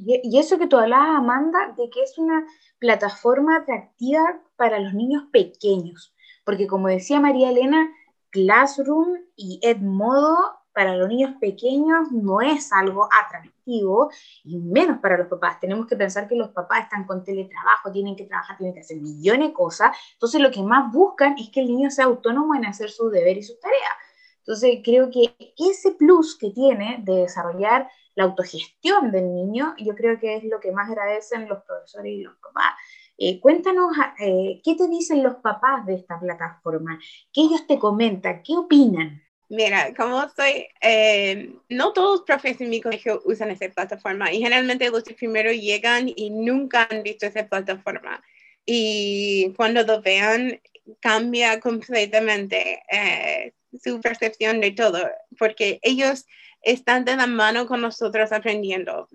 Y, 0.04 0.40
eso 0.40 0.58
que 0.58 0.68
tú 0.68 0.78
hablabas, 0.78 1.18
Amanda, 1.18 1.74
de 1.78 1.90
que 1.90 2.02
es 2.02 2.18
una 2.18 2.46
plataforma 2.80 3.58
atractiva 3.58 4.42
para 4.56 4.80
los 4.80 4.94
niños 4.94 5.26
pequeños 5.32 6.14
porque 6.44 6.68
como 6.68 6.88
decía 6.88 7.20
María 7.20 7.50
Elena, 7.50 7.90
Classroom 8.30 9.18
y 9.36 9.60
Edmodo 9.62 10.38
para 10.74 10.96
los 10.96 11.10
niños 11.10 11.36
pequeños 11.42 12.12
no 12.12 12.40
es 12.40 12.72
algo 12.72 13.10
atractivo 13.26 14.10
y 14.46 14.58
menos 14.58 15.00
para 15.00 15.18
los 15.18 15.28
papás. 15.28 15.60
Tenemos 15.60 15.86
que 15.86 15.98
pensar 15.98 16.30
que 16.30 16.36
los 16.36 16.50
papás 16.50 16.84
están 16.84 17.06
con 17.06 17.26
teletrabajo, 17.26 17.92
tienen 17.92 18.16
que 18.16 18.26
trabajar, 18.26 18.58
tienen 18.58 18.74
que 18.74 18.80
hacer 18.80 18.98
millones 19.02 19.50
de 19.50 19.54
cosas. 19.54 19.96
Entonces 20.14 20.40
lo 20.40 20.50
que 20.50 20.64
más 20.64 20.92
buscan 20.94 21.36
es 21.38 21.50
que 21.50 21.60
el 21.60 21.68
niño 21.68 21.92
sea 21.92 22.06
autónomo 22.06 22.56
en 22.56 22.66
hacer 22.66 22.90
su 22.90 23.10
deber 23.10 23.38
y 23.38 23.44
sus 23.44 23.60
tareas. 23.60 23.94
Entonces 24.40 24.80
creo 24.84 25.10
que 25.12 25.36
ese 25.58 25.92
plus 25.92 26.38
que 26.38 26.52
tiene 26.52 27.00
de 27.04 27.16
desarrollar 27.16 27.90
la 28.16 28.26
autogestión 28.26 29.12
del 29.12 29.34
niño, 29.34 29.76
yo 29.78 29.96
creo 29.96 30.20
que 30.20 30.36
es 30.36 30.44
lo 30.44 30.60
que 30.60 30.72
más 30.72 30.90
agradecen 30.90 31.48
los 31.48 31.64
profesores 31.64 32.12
y 32.12 32.22
los 32.22 32.36
papás. 32.38 32.74
Eh, 33.18 33.40
cuéntanos 33.40 33.92
eh, 34.20 34.62
qué 34.64 34.76
te 34.76 34.88
dicen 34.88 35.24
los 35.24 35.36
papás 35.36 35.86
de 35.86 35.96
esta 35.96 36.20
plataforma, 36.20 37.00
qué 37.32 37.42
ellos 37.42 37.68
te 37.68 37.78
comentan, 37.78 38.42
qué 38.44 38.56
opinan. 38.56 39.22
Mira, 39.50 39.94
como 39.96 40.28
soy, 40.30 40.68
eh, 40.82 41.54
no 41.70 41.92
todos 41.92 42.20
los 42.20 42.26
profes 42.26 42.62
en 42.62 42.70
mi 42.70 42.80
colegio 42.82 43.22
usan 43.26 43.52
esa 43.52 43.68
plataforma 43.70 44.32
y 44.32 44.38
generalmente 44.40 44.90
los 44.90 45.04
primero 45.04 45.52
llegan 45.52 46.10
y 46.16 46.30
nunca 46.30 46.88
han 46.90 47.04
visto 47.04 47.26
esa 47.26 47.46
plataforma. 47.48 48.24
Y 48.66 49.54
cuando 49.58 49.84
lo 49.84 50.02
vean, 50.02 50.62
cambia 51.00 51.60
completamente 51.60 52.82
eh, 52.92 53.54
su 53.82 54.02
percepción 54.02 54.62
de 54.62 54.72
todo, 54.72 55.00
porque 55.38 55.80
ellos 55.82 56.26
están 56.62 57.06
de 57.06 57.16
la 57.16 57.28
mano 57.28 57.66
con 57.68 57.82
nosotros 57.82 58.32
aprendiendo. 58.32 59.08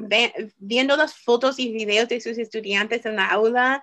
viendo 0.59 0.96
las 0.96 1.14
fotos 1.14 1.59
y 1.59 1.72
videos 1.72 2.09
de 2.09 2.20
sus 2.20 2.38
estudiantes 2.38 3.07
en 3.07 3.16
la 3.16 3.26
aula 3.26 3.82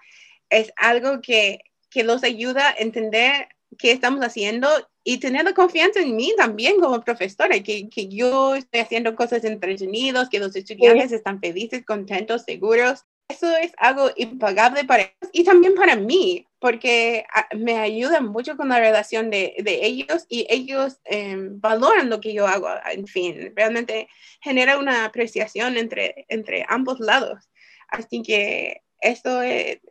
es 0.49 0.71
algo 0.75 1.21
que, 1.21 1.59
que 1.89 2.03
los 2.03 2.23
ayuda 2.23 2.69
a 2.69 2.75
entender 2.77 3.47
qué 3.77 3.91
estamos 3.91 4.21
haciendo 4.21 4.67
y 5.03 5.17
tener 5.17 5.43
la 5.43 5.53
confianza 5.53 5.99
en 5.99 6.15
mí 6.15 6.33
también 6.37 6.79
como 6.79 7.01
profesora, 7.01 7.59
que, 7.61 7.89
que 7.89 8.07
yo 8.07 8.55
estoy 8.55 8.81
haciendo 8.81 9.15
cosas 9.15 9.43
entretenidas, 9.43 10.29
que 10.29 10.39
los 10.39 10.55
estudiantes 10.55 11.11
están 11.11 11.39
felices, 11.39 11.85
contentos, 11.85 12.43
seguros. 12.43 13.03
Eso 13.27 13.49
es 13.57 13.71
algo 13.77 14.11
impagable 14.15 14.83
para 14.83 15.03
ellos 15.03 15.31
y 15.31 15.43
también 15.43 15.75
para 15.75 15.95
mí, 15.95 16.45
porque 16.63 17.25
ah, 17.35 17.45
me 17.57 17.77
ayuda 17.77 18.21
mucho 18.21 18.55
con 18.55 18.69
la 18.69 18.79
relación 18.79 19.29
de, 19.29 19.53
de 19.61 19.85
ellos 19.85 20.25
y 20.29 20.47
ellos 20.49 20.97
em, 21.03 21.59
valoran 21.59 22.09
lo 22.09 22.21
que 22.21 22.33
yo 22.33 22.47
hago. 22.47 22.69
En 22.89 23.05
fin, 23.05 23.51
realmente 23.53 24.07
genera 24.39 24.79
una 24.79 25.03
apreciación 25.03 25.75
entre, 25.75 26.25
entre 26.29 26.65
ambos 26.69 27.01
lados. 27.01 27.49
Así 27.89 28.21
que 28.21 28.81
eso 29.01 29.41
es 29.41 29.81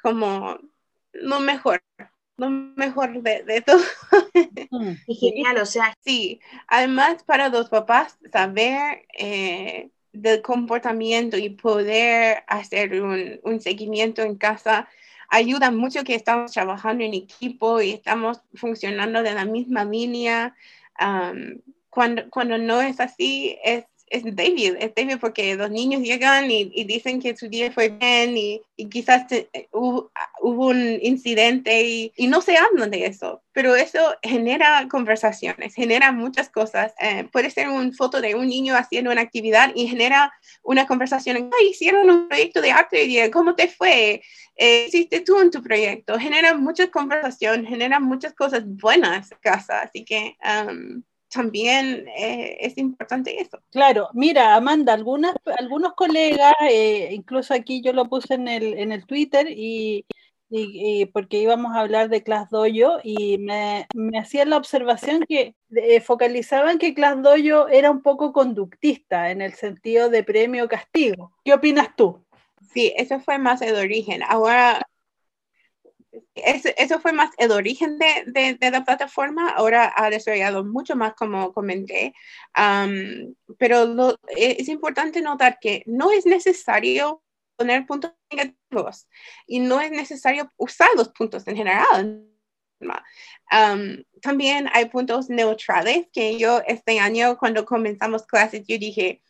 como 0.00 0.56
lo 1.14 1.40
mejor 1.40 1.82
lo 2.36 2.48
mejor 2.48 3.20
de, 3.22 3.42
de 3.42 3.60
todo. 3.60 3.82
Mm, 4.72 4.92
genial, 5.18 5.56
o 5.56 5.66
sea. 5.66 5.92
Sí, 6.04 6.40
además 6.68 7.24
para 7.24 7.48
los 7.48 7.68
papás 7.68 8.16
saber 8.32 9.04
eh, 9.18 9.90
del 10.12 10.42
comportamiento 10.42 11.36
y 11.36 11.50
poder 11.50 12.44
hacer 12.46 13.02
un, 13.02 13.40
un, 13.42 13.60
seguimiento 13.60 14.22
en 14.22 14.36
casa 14.36 14.88
ayuda 15.30 15.70
mucho 15.70 16.04
que 16.04 16.14
estamos 16.14 16.52
trabajando 16.52 17.04
en 17.04 17.14
equipo 17.14 17.80
y 17.80 17.92
estamos 17.92 18.42
funcionando 18.54 19.22
de 19.22 19.32
la 19.32 19.44
misma 19.44 19.84
línea. 19.84 20.54
cuando, 21.88 22.28
cuando 22.30 22.58
no 22.58 22.82
es 22.82 23.00
así, 23.00 23.58
es 23.64 23.84
es 24.10 24.24
débil, 24.24 24.76
es 24.80 24.92
débil 24.94 25.18
porque 25.18 25.54
los 25.54 25.70
niños 25.70 26.02
llegan 26.02 26.50
y, 26.50 26.64
dicen 26.84 27.20
que 27.22 27.36
su 27.36 27.48
día 27.48 27.70
fue 27.70 27.88
bien 27.88 28.36
y, 28.36 28.60
quizás 28.90 29.30
eh, 29.30 29.68
hubo, 29.72 30.10
un 30.40 30.98
incidente 31.00 31.82
y, 31.82 32.26
no 32.26 32.42
se 32.42 32.56
hablan 32.56 32.90
de 32.90 33.06
eso, 33.06 33.42
pero 33.52 33.76
eso 33.76 34.00
genera 34.22 34.86
conversaciones, 34.90 35.74
genera 35.74 36.10
muchas 36.12 36.48
cosas. 36.48 36.92
Eh, 37.00 37.28
puede 37.32 37.50
ser 37.50 37.68
una 37.68 37.92
foto 37.92 38.20
de 38.20 38.34
un 38.34 38.48
niño 38.48 38.76
haciendo 38.76 39.12
una 39.12 39.20
actividad 39.20 39.72
y 39.74 39.86
genera 39.86 40.32
una 40.62 40.86
conversación. 40.86 41.50
Ay, 41.58 41.68
hicieron 41.68 42.10
un 42.10 42.28
proyecto 42.28 42.60
de 42.60 42.72
arte, 42.72 43.30
¿cómo 43.30 43.54
te 43.54 43.68
fue? 43.68 44.22
Eh, 44.56 44.86
hiciste 44.88 45.20
tú 45.20 45.38
en 45.38 45.50
tu 45.50 45.62
proyecto? 45.62 46.18
Genera 46.18 46.54
muchas 46.54 46.88
conversaciones, 46.90 47.68
genera 47.68 48.00
muchas 48.00 48.34
cosas 48.34 48.62
buenas 48.66 49.30
en 49.30 49.38
casa, 49.40 49.82
así 49.82 50.04
que... 50.04 50.36
Um, 50.44 51.02
también 51.30 52.06
eh, 52.16 52.58
es 52.60 52.76
importante 52.78 53.40
eso. 53.40 53.58
Claro, 53.70 54.08
mira, 54.12 54.54
Amanda, 54.54 54.92
algunas, 54.92 55.34
algunos 55.58 55.94
colegas, 55.94 56.54
eh, 56.68 57.08
incluso 57.12 57.54
aquí 57.54 57.82
yo 57.82 57.92
lo 57.92 58.06
puse 58.08 58.34
en 58.34 58.48
el, 58.48 58.78
en 58.78 58.92
el 58.92 59.06
Twitter 59.06 59.46
y, 59.48 60.04
y, 60.50 61.06
porque 61.06 61.38
íbamos 61.38 61.74
a 61.74 61.80
hablar 61.80 62.08
de 62.08 62.22
Class 62.22 62.50
Dojo 62.50 62.98
y 63.04 63.38
me, 63.38 63.86
me 63.94 64.18
hacían 64.18 64.50
la 64.50 64.56
observación 64.56 65.24
que 65.28 65.54
eh, 65.76 66.00
focalizaban 66.00 66.78
que 66.78 66.94
Class 66.94 67.22
Dojo 67.22 67.68
era 67.68 67.90
un 67.90 68.02
poco 68.02 68.32
conductista 68.32 69.30
en 69.30 69.40
el 69.40 69.54
sentido 69.54 70.10
de 70.10 70.24
premio-castigo. 70.24 71.32
¿Qué 71.44 71.54
opinas 71.54 71.94
tú? 71.96 72.24
Sí, 72.72 72.92
eso 72.96 73.20
fue 73.20 73.38
más 73.38 73.62
el 73.62 73.76
origen. 73.76 74.22
Ahora 74.28 74.86
eso 76.34 77.00
fue 77.00 77.12
más 77.12 77.30
el 77.38 77.50
origen 77.50 77.98
de, 77.98 78.56
de, 78.58 78.70
la 78.70 78.84
plataforma, 78.84 79.50
ahora 79.50 79.92
ha 79.96 80.10
desarrollado 80.10 80.64
mucho 80.64 80.96
más 80.96 81.14
como 81.14 81.52
comenté, 81.52 82.14
pero 83.58 84.18
e, 84.36 84.56
es 84.58 84.68
importante 84.68 85.20
notar 85.20 85.58
que 85.60 85.82
no 85.86 86.10
es 86.10 86.26
necesario 86.26 87.22
poner 87.56 87.86
puntos 87.86 88.12
negativos 88.30 89.06
y 89.46 89.60
no 89.60 89.80
es 89.80 89.90
necesario 89.90 90.50
usar 90.56 90.88
los 90.96 91.10
puntos 91.10 91.46
en 91.46 91.56
general. 91.56 92.26
también 94.22 94.68
hay 94.72 94.86
puntos 94.86 95.28
neutrales 95.28 96.06
que 96.12 96.38
yo 96.38 96.62
este 96.66 96.98
año 96.98 97.36
cuando 97.38 97.64
comenzamos 97.66 98.26
clases 98.26 98.64
yo 98.66 98.78
dije, 98.78 99.22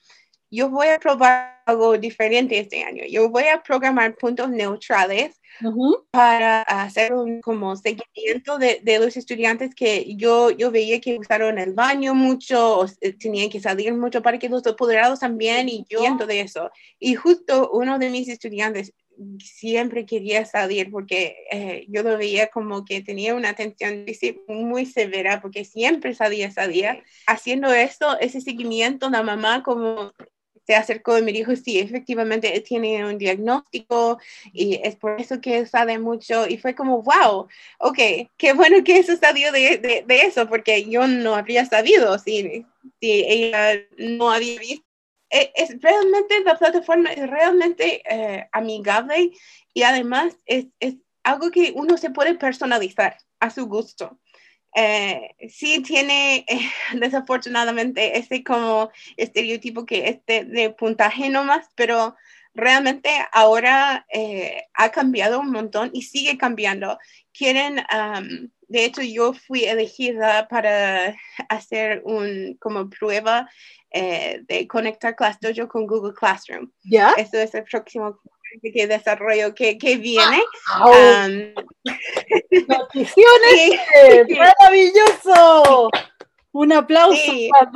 yo 0.51 0.69
voy 0.69 0.89
a 0.89 0.99
probar 0.99 1.63
algo 1.65 1.97
diferente 1.97 2.59
este 2.59 2.83
año. 2.83 3.05
Yo 3.09 3.31
voy 3.31 3.45
a 3.45 3.63
programar 3.63 4.17
puntos 4.17 4.51
neutrales 4.51 5.41
para 6.11 6.63
hacer 6.63 7.13
un 7.13 7.41
como 7.41 7.77
seguimiento 7.77 8.59
de, 8.59 8.81
de, 8.83 8.99
los 8.99 9.17
estudiantes 9.17 9.75
que 9.75 10.15
yo, 10.17 10.51
yo 10.51 10.71
veía 10.71 11.01
que 11.01 11.19
usaron 11.19 11.59
el 11.59 11.73
baño 11.73 12.15
mucho, 12.15 12.81
o 12.81 12.87
tenían 13.19 13.51
que 13.51 13.61
salir 13.61 13.95
mucho 13.95 14.23
para 14.23 14.39
que 14.39 14.49
los 14.49 14.67
apoderados 14.67 15.21
también 15.21 15.69
y 15.69 15.85
yo 15.89 16.01
viendo 16.01 16.27
de 16.27 16.41
eso. 16.41 16.71
Y 16.99 17.15
justo 17.15 17.71
uno 17.73 17.99
de 17.99 18.11
mis 18.11 18.29
estudiantes 18.29 18.93
siempre 19.39 20.07
quería 20.07 20.45
salir 20.47 20.91
porque 20.91 21.37
eh, 21.51 21.87
yo 21.89 22.03
lo 22.03 22.17
veía 22.17 22.49
como 22.49 22.85
que 22.85 23.03
tenía 23.03 23.35
una 23.35 23.51
atención 23.51 24.07
muy 24.49 24.87
severa 24.87 25.41
porque 25.41 25.65
siempre 25.65 26.15
salía, 26.15 26.51
salía. 26.51 27.03
Haciendo 27.27 27.73
eso, 27.73 28.19
ese 28.21 28.41
seguimiento, 28.41 29.11
la 29.11 29.23
mamá 29.23 29.63
como 29.63 30.13
se 30.71 30.77
acercó 30.77 31.19
y 31.19 31.23
me 31.23 31.33
dijo, 31.33 31.57
sí, 31.57 31.81
efectivamente 31.81 32.61
tiene 32.61 33.05
un 33.05 33.19
diagnóstico 33.19 34.21
y 34.53 34.79
es 34.85 34.95
por 34.95 35.21
eso 35.21 35.41
que 35.41 35.67
sabe 35.67 35.99
mucho. 35.99 36.47
Y 36.47 36.59
fue 36.59 36.77
como, 36.77 37.03
wow, 37.03 37.49
ok, 37.81 37.99
qué 38.37 38.53
bueno 38.53 38.85
que 38.85 38.99
eso 38.99 39.17
salió 39.17 39.51
de, 39.51 40.05
de, 40.07 40.17
eso, 40.21 40.49
porque 40.49 40.89
yo 40.89 41.09
no 41.09 41.35
habría 41.35 41.65
sabido 41.67 42.17
si, 42.21 42.65
si 43.01 43.25
ella 43.27 43.83
no 43.99 44.31
había 44.31 44.61
visto. 44.61 44.87
E, 45.29 45.51
es, 45.57 45.71
realmente, 45.81 46.41
la 46.45 46.57
plataforma 46.57 47.13
es 47.15 47.29
realmente 47.29 48.03
eh, 48.09 48.49
amigable 48.53 49.33
y 49.75 49.83
además 49.83 50.37
es, 50.47 50.67
es 50.79 50.95
algo 51.25 51.51
que 51.51 51.73
uno 51.75 51.97
se 51.97 52.11
puede 52.11 52.37
personalizar 52.37 53.17
a 53.41 53.51
su 53.51 53.67
gusto. 53.67 54.21
Eh, 54.75 55.35
sí 55.49 55.83
tiene 55.83 56.45
eh, 56.49 56.71
desafortunadamente 57.01 58.19
ese 58.19 58.45
como 58.45 58.91
estereotipo 59.17 59.85
que 59.85 60.09
es 60.09 60.47
de, 60.47 60.71
puntaje 60.71 61.29
nomás, 61.29 61.69
pero 61.75 62.17
realmente 62.55 63.11
ahora 63.33 64.07
eh, 64.13 64.65
ha 64.75 64.91
cambiado 64.91 65.41
un 65.41 65.51
montón 65.51 65.91
y 65.93 66.03
sigue 66.03 66.39
cambiando. 66.39 66.99
Quieren, 67.33 67.77
de 68.69 68.85
hecho 68.85 69.03
yo 69.03 69.33
fui 69.33 69.65
elegida 69.65 70.47
para 70.49 71.17
hacer 71.49 72.03
un 72.05 72.57
como 72.61 72.91
prueba 72.91 73.49
de 73.93 74.69
conectar 74.69 75.17
ClassDojo 75.17 75.69
con 75.69 75.87
Google 75.87 76.15
Classroom. 76.15 76.71
¿Ya? 76.83 77.13
Eso 77.17 77.39
es 77.39 77.55
el 77.55 77.65
próximo 77.65 78.21
que 78.73 78.87
desarrollo 78.87 79.55
que, 79.55 79.79
que 79.79 79.97
viene. 79.97 80.43
¡Noticiones! 82.69 83.81
¡Maravilloso! 84.39 85.91
Un 86.53 86.73
aplauso 86.73 87.17
sí. 87.17 87.49
para 87.51 87.71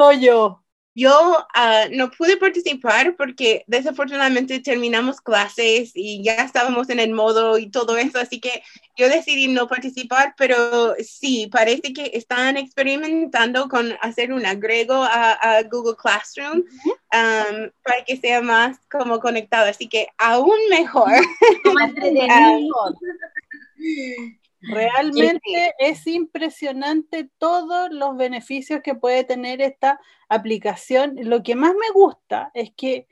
yo 0.95 1.47
ah, 1.55 1.85
no 1.91 2.11
pude 2.11 2.37
participar 2.37 3.17
porque 3.17 3.65
desafortunadamente 3.67 4.61
terminamos 4.61 5.21
clases 5.21 5.93
y 5.95 6.23
ya 6.23 6.35
estábamos 6.35 6.89
en 6.89 7.01
el 7.01 7.13
modo 7.13 7.59
y 7.59 7.71
todo 7.71 7.97
eso, 7.97 8.19
así 8.19 8.41
que 8.41 8.63
yo 8.97 9.09
decidí 9.09 9.49
no 9.49 9.67
participar, 9.67 10.35
pero 10.37 10.95
sí, 11.03 11.49
parece 11.51 11.93
que 11.93 12.13
están 12.15 12.57
experimentando 12.57 13.69
con 13.69 13.93
hacer 14.01 14.33
un 14.33 14.47
agrego 14.47 15.03
a, 15.03 15.63
Google 15.71 15.97
Classroom 15.97 16.63
para 17.11 18.05
que 18.07 18.17
sea 18.17 18.41
más 18.41 18.79
como 18.91 19.21
conectado, 19.21 19.69
así 19.69 19.89
que 19.89 20.09
aún 20.19 20.59
mejor. 20.71 21.11
Realmente 24.69 25.75
es 25.79 26.07
impresionante 26.07 27.29
todos 27.39 27.91
los 27.91 28.17
beneficios 28.17 28.81
que 28.83 28.95
puede 28.95 29.25
tener 29.25 29.61
esta 29.61 30.01
aplicación. 30.29 31.17
Lo 31.23 31.43
que 31.43 31.55
más 31.55 31.73
me 31.75 31.91
gusta 31.93 32.51
es 32.55 32.73
que 32.77 33.07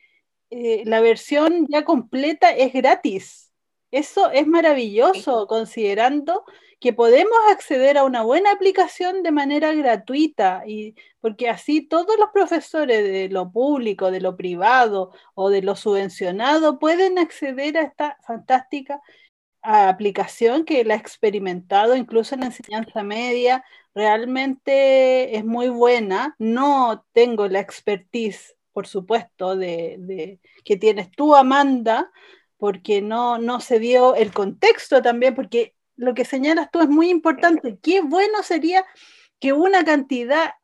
eh, 0.51 0.83
la 0.87 1.01
versión 1.01 1.67
ya 1.69 1.85
completa 1.85 2.51
es 2.51 2.73
gratis. 2.73 3.53
Eso 3.91 4.31
es 4.31 4.47
maravilloso, 4.47 5.47
considerando 5.47 6.45
que 6.81 6.93
podemos 6.93 7.39
acceder 7.51 7.97
a 7.97 8.05
una 8.05 8.23
buena 8.23 8.51
aplicación 8.51 9.23
de 9.23 9.31
manera 9.31 9.73
gratuita, 9.73 10.65
y, 10.67 10.97
porque 11.21 11.49
así 11.49 11.83
todos 11.83 12.19
los 12.19 12.31
profesores 12.33 13.05
de 13.05 13.29
lo 13.29 13.53
público, 13.53 14.11
de 14.11 14.21
lo 14.21 14.37
privado 14.37 15.13
o 15.35 15.49
de 15.49 15.63
lo 15.63 15.77
subvencionado 15.77 16.79
pueden 16.79 17.19
acceder 17.19 17.79
a 17.79 17.83
esta 17.83 18.19
fantástica 18.27 19.01
aplicación 19.63 20.65
que 20.65 20.85
la 20.85 20.95
he 20.95 20.99
experimentado 20.99 21.97
incluso 21.97 22.35
en 22.35 22.41
la 22.41 22.47
enseñanza 22.47 23.03
media. 23.03 23.65
Realmente 23.95 25.37
es 25.37 25.45
muy 25.45 25.69
buena. 25.69 26.35
No 26.39 27.05
tengo 27.13 27.49
la 27.49 27.61
expertise, 27.61 28.57
por 28.73 28.87
supuesto, 28.87 29.57
de, 29.57 29.97
de 29.99 30.41
que 30.65 30.77
tienes 30.77 31.11
tú, 31.11 31.35
Amanda, 31.35 32.11
porque 32.57 33.03
no, 33.03 33.39
no 33.39 33.61
se 33.61 33.79
dio 33.79 34.15
el 34.15 34.33
contexto 34.33 35.03
también, 35.03 35.35
porque 35.35 35.75
lo 35.97 36.15
que 36.15 36.25
señalas 36.25 36.71
tú 36.71 36.81
es 36.81 36.89
muy 36.89 37.11
importante. 37.11 37.79
Qué 37.83 38.01
bueno 38.01 38.43
sería 38.43 38.85
que 39.39 39.53
una 39.53 39.85
cantidad 39.85 40.55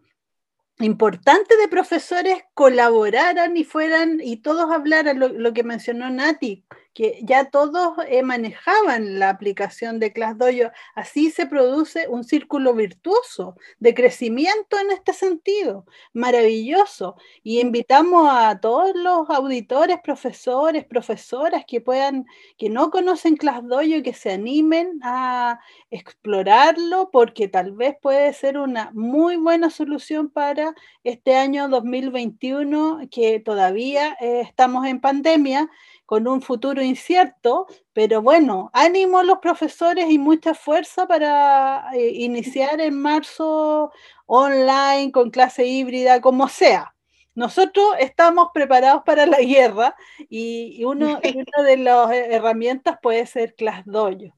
importante 0.81 1.57
de 1.57 1.69
profesores 1.69 2.39
colaboraran 2.55 3.57
y 3.57 3.65
fueran 3.65 4.21
y 4.23 4.39
todos 4.39 4.71
hablaran 4.71 5.19
lo, 5.19 5.29
lo 5.29 5.53
que 5.53 5.65
mencionó 5.65 6.09
Nati, 6.09 6.65
que 6.95 7.21
ya 7.23 7.51
todos 7.51 7.97
eh, 8.09 8.23
manejaban 8.23 9.19
la 9.19 9.31
aplicación 9.31 9.99
de 10.01 10.13
ClassDojo. 10.13 10.73
Así 10.95 11.31
se 11.31 11.47
produce 11.47 12.09
un 12.09 12.25
círculo 12.25 12.75
virtuoso 12.75 13.57
de 13.79 13.95
crecimiento 13.95 14.79
en 14.79 14.91
este 14.91 15.13
sentido. 15.13 15.85
Maravilloso. 16.13 17.17
Y 17.43 17.61
invitamos 17.61 18.29
a 18.31 18.59
todos 18.61 18.95
los 18.95 19.31
auditores, 19.31 19.99
profesores, 20.03 20.85
profesoras 20.85 21.65
que 21.67 21.81
puedan, 21.81 22.27
que 22.57 22.69
no 22.69 22.91
conocen 22.91 23.37
ClassDojo, 23.37 24.03
que 24.03 24.15
se 24.15 24.33
animen 24.33 24.99
a 25.03 25.61
explorarlo, 25.91 27.11
porque 27.13 27.49
tal 27.49 27.73
vez 27.73 27.97
puede 28.01 28.33
ser 28.33 28.59
una 28.59 28.91
muy 28.93 29.37
buena 29.37 29.71
solución 29.71 30.31
para 30.31 30.75
este 31.05 31.37
año 31.37 31.69
2021, 31.69 33.09
que 33.11 33.41
todavía 33.41 34.17
eh, 34.21 34.41
estamos 34.41 34.87
en 34.87 35.01
pandemia 35.01 35.71
con 36.09 36.27
un 36.27 36.41
futuro 36.41 36.81
incierto, 36.83 37.67
pero 37.93 38.23
bueno, 38.23 38.71
ánimo 38.73 39.19
a 39.19 39.25
los 39.25 39.41
profesores 39.41 40.07
y 40.09 40.19
mucha 40.19 40.55
fuerza 40.55 41.07
para 41.07 41.91
eh, 41.93 42.13
iniciar 42.15 42.81
en 42.81 42.99
marzo 42.99 43.93
online, 44.25 45.13
con 45.13 45.31
clase 45.31 45.67
híbrida, 45.67 46.23
como 46.23 46.49
sea. 46.49 46.95
Nosotros 47.35 47.89
estamos 48.01 48.49
preparados 48.55 49.03
para 49.05 49.27
la 49.27 49.41
guerra 49.41 49.97
y, 50.31 50.83
uno, 50.83 51.21
una 51.53 51.63
de 51.63 51.77
las 51.77 52.11
herramientas 52.11 52.99
puede 53.03 53.27
ser 53.27 53.55
ClassDojo. 53.55 54.33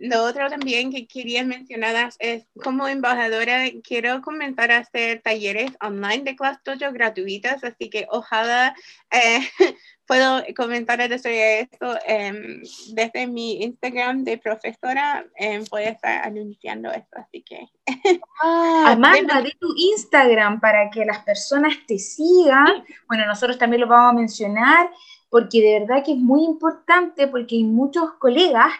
Lo 0.00 0.22
otro 0.22 0.48
también 0.48 0.92
que 0.92 1.08
quería 1.08 1.44
mencionar 1.44 2.10
es, 2.20 2.46
como 2.62 2.86
embajadora, 2.86 3.64
quiero 3.82 4.22
comenzar 4.22 4.70
a 4.70 4.78
hacer 4.78 5.20
talleres 5.22 5.72
online 5.80 6.22
de 6.22 6.36
ClassDojo 6.36 6.92
gratuitas, 6.92 7.64
así 7.64 7.90
que 7.90 8.06
ojalá 8.08 8.76
eh, 9.10 9.40
puedo 10.06 10.44
comentar 10.56 11.00
sobre 11.18 11.60
esto 11.62 11.98
em, 12.06 12.62
desde 12.92 13.26
mi 13.26 13.64
Instagram 13.64 14.22
de 14.22 14.38
profesora, 14.38 15.26
eh, 15.36 15.64
voy 15.68 15.82
a 15.82 15.90
estar 15.90 16.24
anunciando 16.24 16.92
esto, 16.92 17.18
así 17.18 17.42
que... 17.42 17.68
Ah, 18.40 18.92
Amanda, 18.92 19.42
de 19.42 19.50
tu 19.58 19.66
Instagram 19.76 20.60
para 20.60 20.90
que 20.90 21.04
las 21.04 21.24
personas 21.24 21.74
te 21.88 21.98
sigan. 21.98 22.84
Bueno, 23.08 23.26
nosotros 23.26 23.58
también 23.58 23.80
lo 23.80 23.88
vamos 23.88 24.12
a 24.12 24.16
mencionar 24.16 24.90
porque 25.28 25.60
de 25.60 25.80
verdad 25.80 26.04
que 26.04 26.12
es 26.12 26.18
muy 26.18 26.44
importante 26.44 27.26
porque 27.26 27.56
hay 27.56 27.64
muchos 27.64 28.12
colegas 28.20 28.70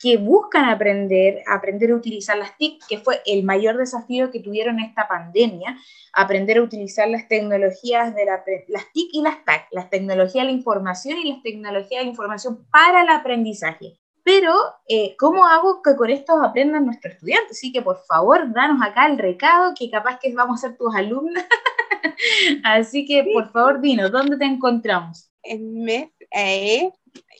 que 0.00 0.16
buscan 0.16 0.64
aprender, 0.64 1.42
aprender 1.46 1.90
a 1.90 1.94
utilizar 1.94 2.38
las 2.38 2.56
TIC, 2.56 2.82
que 2.88 2.98
fue 2.98 3.20
el 3.26 3.44
mayor 3.44 3.76
desafío 3.76 4.30
que 4.30 4.40
tuvieron 4.40 4.80
esta 4.80 5.06
pandemia, 5.06 5.76
aprender 6.14 6.56
a 6.56 6.62
utilizar 6.62 7.06
las 7.06 7.28
tecnologías 7.28 8.14
de 8.14 8.24
las 8.24 8.92
TIC 8.94 9.10
y 9.12 9.22
las 9.22 9.44
TAC, 9.44 9.68
las 9.72 9.90
tecnologías 9.90 10.46
de 10.46 10.52
la 10.52 10.56
información 10.56 11.18
y 11.18 11.30
las 11.30 11.42
tecnologías 11.42 12.00
de 12.00 12.04
la 12.04 12.10
información 12.10 12.66
para 12.72 13.02
el 13.02 13.10
aprendizaje. 13.10 14.00
Pero, 14.24 14.54
eh, 14.88 15.16
¿cómo 15.18 15.46
hago 15.46 15.82
que 15.82 15.94
con 15.96 16.08
esto 16.08 16.42
aprendan 16.42 16.86
nuestros 16.86 17.14
estudiantes? 17.14 17.58
Así 17.58 17.70
que, 17.70 17.82
por 17.82 17.98
favor, 18.04 18.52
danos 18.54 18.80
acá 18.82 19.06
el 19.06 19.18
recado, 19.18 19.74
que 19.78 19.90
capaz 19.90 20.18
que 20.18 20.32
vamos 20.34 20.64
a 20.64 20.68
ser 20.68 20.78
tus 20.78 20.94
alumnas. 20.94 21.44
Así 22.64 23.04
que, 23.04 23.28
por 23.34 23.50
favor, 23.52 23.80
dinos, 23.82 24.10
¿dónde 24.10 24.38
te 24.38 24.46
encontramos? 24.46 25.30
En 25.42 25.82
mes 25.82 26.10
e 26.30 26.90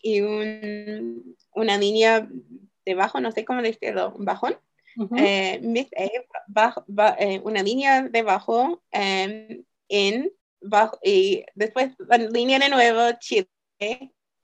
y 0.03 0.21
un 0.21 1.37
una 1.55 1.77
línea 1.77 2.29
debajo, 2.85 3.21
no 3.21 3.33
sé 3.33 3.45
cómo 3.45 3.63
decirlo, 3.63 4.15
bajón. 4.19 4.57
Eh, 5.17 5.87
eh, 5.97 7.41
una 7.45 7.63
línea 7.63 8.03
debajo 8.03 8.83
em, 8.91 9.65
en 9.89 10.31
bajo, 10.61 10.99
y 11.03 11.45
después 11.55 11.95
la 12.09 12.19
línea 12.19 12.59
de 12.59 12.69
nuevo 12.69 13.01
Chile 13.21 13.49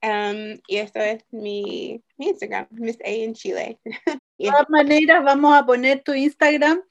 em, 0.01 0.59
y 0.67 0.77
esto 0.77 0.99
es 0.99 1.25
mi, 1.31 2.01
Instagram 2.17 2.67
Miss 2.71 2.97
A 3.03 3.09
en 3.09 3.33
Chile 3.33 3.79
de 4.37 4.49
todas 4.49 4.69
maneras 4.69 5.23
vamos 5.23 5.55
a 5.55 5.65
poner 5.65 6.01
tu 6.01 6.13
Instagram 6.13 6.81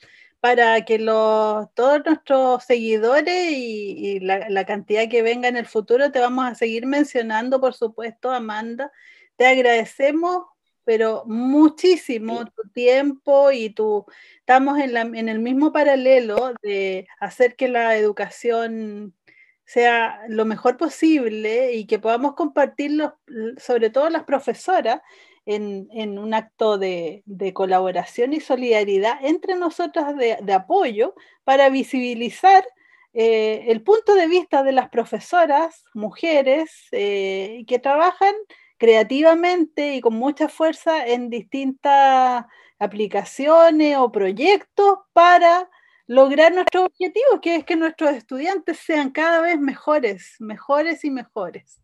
para 0.41 0.85
que 0.85 0.99
los, 0.99 1.73
todos 1.75 2.03
nuestros 2.05 2.63
seguidores 2.63 3.51
y, 3.51 4.21
la, 4.21 4.49
la, 4.49 4.65
cantidad 4.65 5.09
que 5.09 5.23
venga 5.23 5.49
en 5.49 5.57
el 5.57 5.67
futuro 5.67 6.13
te 6.13 6.21
vamos 6.21 6.45
a 6.45 6.55
seguir 6.55 6.87
mencionando, 6.87 7.61
por 7.61 7.75
supuesto, 7.75 8.31
Amanda, 8.31 8.93
te 9.37 9.47
agradecemos, 9.47 10.45
pero 10.85 11.25
muchísimo 11.27 12.45
tu 12.47 12.69
tiempo 12.71 13.51
y 13.51 13.71
tu... 13.71 14.07
Estamos 14.39 14.79
en, 14.79 14.93
la, 14.95 15.01
en 15.03 15.29
el 15.29 15.41
mismo 15.41 15.73
paralelo 15.73 16.55
de 16.63 17.09
hacer 17.19 17.57
que 17.57 17.69
la 17.69 17.97
educación 17.97 19.15
sea 19.65 20.21
lo 20.29 20.45
mejor 20.45 20.77
posible 20.77 21.73
y 21.73 21.87
que 21.87 21.99
podamos 21.99 22.35
compartirlo, 22.35 23.19
sobre 23.59 23.91
todo 23.91 24.09
las 24.11 24.25
profesoras, 24.25 25.01
en, 25.45 25.89
en 25.93 26.19
un 26.19 26.35
acto 26.35 26.77
de, 26.77 27.23
de, 27.25 27.53
colaboración 27.53 28.33
y 28.33 28.41
solidaridad 28.41 29.19
entre 29.23 29.55
nosotras 29.55 30.17
de, 30.17 30.39
de 30.43 30.53
apoyo 30.53 31.15
para 31.45 31.71
visibilizar 31.71 32.65
eh, 33.19 33.71
el 33.73 33.83
punto 33.83 34.15
de 34.15 34.27
vista 34.27 34.63
de 34.63 34.73
las 34.73 34.91
profesoras, 34.91 35.85
mujeres, 35.95 36.71
eh, 36.93 37.65
que 37.67 37.79
trabajan 37.79 38.35
creativamente 38.79 39.95
y 39.97 40.01
con 40.01 40.15
mucha 40.15 40.49
fuerza 40.49 41.07
en 41.07 41.31
distintas 41.31 42.45
aplicaciones 42.79 43.97
o 43.99 44.13
proyectos 44.13 44.99
para 45.13 45.69
lograr 46.07 46.55
nuestro 46.55 46.85
objetivo, 46.85 47.41
que 47.43 47.57
es 47.57 47.65
que 47.65 47.77
nuestros 47.77 48.13
estudiantes 48.13 48.79
sean 48.79 49.11
cada 49.11 49.41
vez 49.41 49.59
mejores, 49.59 50.37
mejores 50.39 51.05
y 51.05 51.11
mejores. 51.11 51.81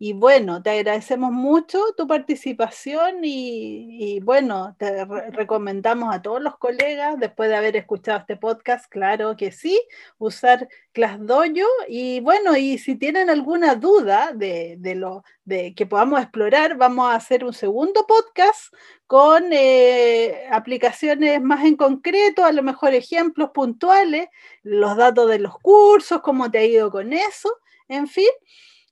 Y 0.00 0.12
bueno, 0.12 0.62
te 0.62 0.70
agradecemos 0.70 1.32
mucho 1.32 1.80
tu 1.96 2.06
participación 2.06 3.16
y, 3.24 4.20
bueno, 4.20 4.76
te 4.78 5.04
recomendamos 5.32 6.14
a 6.14 6.22
todos 6.22 6.40
los 6.40 6.56
colegas, 6.56 7.18
después 7.18 7.48
de 7.48 7.56
haber 7.56 7.74
escuchado 7.74 8.20
este 8.20 8.36
podcast, 8.36 8.88
claro 8.88 9.36
que 9.36 9.50
sí, 9.50 9.80
usar 10.18 10.68
ClassDojo. 10.92 11.66
Y 11.88 12.20
bueno, 12.20 12.56
y 12.56 12.78
si 12.78 12.94
tienen 12.94 13.28
alguna 13.28 13.74
duda 13.74 14.30
de, 14.32 14.78
lo 14.94 15.24
de 15.44 15.74
que 15.74 15.84
podamos 15.84 16.20
explorar, 16.22 16.76
vamos 16.76 17.10
a 17.10 17.16
hacer 17.16 17.44
un 17.44 17.52
segundo 17.52 18.06
podcast 18.06 18.72
con 19.08 19.52
eh, 19.52 20.46
aplicaciones 20.52 21.42
más 21.42 21.64
en 21.64 21.74
concreto, 21.74 22.44
a 22.44 22.52
lo 22.52 22.62
mejor 22.62 22.94
ejemplos 22.94 23.50
puntuales, 23.50 24.28
los 24.62 24.96
datos 24.96 25.28
de 25.28 25.40
los 25.40 25.58
cursos, 25.58 26.20
cómo 26.22 26.48
te 26.52 26.58
ha 26.58 26.64
ido 26.64 26.88
con 26.92 27.12
eso, 27.12 27.52
en 27.88 28.06
fin 28.06 28.28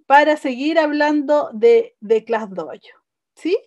para 0.07 0.37
seguir 0.37 0.79
hablando 0.79 1.51
de, 1.53 1.97
de. 2.01 2.25
¿Sí? 3.35 3.59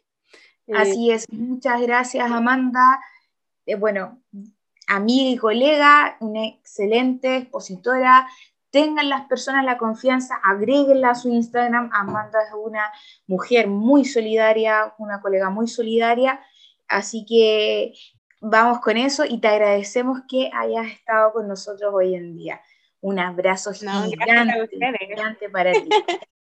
Así 0.73 1.11
es. 1.11 1.25
Muchas 1.31 1.81
gracias, 1.81 2.29
Amanda. 2.31 2.99
Eh, 3.65 3.75
bueno, 3.75 4.21
amiga 4.87 5.29
y 5.29 5.37
colega, 5.37 6.17
una 6.19 6.47
excelente 6.47 7.37
expositora. 7.37 8.27
Tengan 8.71 9.09
las 9.09 9.25
personas 9.25 9.65
la 9.65 9.77
confianza, 9.77 10.35
agréguenla 10.43 11.11
a 11.11 11.15
su 11.15 11.29
Instagram. 11.29 11.89
Amanda 11.91 12.39
es 12.47 12.53
una 12.53 12.91
mujer 13.27 13.67
muy 13.67 14.05
solidaria, 14.05 14.93
una 14.99 15.21
colega 15.21 15.49
muy 15.49 15.67
solidaria. 15.67 16.39
Así 16.87 17.25
que 17.25 17.93
vamos 18.41 18.79
con 18.79 18.97
eso 18.97 19.25
y 19.25 19.39
te 19.39 19.47
agradecemos 19.47 20.21
que 20.27 20.51
hayas 20.53 20.87
estado 20.87 21.33
con 21.33 21.47
nosotros 21.47 21.91
hoy 21.93 22.15
en 22.15 22.35
día. 22.35 22.61
Un 23.01 23.19
abrazo 23.19 23.73
gigante, 23.73 25.49
para 25.51 25.71
ti. 25.71 25.89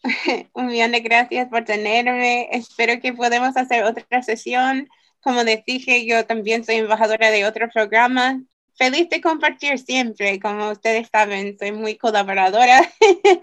Un 0.53 0.67
millón 0.67 0.91
de 0.91 1.01
gracias 1.01 1.47
por 1.49 1.63
tenerme. 1.65 2.49
Espero 2.51 2.99
que 2.99 3.13
podamos 3.13 3.55
hacer 3.55 3.83
otra 3.83 4.21
sesión 4.23 4.87
como 5.27 5.43
les 5.43 5.65
dije, 5.65 6.05
yo 6.05 6.25
también 6.25 6.63
soy 6.63 6.75
embajadora 6.75 7.31
de 7.31 7.45
otro 7.45 7.67
programa. 7.69 8.41
Feliz 8.75 9.09
de 9.09 9.19
compartir 9.19 9.77
siempre, 9.77 10.39
como 10.39 10.71
ustedes 10.71 11.09
saben, 11.11 11.57
soy 11.59 11.73
muy 11.73 11.97
colaboradora. 11.97 12.79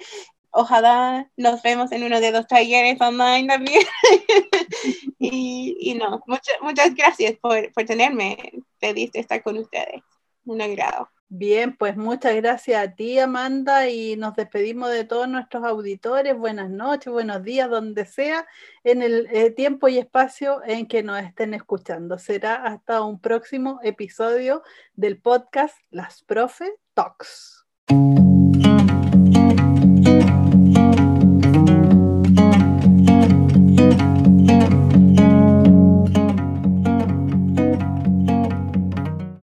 Ojalá 0.51 1.29
nos 1.37 1.61
vemos 1.63 1.93
en 1.93 2.05
uno 2.05 2.21
de 2.21 2.31
los 2.31 2.47
talleres 2.47 2.99
online 3.03 3.49
también. 3.49 3.83
y, 5.19 5.77
y, 5.79 5.95
no, 5.95 6.23
muchas, 6.27 6.55
muchas 6.63 6.95
gracias 6.95 7.35
por, 7.39 7.71
por 7.73 7.85
tenerme. 7.85 8.39
Feliz 8.79 9.13
de 9.13 9.21
estar 9.21 9.43
con 9.43 9.59
ustedes. 9.59 10.01
Un 10.47 10.63
agrado. 10.63 11.11
Bien, 11.37 11.77
pues 11.77 11.97
muchas 11.97 12.37
gracias 12.37 12.81
a 12.81 12.95
ti, 12.95 13.19
Amanda, 13.19 13.89
y 13.89 14.15
nos 14.15 14.37
despedimos 14.37 14.93
de 14.93 15.03
todos 15.03 15.27
nuestros 15.27 15.65
auditores. 15.65 16.39
Buenas 16.39 16.71
noches, 16.71 17.13
buenos 17.13 17.43
días, 17.43 17.69
donde 17.69 18.05
sea, 18.05 18.47
en 18.85 19.03
el 19.03 19.27
eh, 19.33 19.51
tiempo 19.51 19.89
y 19.89 19.99
espacio 19.99 20.63
en 20.65 20.87
que 20.87 21.03
nos 21.03 21.21
estén 21.21 21.53
escuchando. 21.53 22.19
Será 22.19 22.55
hasta 22.55 23.03
un 23.03 23.19
próximo 23.19 23.81
episodio 23.83 24.63
del 24.95 25.19
podcast 25.19 25.77
Las 25.91 26.23
Profe 26.23 26.73
Talks. 26.95 27.67